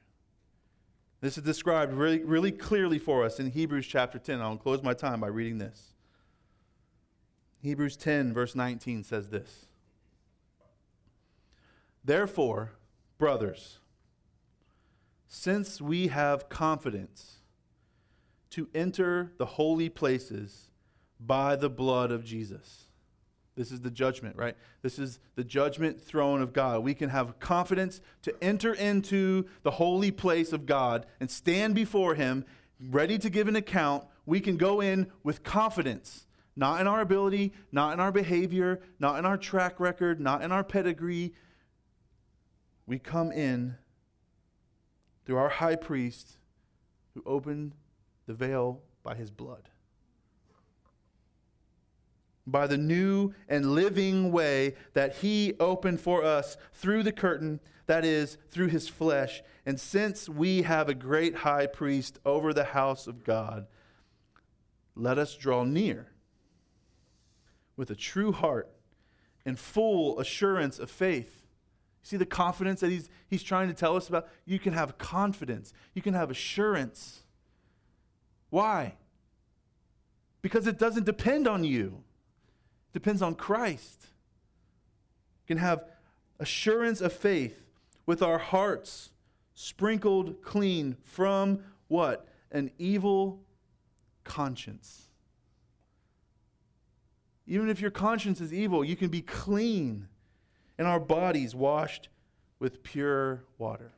This 1.21 1.37
is 1.37 1.45
described 1.45 1.93
really, 1.93 2.25
really 2.25 2.53
clearly 2.53 2.99
for 2.99 3.25
us 3.25 3.39
in 3.39 3.51
Hebrews 3.51 3.87
chapter 3.87 4.19
10. 4.19 4.41
I'll 4.41 4.57
close 4.57 4.83
my 4.83 4.95
time 4.95 5.21
by 5.21 5.27
reading 5.27 5.59
this. 5.59 5.93
Hebrews 7.61 7.97
10, 7.97 8.33
verse 8.33 8.55
19 8.55 9.05
says 9.05 9.29
this 9.29 9.67
Therefore, 12.03 12.73
brothers, 13.19 13.81
since 15.29 15.81
we 15.81 16.09
have 16.09 16.49
confidence 16.49 17.37
to 18.51 18.68
enter 18.74 19.31
the 19.37 19.45
holy 19.45 19.91
places 19.91 20.70
by 21.20 21.55
the 21.55 21.68
blood 21.68 22.11
of 22.11 22.24
Jesus. 22.24 22.87
This 23.55 23.70
is 23.70 23.81
the 23.81 23.91
judgment, 23.91 24.37
right? 24.37 24.57
This 24.83 24.99
is 24.99 25.18
the 25.35 25.45
judgment 25.45 26.01
throne 26.01 26.41
of 26.41 26.53
God. 26.53 26.83
We 26.83 26.95
can 26.95 27.11
have 27.11 27.39
confidence 27.41 28.01
to 28.22 28.35
enter 28.43 28.72
into 28.72 29.47
the 29.64 29.72
holy 29.72 30.11
place 30.11 30.53
of 30.53 30.64
God 30.64 31.07
and 31.20 31.31
stand 31.31 31.74
before 31.74 32.14
Him, 32.14 32.45
ready 32.81 33.18
to 33.18 33.29
give 33.29 33.49
an 33.49 33.57
account. 33.57 34.05
We 34.24 34.41
can 34.41 34.57
go 34.57 34.81
in 34.81 35.09
with 35.24 35.43
confidence, 35.43 36.26
not 36.57 36.81
in 36.81 36.87
our 36.87 37.01
ability, 37.01 37.53
not 37.72 37.93
in 37.93 38.01
our 38.01 38.12
behavior, 38.12 38.81
not 38.99 39.18
in 39.18 39.26
our 39.26 39.37
track 39.37 39.81
record, 39.81 40.20
not 40.20 40.43
in 40.43 40.53
our 40.53 40.64
pedigree. 40.64 41.35
We 42.87 42.99
come 42.99 43.33
in 43.33 43.74
through 45.29 45.37
our 45.37 45.51
high 45.51 45.76
priest 45.76 46.39
who 47.12 47.22
opened 47.26 47.74
the 48.26 48.33
veil 48.33 48.81
by 49.03 49.14
his 49.14 49.31
blood. 49.31 49.68
By 52.47 52.66
the 52.66 52.79
new 52.79 53.35
and 53.47 53.74
living 53.74 54.33
way 54.33 54.74
that 54.95 55.16
he 55.16 55.53
opened 55.61 56.01
for 56.01 56.24
us 56.24 56.57
through 56.72 57.03
the 57.03 57.12
curtain, 57.12 57.61
that 57.85 58.07
is, 58.07 58.39
through 58.49 58.68
his 58.68 58.89
flesh. 58.89 59.43
And 59.66 59.79
since 59.79 60.31
we 60.31 60.62
have 60.62 60.89
a 60.89 60.95
great 60.95 61.35
high 61.35 61.66
priest 61.66 62.18
over 62.24 62.55
the 62.55 62.64
house 62.64 63.07
of 63.07 63.22
God, 63.22 63.66
let 64.97 65.18
us 65.18 65.37
draw 65.37 65.62
near 65.62 66.11
with 67.76 67.91
a 67.91 67.95
true 67.95 68.33
heart 68.33 68.70
and 69.45 69.59
full 69.59 70.18
assurance 70.20 70.79
of 70.79 70.91
faith 70.91 71.38
See 72.09 72.17
the 72.17 72.25
confidence 72.25 72.81
that 72.81 72.91
he's, 72.91 73.11
he's 73.29 73.43
trying 73.43 73.69
to 73.69 73.75
tell 73.75 73.95
us 73.95 74.09
about? 74.09 74.29
You 74.47 74.59
can 74.59 74.73
have 74.73 74.97
confidence, 74.97 75.75
you 75.93 76.01
can 76.01 76.15
have 76.15 76.31
assurance. 76.31 77.21
Why? 78.49 78.95
Because 80.41 80.67
it 80.67 80.79
doesn't 80.79 81.05
depend 81.05 81.47
on 81.47 81.65
you, 81.65 82.03
it 82.89 82.95
depends 82.95 83.21
on 83.21 83.35
Christ. 83.35 84.07
You 85.43 85.55
can 85.55 85.59
have 85.59 85.85
assurance 86.41 87.03
of 87.03 87.13
faith 87.13 87.67
with 88.07 88.23
our 88.23 88.39
hearts 88.39 89.11
sprinkled 89.53 90.41
clean 90.43 90.97
from 91.03 91.59
what? 91.89 92.27
An 92.51 92.71
evil 92.79 93.43
conscience. 94.25 95.09
Even 97.47 97.69
if 97.69 97.83
your 97.83 97.91
conscience 97.91 98.41
is 98.41 98.51
evil, 98.51 98.83
you 98.83 98.97
can 98.97 99.11
be 99.11 99.21
clean 99.21 100.09
and 100.79 100.87
our 100.87 101.01
bodies 101.01 101.55
washed 101.55 102.09
with 102.59 102.83
pure 102.83 103.45
water. 103.59 103.93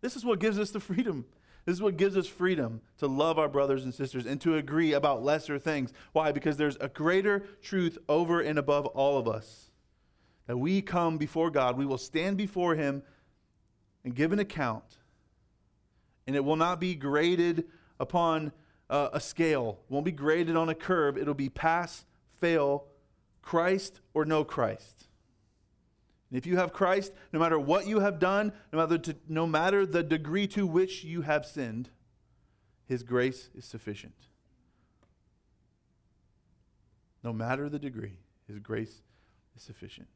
This 0.00 0.16
is 0.16 0.24
what 0.24 0.38
gives 0.38 0.58
us 0.58 0.70
the 0.70 0.80
freedom. 0.80 1.26
This 1.64 1.74
is 1.74 1.82
what 1.82 1.96
gives 1.96 2.16
us 2.16 2.28
freedom 2.28 2.80
to 2.98 3.08
love 3.08 3.40
our 3.40 3.48
brothers 3.48 3.82
and 3.82 3.92
sisters 3.92 4.24
and 4.24 4.40
to 4.42 4.56
agree 4.56 4.92
about 4.92 5.24
lesser 5.24 5.58
things. 5.58 5.92
Why? 6.12 6.30
Because 6.30 6.56
there's 6.56 6.76
a 6.80 6.88
greater 6.88 7.40
truth 7.60 7.98
over 8.08 8.40
and 8.40 8.56
above 8.56 8.86
all 8.86 9.18
of 9.18 9.26
us. 9.26 9.70
That 10.46 10.58
we 10.58 10.80
come 10.80 11.18
before 11.18 11.50
God, 11.50 11.76
we 11.76 11.84
will 11.84 11.98
stand 11.98 12.36
before 12.36 12.76
Him 12.76 13.02
and 14.04 14.14
give 14.14 14.32
an 14.32 14.38
account. 14.38 14.98
And 16.28 16.36
it 16.36 16.44
will 16.44 16.54
not 16.54 16.78
be 16.78 16.94
graded 16.94 17.64
upon 17.98 18.52
uh, 18.88 19.08
a 19.12 19.18
scale, 19.18 19.80
it 19.88 19.92
won't 19.92 20.04
be 20.04 20.12
graded 20.12 20.56
on 20.56 20.68
a 20.68 20.74
curve. 20.74 21.18
It'll 21.18 21.34
be 21.34 21.48
pass, 21.48 22.04
fail, 22.38 22.84
Christ 23.42 24.00
or 24.14 24.24
no 24.24 24.44
Christ. 24.44 25.05
And 26.30 26.38
if 26.38 26.46
you 26.46 26.56
have 26.56 26.72
Christ, 26.72 27.12
no 27.32 27.38
matter 27.38 27.58
what 27.58 27.86
you 27.86 28.00
have 28.00 28.18
done, 28.18 28.52
no 28.72 28.78
matter, 28.78 28.98
to, 28.98 29.16
no 29.28 29.46
matter 29.46 29.86
the 29.86 30.02
degree 30.02 30.46
to 30.48 30.66
which 30.66 31.04
you 31.04 31.22
have 31.22 31.46
sinned, 31.46 31.90
His 32.86 33.02
grace 33.02 33.48
is 33.56 33.64
sufficient. 33.64 34.14
No 37.22 37.32
matter 37.32 37.68
the 37.68 37.78
degree, 37.78 38.18
His 38.48 38.58
grace 38.58 39.02
is 39.56 39.62
sufficient. 39.62 40.08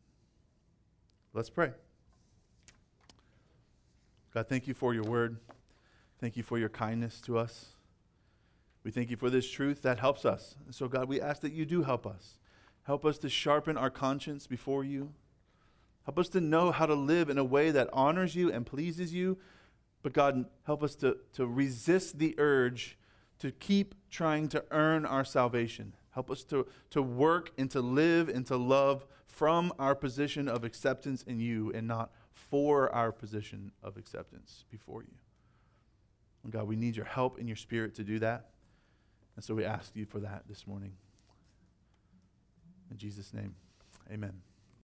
Let's 1.33 1.51
pray. 1.51 1.71
God, 4.35 4.49
thank 4.49 4.67
you 4.67 4.75
for 4.75 4.95
your 4.95 5.05
word. 5.05 5.37
Thank 6.21 6.37
you 6.37 6.43
for 6.43 6.59
your 6.59 6.69
kindness 6.69 7.21
to 7.23 7.39
us. 7.39 7.71
We 8.83 8.91
thank 8.91 9.11
you 9.11 9.17
for 9.17 9.31
this 9.31 9.51
truth 9.51 9.83
that 9.83 10.01
helps 10.01 10.25
us. 10.25 10.57
so, 10.71 10.89
God, 10.89 11.09
we 11.09 11.21
ask 11.21 11.43
that 11.43 11.53
you 11.53 11.65
do 11.65 11.83
help 11.83 12.07
us. 12.07 12.39
Help 12.85 13.05
us 13.05 13.19
to 13.19 13.29
sharpen 13.29 13.77
our 13.77 13.91
conscience 13.91 14.47
before 14.47 14.85
you. 14.85 15.13
Help 16.11 16.19
us 16.19 16.29
to 16.31 16.41
know 16.41 16.73
how 16.73 16.87
to 16.87 16.95
live 16.95 17.31
in 17.31 17.39
a 17.39 17.45
way 17.45 17.71
that 17.71 17.89
honors 17.93 18.35
you 18.35 18.51
and 18.51 18.67
pleases 18.67 19.15
you. 19.15 19.39
But 20.03 20.13
God, 20.13 20.45
help 20.65 20.83
us 20.83 20.97
to, 20.97 21.19
to 21.35 21.47
resist 21.47 22.19
the 22.19 22.35
urge 22.37 22.99
to 23.39 23.53
keep 23.53 23.95
trying 24.11 24.49
to 24.49 24.65
earn 24.73 25.07
our 25.07 25.25
salvation. 25.25 25.95
Help 26.11 26.29
us 26.29 26.43
to, 26.47 26.67
to 26.91 27.01
work 27.01 27.53
and 27.57 27.71
to 27.71 27.81
live 27.81 28.29
and 28.29 28.45
to 28.47 28.57
love 28.57 29.07
from 29.29 29.73
our 29.79 29.95
position 29.95 30.49
of 30.49 30.65
acceptance 30.65 31.23
in 31.23 31.39
you 31.39 31.71
and 31.77 31.87
not 31.87 32.11
for 32.33 32.93
our 32.93 33.13
position 33.13 33.71
of 33.81 33.97
acceptance 33.97 34.65
before 34.69 35.03
you. 35.03 35.15
And 36.43 36.53
God, 36.53 36.67
we 36.67 36.75
need 36.75 36.97
your 36.97 37.07
help 37.07 37.39
and 37.39 37.47
your 37.47 37.55
spirit 37.55 37.95
to 37.95 38.03
do 38.03 38.19
that. 38.19 38.47
And 39.37 39.45
so 39.45 39.55
we 39.55 39.65
ask 39.65 39.95
you 39.95 40.07
for 40.07 40.19
that 40.19 40.43
this 40.49 40.67
morning. 40.67 40.91
In 42.91 42.99
Jesus' 42.99 43.33
name, 43.33 43.55
amen. 44.13 44.50